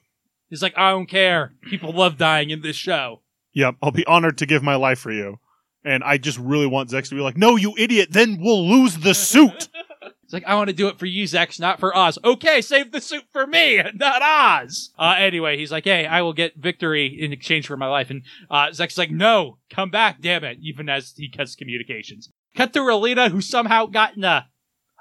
He's 0.49 0.62
like, 0.62 0.77
I 0.77 0.91
don't 0.91 1.07
care. 1.07 1.53
People 1.63 1.91
love 1.91 2.17
dying 2.17 2.49
in 2.49 2.62
this 2.62 2.75
show. 2.75 3.21
Yep, 3.53 3.75
I'll 3.81 3.91
be 3.91 4.05
honored 4.05 4.38
to 4.38 4.45
give 4.45 4.63
my 4.63 4.75
life 4.75 4.99
for 4.99 5.12
you. 5.12 5.39
And 5.83 6.03
I 6.03 6.17
just 6.17 6.38
really 6.38 6.67
want 6.67 6.89
Zechs 6.89 7.10
to 7.10 7.15
be 7.15 7.21
like, 7.21 7.38
no, 7.38 7.55
you 7.55 7.73
idiot, 7.77 8.10
then 8.12 8.39
we'll 8.39 8.67
lose 8.67 8.97
the 8.97 9.13
suit. 9.13 9.69
It's 10.23 10.33
like, 10.33 10.43
I 10.45 10.55
want 10.55 10.67
to 10.67 10.75
do 10.75 10.89
it 10.89 10.99
for 10.99 11.05
you, 11.05 11.23
Zechs, 11.23 11.57
not 11.57 11.79
for 11.79 11.95
Oz. 11.95 12.19
Okay, 12.21 12.60
save 12.60 12.91
the 12.91 12.99
suit 12.99 13.23
for 13.31 13.47
me, 13.47 13.81
not 13.93 14.21
Oz. 14.21 14.91
Uh, 14.99 15.15
anyway, 15.17 15.57
he's 15.57 15.71
like, 15.71 15.86
hey, 15.86 16.05
I 16.05 16.21
will 16.21 16.33
get 16.33 16.57
victory 16.57 17.05
in 17.05 17.31
exchange 17.31 17.65
for 17.65 17.77
my 17.77 17.88
life. 17.88 18.10
And 18.10 18.23
uh, 18.51 18.65
Zechs 18.71 18.88
is 18.89 18.97
like, 18.97 19.10
no, 19.10 19.57
come 19.69 19.89
back, 19.89 20.19
damn 20.19 20.43
it, 20.43 20.57
even 20.62 20.89
as 20.89 21.13
he 21.15 21.29
cuts 21.29 21.55
communications. 21.55 22.29
Cut 22.57 22.73
to 22.73 22.79
Relena, 22.79 23.31
who 23.31 23.39
somehow 23.39 23.86
got 23.86 24.17
in 24.17 24.25
a 24.25 24.49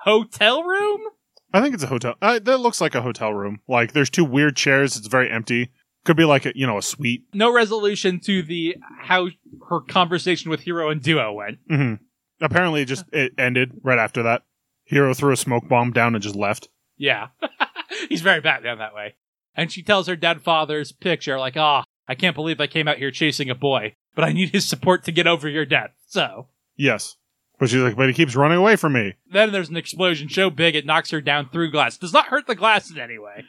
hotel 0.04 0.62
room? 0.62 1.00
I 1.52 1.60
think 1.62 1.74
it's 1.74 1.82
a 1.84 1.88
hotel. 1.88 2.14
Uh, 2.20 2.38
that 2.40 2.58
looks 2.58 2.80
like 2.80 2.94
a 2.94 3.02
hotel 3.02 3.32
room. 3.32 3.60
Like, 3.68 3.92
there's 3.92 4.10
two 4.10 4.24
weird 4.24 4.56
chairs. 4.56 4.96
It's 4.96 5.06
very 5.06 5.30
empty. 5.30 5.70
Could 6.04 6.16
be 6.16 6.24
like 6.24 6.46
a, 6.46 6.52
you 6.56 6.66
know, 6.66 6.78
a 6.78 6.82
suite. 6.82 7.24
No 7.32 7.52
resolution 7.52 8.20
to 8.20 8.42
the 8.42 8.76
how 9.00 9.28
her 9.68 9.80
conversation 9.80 10.50
with 10.50 10.64
Heero 10.64 10.90
and 10.92 11.02
Duo 11.02 11.32
went. 11.32 11.58
hmm 11.68 11.94
Apparently, 12.40 12.82
it 12.82 12.86
just 12.86 13.04
it 13.12 13.32
ended 13.38 13.72
right 13.82 13.98
after 13.98 14.22
that. 14.24 14.42
Heero 14.90 15.16
threw 15.16 15.32
a 15.32 15.36
smoke 15.36 15.68
bomb 15.68 15.92
down 15.92 16.14
and 16.14 16.22
just 16.22 16.36
left. 16.36 16.68
Yeah. 16.96 17.28
He's 18.08 18.20
very 18.20 18.40
Batman 18.40 18.78
that 18.78 18.94
way. 18.94 19.14
And 19.54 19.72
she 19.72 19.82
tells 19.82 20.06
her 20.06 20.16
dead 20.16 20.42
father's 20.42 20.92
picture, 20.92 21.38
like, 21.38 21.56
ah, 21.56 21.82
I 22.06 22.14
can't 22.14 22.36
believe 22.36 22.60
I 22.60 22.66
came 22.66 22.86
out 22.86 22.98
here 22.98 23.10
chasing 23.10 23.50
a 23.50 23.54
boy, 23.54 23.94
but 24.14 24.22
I 24.24 24.32
need 24.32 24.50
his 24.50 24.68
support 24.68 25.02
to 25.04 25.12
get 25.12 25.26
over 25.26 25.48
your 25.48 25.64
death. 25.64 25.90
So, 26.08 26.48
Yes. 26.76 27.16
But 27.58 27.70
she's 27.70 27.80
like, 27.80 27.96
but 27.96 28.08
he 28.08 28.14
keeps 28.14 28.36
running 28.36 28.58
away 28.58 28.76
from 28.76 28.92
me. 28.92 29.14
then 29.30 29.50
there's 29.52 29.68
an 29.70 29.76
explosion 29.76 30.28
so 30.28 30.50
big 30.50 30.74
it 30.74 30.84
knocks 30.86 31.10
her 31.10 31.20
down 31.20 31.48
through 31.48 31.70
glass. 31.70 31.96
Does 31.96 32.12
not 32.12 32.26
hurt 32.26 32.46
the 32.46 32.54
glass 32.54 32.90
in 32.90 32.98
any 32.98 33.18
way. 33.18 33.44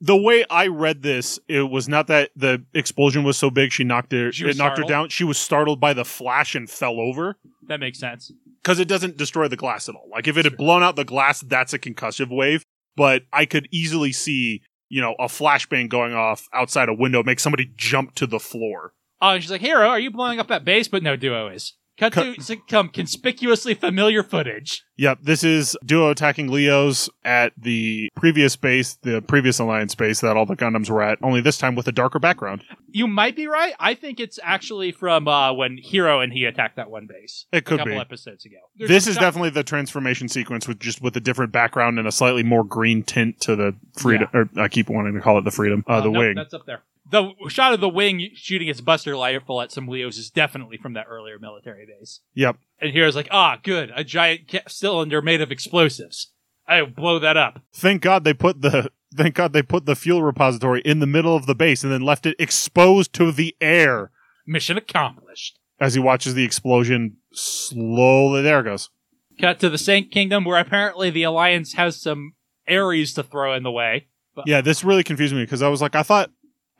The 0.00 0.16
way 0.16 0.44
I 0.48 0.66
read 0.68 1.02
this, 1.02 1.40
it 1.48 1.62
was 1.70 1.88
not 1.88 2.06
that 2.06 2.30
the 2.36 2.62
explosion 2.74 3.24
was 3.24 3.36
so 3.36 3.50
big 3.50 3.72
she 3.72 3.82
knocked 3.84 4.12
her, 4.12 4.30
She 4.30 4.44
it 4.44 4.48
knocked 4.56 4.76
startled? 4.76 4.90
her 4.90 4.94
down. 4.94 5.08
She 5.08 5.24
was 5.24 5.38
startled 5.38 5.80
by 5.80 5.92
the 5.92 6.04
flash 6.04 6.54
and 6.54 6.70
fell 6.70 7.00
over. 7.00 7.36
That 7.66 7.80
makes 7.80 7.98
sense. 7.98 8.30
because 8.62 8.78
it 8.78 8.86
doesn't 8.88 9.16
destroy 9.16 9.48
the 9.48 9.56
glass 9.56 9.88
at 9.88 9.94
all. 9.94 10.08
Like 10.10 10.28
if 10.28 10.36
it 10.36 10.44
had 10.44 10.56
blown 10.56 10.82
out 10.82 10.94
the 10.96 11.04
glass, 11.04 11.40
that's 11.40 11.72
a 11.72 11.78
concussive 11.78 12.28
wave. 12.30 12.62
But 12.96 13.22
I 13.32 13.44
could 13.46 13.66
easily 13.72 14.12
see, 14.12 14.62
you 14.88 15.00
know, 15.00 15.14
a 15.18 15.26
flashbang 15.26 15.88
going 15.88 16.12
off 16.14 16.48
outside 16.52 16.88
a 16.88 16.94
window 16.94 17.22
make 17.22 17.40
somebody 17.40 17.72
jump 17.76 18.14
to 18.16 18.26
the 18.26 18.38
floor. 18.40 18.92
Oh, 19.20 19.30
and 19.30 19.42
she's 19.42 19.50
like, 19.50 19.62
Heero, 19.62 19.88
are 19.88 19.98
you 19.98 20.10
blowing 20.12 20.38
up 20.38 20.48
that 20.48 20.64
base? 20.64 20.86
But 20.86 21.02
no, 21.02 21.16
Duo 21.16 21.48
is. 21.48 21.74
Cut 21.98 22.12
to 22.12 22.36
some 22.68 22.88
conspicuously 22.90 23.74
familiar 23.74 24.22
footage. 24.22 24.84
Yep, 24.96 25.18
this 25.22 25.42
is 25.42 25.76
Duo 25.84 26.10
attacking 26.10 26.48
Leos 26.48 27.10
at 27.24 27.52
the 27.56 28.08
previous 28.16 28.54
base, 28.56 28.96
the 29.02 29.20
previous 29.20 29.58
Alliance 29.58 29.94
base 29.94 30.20
that 30.20 30.36
all 30.36 30.46
the 30.46 30.56
Gundams 30.56 30.88
were 30.90 31.02
at, 31.02 31.18
only 31.22 31.40
this 31.40 31.58
time 31.58 31.74
with 31.74 31.88
a 31.88 31.92
darker 31.92 32.18
background. 32.18 32.62
You 32.90 33.06
might 33.06 33.34
be 33.36 33.46
right. 33.48 33.74
I 33.80 33.94
think 33.94 34.20
it's 34.20 34.38
actually 34.42 34.92
from 34.92 35.26
uh, 35.28 35.52
when 35.52 35.76
Heero 35.78 36.22
and 36.22 36.32
he 36.32 36.44
attacked 36.44 36.76
that 36.76 36.90
one 36.90 37.06
base. 37.08 37.46
It 37.52 37.58
a 37.58 37.62
could 37.62 37.78
couple 37.78 37.94
be. 37.94 37.98
episodes 37.98 38.44
ago. 38.44 38.56
There's 38.76 38.88
This 38.88 39.06
is 39.08 39.14
shot- 39.14 39.20
definitely 39.20 39.50
the 39.50 39.64
transformation 39.64 40.28
sequence 40.28 40.68
with 40.68 40.78
just 40.78 41.02
with 41.02 41.16
a 41.16 41.20
different 41.20 41.52
background 41.52 41.98
and 41.98 42.06
a 42.06 42.12
slightly 42.12 42.42
more 42.44 42.64
green 42.64 43.02
tint 43.02 43.40
to 43.42 43.56
the 43.56 43.74
freedom. 43.96 44.28
Or 44.32 44.48
I 44.56 44.68
keep 44.68 44.88
wanting 44.88 45.14
to 45.14 45.20
call 45.20 45.38
it 45.38 45.44
the 45.44 45.50
freedom, 45.50 45.84
uh, 45.88 45.96
Oh, 45.96 46.00
the 46.02 46.10
nope, 46.10 46.18
wing. 46.18 46.34
That's 46.36 46.54
up 46.54 46.64
there. 46.66 46.82
The 47.10 47.32
shot 47.48 47.72
of 47.72 47.80
the 47.80 47.88
wing 47.88 48.30
shooting 48.34 48.68
its 48.68 48.80
buster 48.80 49.14
rifle 49.14 49.60
at 49.62 49.72
some 49.72 49.88
Leos 49.88 50.18
is 50.18 50.30
definitely 50.30 50.76
from 50.76 50.92
that 50.94 51.06
earlier 51.08 51.38
military 51.38 51.86
base. 51.86 52.20
Yep. 52.34 52.56
And 52.80 52.92
Heero's 52.92 53.16
like, 53.16 53.28
ah, 53.30 53.58
good, 53.62 53.90
a 53.96 54.04
giant 54.04 54.48
ca- 54.50 54.60
cylinder 54.68 55.22
made 55.22 55.40
of 55.40 55.50
explosives. 55.50 56.32
I 56.66 56.82
blow 56.82 57.18
that 57.18 57.36
up. 57.38 57.60
Thank 57.72 58.02
God 58.02 58.24
they 58.24 58.34
put 58.34 58.60
the 58.60 58.90
thank 59.16 59.34
God 59.36 59.54
they 59.54 59.62
put 59.62 59.86
the 59.86 59.96
fuel 59.96 60.22
repository 60.22 60.82
in 60.82 60.98
the 60.98 61.06
middle 61.06 61.34
of 61.34 61.46
the 61.46 61.54
base 61.54 61.82
and 61.82 61.90
then 61.90 62.02
left 62.02 62.26
it 62.26 62.36
exposed 62.38 63.14
to 63.14 63.32
the 63.32 63.56
air 63.60 64.10
Mission 64.46 64.76
accomplished. 64.76 65.58
as 65.80 65.94
he 65.94 66.00
watches 66.00 66.34
the 66.34 66.44
explosion 66.44 67.16
slowly. 67.32 68.42
There 68.42 68.60
it 68.60 68.64
goes. 68.64 68.90
Cut 69.40 69.60
to 69.60 69.70
the 69.70 69.78
Sanc 69.78 70.10
Kingdom, 70.10 70.44
where 70.44 70.58
apparently 70.58 71.10
the 71.10 71.22
Alliance 71.22 71.74
has 71.74 72.00
some 72.00 72.32
Aries 72.66 73.14
to 73.14 73.22
throw 73.22 73.54
in 73.54 73.62
the 73.62 73.70
way. 73.70 74.08
But 74.34 74.46
Yeah, 74.46 74.60
this 74.60 74.84
really 74.84 75.04
confused 75.04 75.34
me 75.34 75.42
because 75.44 75.62
I 75.62 75.68
was 75.68 75.80
like, 75.80 75.94
I 75.96 76.02
thought 76.02 76.30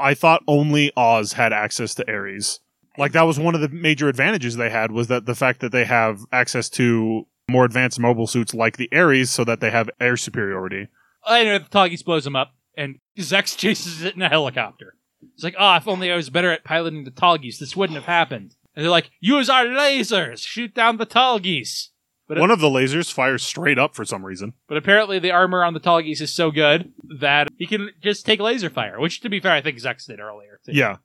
I 0.00 0.14
thought 0.14 0.42
only 0.46 0.92
Oz 0.96 1.32
had 1.34 1.52
access 1.52 1.94
to 1.96 2.08
Aries. 2.08 2.60
Like 2.96 3.12
that 3.12 3.22
was 3.22 3.38
one 3.38 3.54
of 3.54 3.60
the 3.60 3.68
major 3.68 4.08
advantages 4.08 4.56
they 4.56 4.70
had 4.70 4.90
was 4.90 5.06
that 5.08 5.26
the 5.26 5.34
fact 5.34 5.60
that 5.60 5.72
they 5.72 5.84
have 5.84 6.20
access 6.32 6.68
to 6.70 7.26
more 7.48 7.64
advanced 7.64 7.98
mobile 7.98 8.26
suits 8.26 8.54
like 8.54 8.76
the 8.76 8.88
Aries 8.92 9.30
so 9.30 9.44
that 9.44 9.60
they 9.60 9.70
have 9.70 9.88
air 10.00 10.16
superiority. 10.16 10.88
Anyway, 11.28 11.58
the 11.58 11.64
Tallgeese 11.64 12.04
blows 12.04 12.26
him 12.26 12.36
up, 12.36 12.54
and 12.76 12.98
Zechs 13.18 13.56
chases 13.56 14.02
it 14.02 14.14
in 14.14 14.22
a 14.22 14.28
helicopter. 14.28 14.94
It's 15.34 15.44
like, 15.44 15.56
ah, 15.58 15.76
if 15.76 15.88
only 15.88 16.12
I 16.12 16.16
was 16.16 16.30
better 16.30 16.50
at 16.50 16.64
piloting 16.64 17.04
the 17.04 17.10
Tallgeese, 17.10 17.58
this 17.58 17.76
wouldn't 17.76 17.96
have 17.96 18.06
happened. 18.06 18.54
And 18.74 18.84
they're 18.84 18.90
like, 18.90 19.10
use 19.20 19.50
our 19.50 19.64
lasers, 19.64 20.46
shoot 20.46 20.74
down 20.74 20.98
the 20.98 21.06
Tallgeese. 21.06 21.88
But 22.28 22.38
One 22.38 22.50
of 22.50 22.60
the 22.60 22.68
lasers 22.68 23.10
fires 23.12 23.42
straight 23.42 23.78
up 23.78 23.94
for 23.94 24.04
some 24.04 24.24
reason. 24.24 24.52
But 24.68 24.76
apparently, 24.76 25.18
the 25.18 25.30
armor 25.30 25.64
on 25.64 25.72
the 25.74 25.80
Tallgeese 25.80 26.20
is 26.20 26.32
so 26.32 26.50
good 26.50 26.92
that 27.20 27.48
he 27.56 27.66
can 27.66 27.90
just 28.02 28.26
take 28.26 28.38
laser 28.38 28.68
fire. 28.70 29.00
Which, 29.00 29.20
to 29.22 29.30
be 29.30 29.40
fair, 29.40 29.52
I 29.52 29.62
think 29.62 29.78
Zechs 29.78 30.06
did 30.06 30.20
earlier. 30.20 30.60
Too. 30.64 30.72
Yeah. 30.72 30.96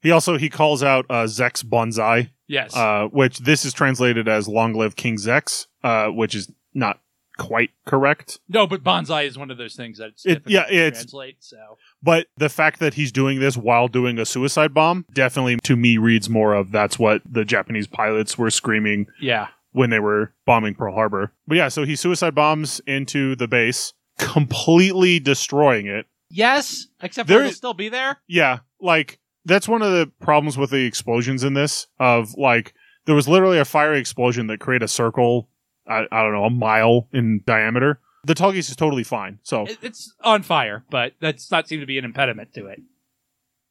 He 0.00 0.10
also 0.12 0.38
he 0.38 0.48
calls 0.48 0.82
out 0.82 1.04
uh, 1.10 1.24
Zechs 1.24 1.62
Bonsai, 1.64 2.30
Yes. 2.46 2.74
uh, 2.76 3.08
which 3.12 3.38
this 3.40 3.64
is 3.64 3.72
translated 3.74 4.28
as 4.28 4.46
"Long 4.48 4.72
live 4.72 4.94
King 4.96 5.16
Zechs," 5.16 5.66
uh, 5.82 6.06
which 6.08 6.34
is 6.34 6.50
not 6.72 7.00
quite 7.36 7.70
correct. 7.86 8.38
no, 8.50 8.66
but 8.66 8.84
bonsai 8.84 9.26
is 9.26 9.38
one 9.38 9.50
of 9.50 9.56
those 9.56 9.74
things 9.74 9.96
that's 9.98 10.26
It- 10.26 10.42
yeah, 10.46 10.66
it's- 10.70 11.00
translate. 11.00 11.36
So 11.40 11.78
But 12.02 12.26
the 12.36 12.50
fact 12.50 12.80
that 12.80 12.94
he's 12.94 13.10
doing 13.10 13.40
this 13.40 13.56
while 13.56 13.88
doing 13.88 14.18
a 14.18 14.26
suicide 14.26 14.74
bomb 14.74 15.06
definitely, 15.12 15.56
to 15.64 15.74
me, 15.74 15.96
reads 15.96 16.28
more 16.28 16.52
of 16.54 16.70
that's 16.70 16.98
what 16.98 17.22
the 17.24 17.44
Japanese 17.46 17.86
pilots 17.86 18.36
were 18.36 18.50
screaming 18.50 19.06
yeah, 19.20 19.48
when 19.72 19.90
they 19.90 19.98
were 20.00 20.34
bombing 20.46 20.74
Pearl 20.74 20.94
Harbor. 20.94 21.32
But 21.46 21.56
yeah, 21.56 21.68
so 21.68 21.84
he 21.84 21.96
suicide 21.96 22.34
bombs 22.34 22.80
into 22.86 23.36
the 23.36 23.48
base, 23.48 23.92
completely 24.18 25.18
destroying 25.20 25.86
it. 25.86 26.06
yes, 26.30 26.86
except 27.02 27.28
There 27.28 27.40
it'll 27.40 27.52
still 27.52 27.74
be 27.74 27.88
there. 27.88 28.18
Yeah, 28.28 28.60
like 28.80 29.18
that's 29.44 29.68
one 29.68 29.82
of 29.82 29.92
the 29.92 30.10
problems 30.20 30.56
with 30.58 30.70
the 30.70 30.84
explosions 30.84 31.44
in 31.44 31.54
this. 31.54 31.86
Of 31.98 32.34
like, 32.34 32.74
there 33.06 33.14
was 33.14 33.28
literally 33.28 33.58
a 33.58 33.64
fiery 33.64 33.98
explosion 33.98 34.46
that 34.48 34.60
created 34.60 34.84
a 34.84 34.88
circle. 34.88 35.48
I, 35.86 36.06
I 36.12 36.22
don't 36.22 36.32
know, 36.32 36.44
a 36.44 36.50
mile 36.50 37.08
in 37.12 37.42
diameter. 37.46 38.00
The 38.24 38.34
Tallgeese 38.34 38.68
is 38.70 38.76
totally 38.76 39.02
fine. 39.02 39.38
So 39.42 39.66
it's 39.82 40.14
on 40.22 40.42
fire, 40.42 40.84
but 40.90 41.14
that's 41.20 41.50
not 41.50 41.66
seem 41.68 41.80
to 41.80 41.86
be 41.86 41.96
an 41.98 42.04
impediment 42.04 42.52
to 42.54 42.66
it. 42.66 42.80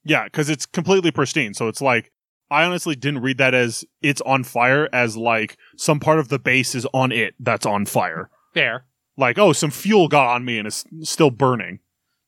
yeah, 0.03 0.24
because 0.24 0.49
it's 0.49 0.65
completely 0.65 1.11
pristine. 1.11 1.53
So 1.53 1.67
it's 1.67 1.82
like 1.82 2.11
I 2.52 2.64
honestly 2.64 2.95
didn't 2.95 3.22
read 3.22 3.38
that 3.38 3.54
as 3.54 3.86
it's 4.02 4.22
on 4.22 4.43
fire, 4.43 4.89
as 4.91 5.16
like 5.16 5.58
some 5.78 6.00
part 6.00 6.20
of 6.20 6.30
the 6.30 6.39
base 6.39 6.76
is 6.76 6.88
on 6.93 7.12
it 7.12 7.36
that's 7.39 7.66
on 7.66 7.86
fire. 7.86 8.30
Fair. 8.54 8.86
Like 9.18 9.38
oh, 9.38 9.54
some 9.54 9.72
fuel 9.72 10.08
got 10.08 10.34
on 10.34 10.45
me 10.45 10.58
and 10.58 10.68
it's 10.68 10.86
still 11.04 11.32
burning. 11.32 11.80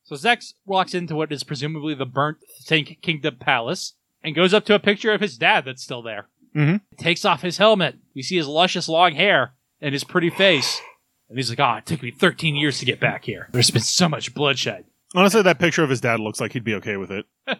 So 0.03 0.15
Zechs 0.15 0.53
walks 0.65 0.93
into 0.93 1.15
what 1.15 1.31
is 1.31 1.43
presumably 1.43 1.93
the 1.93 2.05
burnt 2.05 2.37
Sanc 2.59 2.97
Kingdom 3.01 3.37
Palace 3.39 3.93
and 4.23 4.35
goes 4.35 4.53
up 4.53 4.65
to 4.65 4.75
a 4.75 4.79
picture 4.79 5.13
of 5.13 5.21
his 5.21 5.37
dad 5.37 5.65
that's 5.65 5.83
still 5.83 6.01
there. 6.01 6.27
Mm-hmm. 6.55 6.77
Takes 6.97 7.23
off 7.25 7.41
his 7.41 7.57
helmet. 7.57 7.95
We 8.13 8.21
see 8.21 8.35
his 8.35 8.47
luscious 8.47 8.89
long 8.89 9.13
hair 9.13 9.53
and 9.79 9.93
his 9.93 10.03
pretty 10.03 10.29
face. 10.29 10.81
And 11.29 11.37
he's 11.37 11.49
like, 11.49 11.61
oh, 11.61 11.77
it 11.77 11.85
took 11.85 12.03
me 12.03 12.11
13 12.11 12.55
years 12.55 12.79
to 12.79 12.85
get 12.85 12.99
back 12.99 13.23
here. 13.23 13.47
There's 13.51 13.71
been 13.71 13.81
so 13.81 14.09
much 14.09 14.33
bloodshed. 14.33 14.83
Honestly, 15.15 15.41
that 15.41 15.59
picture 15.59 15.83
of 15.83 15.89
his 15.89 16.01
dad 16.01 16.19
looks 16.19 16.39
like 16.39 16.53
he'd 16.53 16.63
be 16.63 16.75
okay 16.75 16.97
with 16.97 17.11
it. 17.11 17.25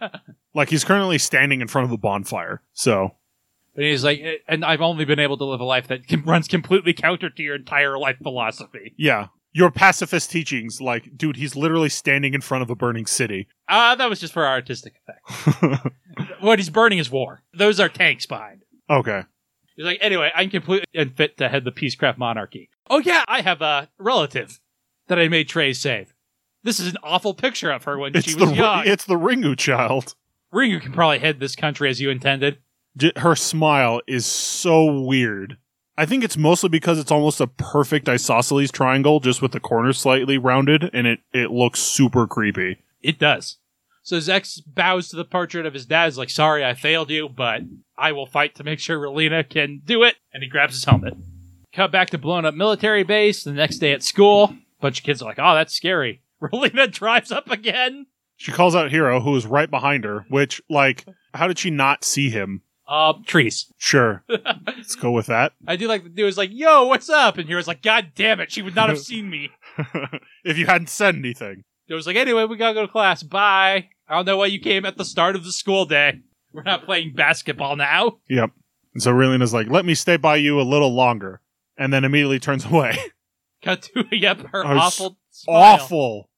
like 0.53 0.69
he's 0.69 0.83
currently 0.83 1.17
standing 1.17 1.61
in 1.61 1.67
front 1.67 1.85
of 1.85 1.91
a 1.91 1.97
bonfire. 1.97 2.61
So 2.73 3.15
But 3.75 3.83
he's 3.85 4.03
like, 4.03 4.19
"Eh, 4.21 4.35
and 4.47 4.63
I've 4.63 4.81
only 4.81 5.05
been 5.05 5.19
able 5.19 5.37
to 5.37 5.45
live 5.45 5.59
a 5.59 5.65
life 5.65 5.87
that 5.87 6.07
com- 6.07 6.23
runs 6.23 6.47
completely 6.47 6.93
counter 6.93 7.29
to 7.29 7.43
your 7.43 7.55
entire 7.55 7.97
life 7.97 8.17
philosophy. 8.23 8.93
yeah, 8.97 9.27
your 9.53 9.69
pacifist 9.69 10.31
teachings, 10.31 10.79
like, 10.79 11.17
dude, 11.17 11.35
he's 11.35 11.55
literally 11.57 11.89
standing 11.89 12.33
in 12.33 12.39
front 12.39 12.61
of 12.61 12.69
a 12.69 12.75
burning 12.75 13.05
city. 13.05 13.47
Ah, 13.67 13.95
that 13.95 14.09
was 14.09 14.21
just 14.21 14.31
for 14.31 14.47
artistic 14.47 14.93
effect. 15.05 15.87
what 16.39 16.57
he's 16.59 16.69
burning 16.69 16.99
is 16.99 17.09
war. 17.11 17.41
Those 17.53 17.79
are 17.79 17.89
tanks 17.89 18.25
behind. 18.25 18.63
okay. 18.89 19.23
He's 19.75 19.85
like, 19.85 19.99
anyway, 20.01 20.31
I'm 20.35 20.49
completely 20.49 20.85
unfit 20.93 21.37
to 21.37 21.47
head 21.49 21.63
the 21.65 21.71
Peacecraft 21.71 22.17
monarchy. 22.17 22.69
Oh 22.89 22.99
yeah, 22.99 23.23
I 23.27 23.41
have 23.41 23.61
a 23.61 23.89
relative 23.97 24.59
that 25.07 25.17
I 25.17 25.27
made 25.29 25.47
Treize 25.47 25.79
save. 25.81 26.11
This 26.64 26.80
is 26.80 26.88
an 26.88 26.97
awful 27.03 27.34
picture 27.34 27.72
of 27.72 27.84
her 27.86 27.97
when 27.97 28.16
It's 28.16 28.28
she 28.30 28.36
the 28.36 28.45
was 28.45 28.53
young. 28.57 28.84
it's 28.86 29.05
the 29.05 29.16
Ringu 29.16 29.57
child. 29.57 30.16
Ringu 30.53 30.82
can 30.82 30.91
probably 30.91 31.20
head 31.20 31.39
this 31.39 31.55
country 31.55 31.89
as 31.89 31.99
you 32.01 32.09
intended. 32.09 32.57
Her 33.18 33.36
smile 33.36 34.01
is 34.07 34.26
so 34.26 35.01
weird. 35.01 35.57
I 35.97 36.05
think 36.05 36.24
it's 36.24 36.38
mostly 36.38 36.70
because 36.70 36.99
it's 36.99 37.12
almost 37.12 37.39
a 37.41 37.47
perfect 37.47 38.09
isosceles 38.09 38.72
triangle, 38.72 39.20
just 39.20 39.41
with 39.41 39.51
the 39.53 39.59
corners 39.59 39.97
slightly 39.99 40.38
rounded, 40.38 40.89
and 40.93 41.07
it 41.07 41.20
it 41.34 41.51
looks 41.51 41.80
super 41.80 42.28
creepy. 42.28 42.80
It 43.01 43.18
does. 43.20 43.57
So 44.03 44.18
Zechs 44.18 44.59
bows 44.66 45.09
to 45.09 45.16
the 45.16 45.24
portrait 45.26 45.66
of 45.66 45.74
his 45.74 45.86
dad. 45.86 46.05
He's 46.05 46.18
like, 46.18 46.30
sorry, 46.32 46.66
I 46.66 46.74
failed 46.74 47.12
you, 47.12 47.30
but 47.30 47.62
I 47.97 48.12
will 48.14 48.26
fight 48.26 48.55
to 48.55 48.64
make 48.64 48.80
sure 48.80 48.99
Relena 48.99 49.47
can 49.47 49.82
do 49.86 50.01
it. 50.03 50.16
And 50.34 50.41
he 50.41 50.49
grabs 50.49 50.74
his 50.74 50.86
helmet. 50.86 51.14
Cut 51.72 51.91
back 51.91 52.09
to 52.09 52.18
blown 52.18 52.45
up 52.45 52.55
military 52.55 53.03
base. 53.03 53.43
The 53.43 53.51
next 53.53 53.78
day 53.78 53.93
at 53.93 54.01
school, 54.01 54.55
bunch 54.82 54.99
of 54.99 55.05
kids 55.05 55.22
are 55.22 55.26
like, 55.26 55.38
oh, 55.39 55.53
that's 55.53 55.74
scary. 55.76 56.22
Relena 56.53 56.91
drives 56.91 57.31
up 57.31 57.49
again. 57.49 58.07
She 58.37 58.51
calls 58.51 58.75
out 58.75 58.91
Heero, 58.91 59.21
who 59.23 59.35
is 59.35 59.45
right 59.45 59.69
behind 59.69 60.03
her. 60.03 60.25
Which, 60.29 60.61
like, 60.69 61.05
how 61.33 61.47
did 61.47 61.59
she 61.59 61.69
not 61.69 62.03
see 62.03 62.29
him? 62.29 62.61
Uh, 62.87 63.13
trees. 63.25 63.71
Sure, 63.77 64.23
let's 64.67 64.95
go 64.95 65.11
with 65.11 65.27
that. 65.27 65.53
I 65.65 65.75
do 65.77 65.87
like 65.87 66.03
the 66.03 66.09
dude 66.09 66.25
was 66.25 66.37
like, 66.37 66.49
yo, 66.51 66.87
what's 66.87 67.09
up? 67.09 67.37
And 67.37 67.47
Heero's 67.47 67.67
like, 67.67 67.81
God 67.81 68.11
damn 68.15 68.39
it, 68.41 68.51
she 68.51 68.61
would 68.61 68.75
not 68.75 68.89
have 68.89 68.99
seen 69.11 69.29
me. 69.29 69.49
if 70.43 70.57
you 70.57 70.65
hadn't 70.65 70.89
said 70.89 71.15
anything. 71.15 71.63
It 71.87 71.93
was 71.93 72.05
like, 72.07 72.15
anyway, 72.17 72.45
we 72.45 72.57
gotta 72.57 72.73
go 72.73 72.81
to 72.85 72.91
class. 72.91 73.23
Bye. 73.23 73.89
I 74.09 74.15
don't 74.15 74.25
know 74.25 74.37
why 74.37 74.47
you 74.47 74.59
came 74.59 74.85
at 74.85 74.97
the 74.97 75.05
start 75.05 75.35
of 75.37 75.45
the 75.45 75.51
school 75.53 75.85
day. 75.85 76.19
We're 76.51 76.63
not 76.63 76.83
playing 76.83 77.13
basketball 77.15 77.77
now. 77.77 78.17
Yep. 78.29 78.51
And 78.93 79.01
so 79.03 79.13
Relena's 79.13 79.53
like, 79.53 79.69
let 79.69 79.85
me 79.85 79.95
stay 79.95 80.17
by 80.17 80.35
you 80.35 80.59
a 80.59 80.63
little 80.63 80.93
longer. 80.93 81.39
And 81.77 81.93
then 81.93 82.03
immediately 82.03 82.39
turns 82.39 82.65
away. 82.65 82.97
Cut 83.63 83.83
to, 83.83 84.03
yep, 84.11 84.39
her 84.51 84.65
awful 84.65 85.17
smile. 85.29 85.55
awful, 85.55 86.29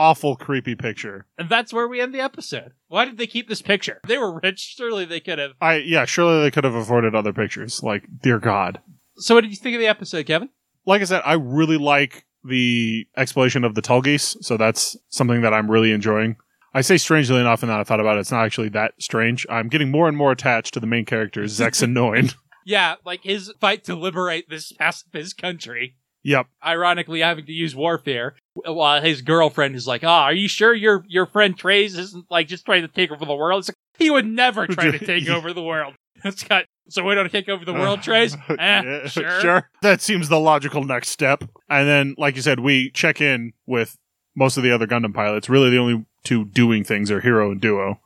awful, 0.00 0.34
creepy 0.34 0.74
picture. 0.74 1.26
And 1.38 1.48
that's 1.50 1.72
where 1.72 1.86
we 1.86 2.00
end 2.00 2.14
the 2.14 2.20
episode. 2.20 2.72
Why 2.88 3.04
did 3.04 3.18
they 3.18 3.26
keep 3.26 3.48
this 3.48 3.60
picture? 3.60 4.00
They 4.06 4.16
were 4.16 4.40
rich. 4.40 4.60
Surely 4.76 5.04
they 5.04 5.20
could 5.20 5.38
have. 5.38 5.52
I, 5.60 5.76
yeah, 5.76 6.06
surely 6.06 6.40
they 6.40 6.50
could 6.50 6.64
have 6.64 6.74
afforded 6.74 7.14
other 7.14 7.32
pictures. 7.32 7.82
Like, 7.82 8.04
dear 8.22 8.38
God. 8.38 8.80
So, 9.16 9.34
what 9.34 9.42
did 9.42 9.50
you 9.50 9.56
think 9.56 9.74
of 9.74 9.80
the 9.80 9.86
episode, 9.86 10.26
Kevin? 10.26 10.48
Like 10.86 11.02
I 11.02 11.04
said, 11.04 11.22
I 11.26 11.34
really 11.34 11.76
like 11.76 12.24
the 12.42 13.06
exploration 13.16 13.64
of 13.64 13.74
the 13.74 13.82
Tallgeese. 13.82 14.42
So 14.42 14.56
that's 14.56 14.96
something 15.10 15.42
that 15.42 15.52
I'm 15.52 15.70
really 15.70 15.92
enjoying. 15.92 16.36
I 16.72 16.80
say 16.80 16.96
strangely 16.96 17.40
enough, 17.40 17.62
and 17.62 17.70
that 17.70 17.80
I 17.80 17.84
thought 17.84 18.00
about 18.00 18.16
it, 18.16 18.20
it's 18.20 18.30
not 18.30 18.44
actually 18.44 18.68
that 18.70 18.94
strange. 18.98 19.46
I'm 19.50 19.68
getting 19.68 19.90
more 19.90 20.08
and 20.08 20.16
more 20.16 20.32
attached 20.32 20.72
to 20.74 20.80
the 20.80 20.86
main 20.86 21.04
characters, 21.04 21.58
Zechs 21.58 21.82
and 21.82 21.94
Noin. 21.96 22.34
Yeah, 22.64 22.94
like 23.04 23.24
his 23.24 23.52
fight 23.60 23.84
to 23.84 23.96
liberate 23.96 24.48
this 24.48 24.72
pacifist 24.72 25.36
country. 25.36 25.96
Yep. 26.22 26.46
Ironically, 26.64 27.20
having 27.20 27.46
to 27.46 27.52
use 27.52 27.74
warfare, 27.74 28.36
while 28.54 29.00
his 29.00 29.22
girlfriend 29.22 29.74
is 29.74 29.86
like, 29.86 30.04
"Ah, 30.04 30.24
are 30.24 30.34
you 30.34 30.48
sure 30.48 30.74
your 30.74 31.04
your 31.08 31.26
friend 31.26 31.56
Treize 31.56 31.96
isn't 31.96 32.26
like 32.30 32.48
just 32.48 32.66
trying 32.66 32.82
to 32.82 32.88
take 32.88 33.10
over 33.10 33.24
the 33.24 33.34
world?" 33.34 33.60
It's 33.60 33.68
like 33.68 33.76
he 33.98 34.10
would 34.10 34.26
never 34.26 34.66
try 34.66 34.90
to 34.90 34.98
take 35.06 35.28
over 35.28 35.52
the 35.52 35.62
world. 35.62 35.94
It's 36.24 36.44
got 36.44 36.66
so 36.88 37.04
we 37.04 37.14
don't 37.14 37.30
take 37.30 37.48
over 37.48 37.64
the 37.64 37.72
world, 37.72 38.02
Treize. 38.02 38.36
Eh, 38.50 38.56
Yeah, 38.58 39.06
sure. 39.06 39.70
That 39.82 40.00
seems 40.00 40.28
the 40.28 40.40
logical 40.40 40.84
next 40.84 41.08
step. 41.08 41.44
And 41.68 41.88
then, 41.88 42.14
like 42.18 42.36
you 42.36 42.42
said, 42.42 42.60
we 42.60 42.90
check 42.90 43.20
in 43.20 43.52
with 43.66 43.96
most 44.36 44.56
of 44.56 44.62
the 44.62 44.72
other 44.72 44.86
Gundam 44.86 45.14
pilots. 45.14 45.48
Really, 45.48 45.70
the 45.70 45.78
only 45.78 46.04
two 46.24 46.44
doing 46.46 46.84
things 46.84 47.10
are 47.10 47.20
Heero 47.20 47.50
and 47.52 47.60
Duo. 47.60 48.00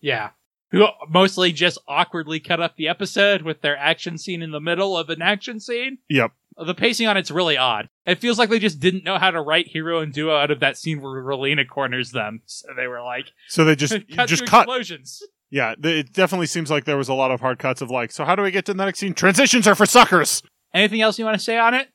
Yeah. 0.00 0.30
Who 0.70 0.86
mostly 1.08 1.50
just 1.52 1.78
awkwardly 1.88 2.40
cut 2.40 2.60
up 2.60 2.76
the 2.76 2.88
episode 2.88 3.42
with 3.42 3.62
their 3.62 3.76
action 3.76 4.18
scene 4.18 4.42
in 4.42 4.50
the 4.50 4.60
middle 4.60 4.96
of 4.96 5.08
an 5.10 5.22
action 5.22 5.60
scene. 5.60 5.98
Yep. 6.08 6.32
The 6.64 6.74
pacing 6.74 7.06
on 7.06 7.16
it's 7.16 7.30
really 7.30 7.56
odd. 7.56 7.88
It 8.04 8.18
feels 8.18 8.38
like 8.38 8.50
they 8.50 8.58
just 8.58 8.80
didn't 8.80 9.04
know 9.04 9.18
how 9.18 9.30
to 9.30 9.40
write 9.40 9.72
Heero 9.72 10.02
and 10.02 10.12
duo 10.12 10.36
out 10.36 10.50
of 10.50 10.60
that 10.60 10.76
scene 10.76 11.00
where 11.00 11.22
Relena 11.22 11.68
corners 11.68 12.10
them. 12.10 12.42
So 12.46 12.68
they 12.76 12.86
were 12.88 13.00
like, 13.02 13.26
So 13.48 13.64
they 13.64 13.76
just 13.76 13.92
cut 14.16 14.28
just 14.28 14.44
cut. 14.46 14.62
explosions. 14.62 15.22
Yeah, 15.50 15.74
it 15.82 16.12
definitely 16.12 16.46
seems 16.46 16.70
like 16.70 16.84
there 16.84 16.96
was 16.98 17.08
a 17.08 17.14
lot 17.14 17.30
of 17.30 17.40
hard 17.40 17.58
cuts 17.58 17.80
of 17.80 17.90
like. 17.90 18.10
So 18.12 18.24
how 18.24 18.34
do 18.34 18.42
we 18.42 18.50
get 18.50 18.66
to 18.66 18.74
the 18.74 18.84
next 18.84 18.98
scene? 18.98 19.14
Transitions 19.14 19.66
are 19.66 19.74
for 19.74 19.86
suckers. 19.86 20.42
Anything 20.74 21.00
else 21.00 21.18
you 21.18 21.24
want 21.24 21.38
to 21.38 21.42
say 21.44 21.56
on 21.58 21.74
it? 21.74 21.88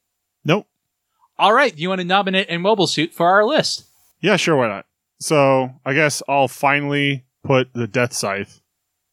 Nope. 0.45 0.65
All 1.37 1.53
right. 1.53 1.75
Do 1.75 1.81
you 1.81 1.89
want 1.89 1.99
to 2.01 2.05
nominate 2.05 2.47
a 2.49 2.57
mobile 2.57 2.87
suit 2.87 3.13
for 3.13 3.27
our 3.27 3.45
list? 3.45 3.85
Yeah, 4.21 4.37
sure, 4.37 4.55
why 4.55 4.67
not? 4.69 4.85
So 5.19 5.71
I 5.85 5.93
guess 5.93 6.23
I'll 6.27 6.47
finally 6.47 7.25
put 7.43 7.73
the 7.73 7.85
Death 7.87 8.13
Scythe. 8.13 8.61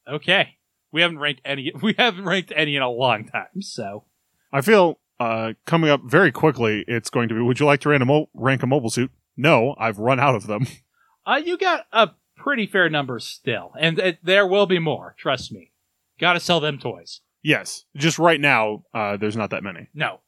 Okay. 0.09 0.57
We 0.93 1.03
haven't 1.03 1.19
ranked 1.19 1.43
any. 1.45 1.73
We 1.83 1.95
haven't 1.99 2.25
ranked 2.25 2.53
any 2.55 2.77
in 2.77 2.83
a 2.83 2.89
long 2.91 3.27
time. 3.27 3.61
So 3.63 4.05
I 4.53 4.61
feel 4.61 4.99
uh, 5.21 5.53
coming 5.67 5.91
up 5.91 6.01
very 6.05 6.33
quickly. 6.33 6.85
It's 6.89 7.11
going 7.11 7.29
to 7.29 7.35
be. 7.35 7.41
Would 7.41 7.61
you 7.61 7.67
like 7.67 7.81
to 7.83 7.91
rank 7.91 8.03
a, 8.03 8.07
mo- 8.07 8.29
rank 8.35 8.63
a 8.63 8.67
mobile 8.67 8.91
suit? 8.91 9.13
No, 9.37 9.75
I've 9.79 9.99
run 9.99 10.19
out 10.19 10.35
of 10.35 10.47
them. 10.49 10.67
uh, 11.27 11.41
you 11.45 11.57
got 11.57 11.87
a 11.93 12.11
pretty 12.37 12.67
fair 12.67 12.89
number 12.91 13.19
still, 13.21 13.73
and 13.79 13.99
it, 13.99 14.19
there 14.25 14.47
will 14.47 14.67
be 14.67 14.79
more. 14.81 15.15
Trust 15.19 15.53
me. 15.53 15.71
Got 16.19 16.33
to 16.33 16.41
sell 16.41 16.59
them 16.61 16.79
toys. 16.79 17.21
yes, 17.43 17.85
just 17.97 18.19
right 18.19 18.41
now, 18.41 18.85
uh, 18.93 19.17
there's 19.17 19.37
not 19.37 19.51
that 19.51 19.63
many. 19.63 19.89
No. 19.95 20.21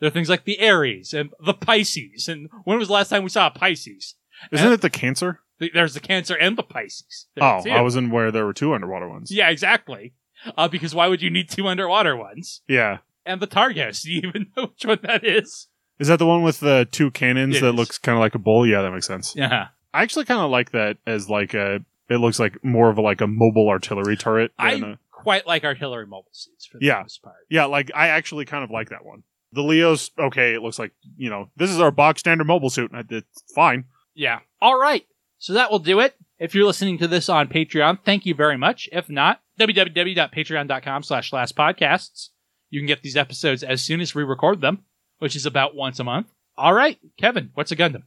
There 0.00 0.08
are 0.08 0.10
things 0.12 0.28
like 0.28 0.44
the 0.44 0.58
Aries 0.60 1.14
and 1.14 1.30
the 1.44 1.54
Pisces. 1.54 2.28
And 2.28 2.48
when 2.64 2.78
was 2.78 2.88
the 2.88 2.94
last 2.94 3.08
time 3.08 3.22
we 3.22 3.28
saw 3.30 3.46
a 3.46 3.50
Pisces? 3.50 4.14
Isn't 4.52 4.68
Uh, 4.68 4.72
it 4.72 4.80
the 4.82 4.90
Cancer? 4.90 5.40
Th- 5.60 5.72
There's 5.72 5.94
the 5.94 6.00
Cancer 6.00 6.34
and 6.34 6.58
the 6.58 6.62
Pisces. 6.64 7.26
There 7.34 7.44
Oh. 7.44 7.62
I 7.70 7.80
was 7.80 7.94
in 7.96 8.10
where 8.10 8.30
there 8.32 8.44
were 8.44 8.52
two 8.52 8.74
underwater 8.74 9.08
ones. 9.08 9.30
Yeah, 9.30 9.48
exactly. 9.50 10.14
Uh, 10.56 10.66
because 10.68 10.94
why 10.94 11.06
would 11.08 11.22
you 11.22 11.30
need 11.30 11.48
two 11.48 11.66
underwater 11.68 12.16
ones? 12.16 12.60
Yeah. 12.68 12.98
And 13.26 13.40
the 13.40 13.46
Targos. 13.46 14.02
Do 14.04 14.12
you 14.12 14.22
even 14.24 14.46
know 14.56 14.64
which 14.66 14.84
one 14.84 14.98
that 15.02 15.24
is? 15.24 15.68
Is 15.98 16.08
that 16.08 16.18
the 16.18 16.26
one 16.26 16.42
with 16.42 16.60
the 16.60 16.86
two 16.90 17.10
cannons 17.10 17.56
It 17.56 17.60
that 17.60 17.68
is. 17.68 17.74
looks 17.74 17.98
kind 17.98 18.16
of 18.16 18.20
like 18.20 18.34
a 18.34 18.38
bull? 18.38 18.66
Yeah, 18.66 18.82
that 18.82 18.90
makes 18.90 19.06
sense. 19.06 19.34
Yeah. 19.36 19.68
I 19.92 20.02
actually 20.02 20.24
kind 20.24 20.40
of 20.40 20.50
like 20.50 20.72
that 20.72 20.96
as 21.06 21.28
like 21.30 21.54
a. 21.54 21.80
It 22.10 22.16
looks 22.16 22.38
like 22.38 22.62
more 22.64 22.90
of 22.90 22.98
a, 22.98 23.00
like 23.00 23.20
a 23.20 23.26
mobile 23.26 23.68
artillery 23.68 24.16
turret. 24.16 24.52
I 24.58 24.74
than 24.74 24.84
a- 24.84 24.98
quite 25.10 25.46
like 25.46 25.64
artillery 25.64 26.06
mobile 26.06 26.28
suits 26.32 26.66
for 26.66 26.78
the 26.78 26.86
Yeah. 26.86 27.00
most 27.02 27.22
part. 27.22 27.36
yeah, 27.48 27.64
like 27.66 27.90
I 27.94 28.08
actually 28.08 28.44
kind 28.44 28.62
of 28.64 28.70
like 28.70 28.90
that 28.90 29.04
one. 29.04 29.22
The 29.52 29.62
Leo's 29.62 30.10
okay. 30.18 30.52
It 30.54 30.62
looks 30.62 30.78
like 30.80 30.92
you 31.16 31.30
know 31.30 31.48
this 31.56 31.70
is 31.70 31.80
our 31.80 31.92
box 31.92 32.20
standard 32.20 32.46
mobile 32.46 32.70
suit. 32.70 32.90
and 32.92 33.10
It's 33.10 33.42
fine. 33.54 33.84
Yeah. 34.14 34.40
All 34.60 34.78
right. 34.78 35.06
So 35.38 35.52
that 35.54 35.70
will 35.70 35.78
do 35.78 36.00
it. 36.00 36.16
If 36.40 36.54
you're 36.54 36.66
listening 36.66 36.98
to 36.98 37.06
this 37.08 37.28
on 37.28 37.46
Patreon, 37.48 38.00
thank 38.04 38.26
you 38.26 38.34
very 38.34 38.58
much. 38.58 38.88
If 38.92 39.08
not, 39.08 39.40
www.patreon.com 39.60 41.02
slash 41.04 41.32
last 41.32 41.56
podcasts. 41.56 42.30
You 42.74 42.80
can 42.80 42.88
get 42.88 43.02
these 43.02 43.16
episodes 43.16 43.62
as 43.62 43.82
soon 43.82 44.00
as 44.00 44.16
we 44.16 44.24
record 44.24 44.60
them, 44.60 44.82
which 45.20 45.36
is 45.36 45.46
about 45.46 45.76
once 45.76 46.00
a 46.00 46.04
month. 46.04 46.32
All 46.56 46.74
right, 46.74 46.98
Kevin, 47.16 47.50
what's 47.54 47.70
a 47.70 47.76
Gundam? 47.76 48.02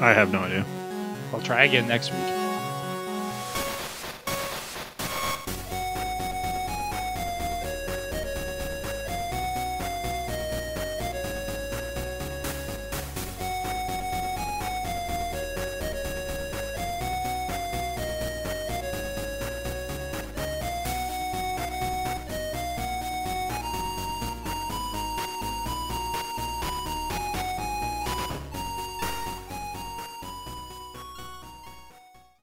I 0.00 0.12
have 0.12 0.32
no 0.32 0.40
idea. 0.40 0.66
I'll 1.32 1.40
try 1.40 1.62
again 1.62 1.86
next 1.86 2.12
week. 2.12 2.33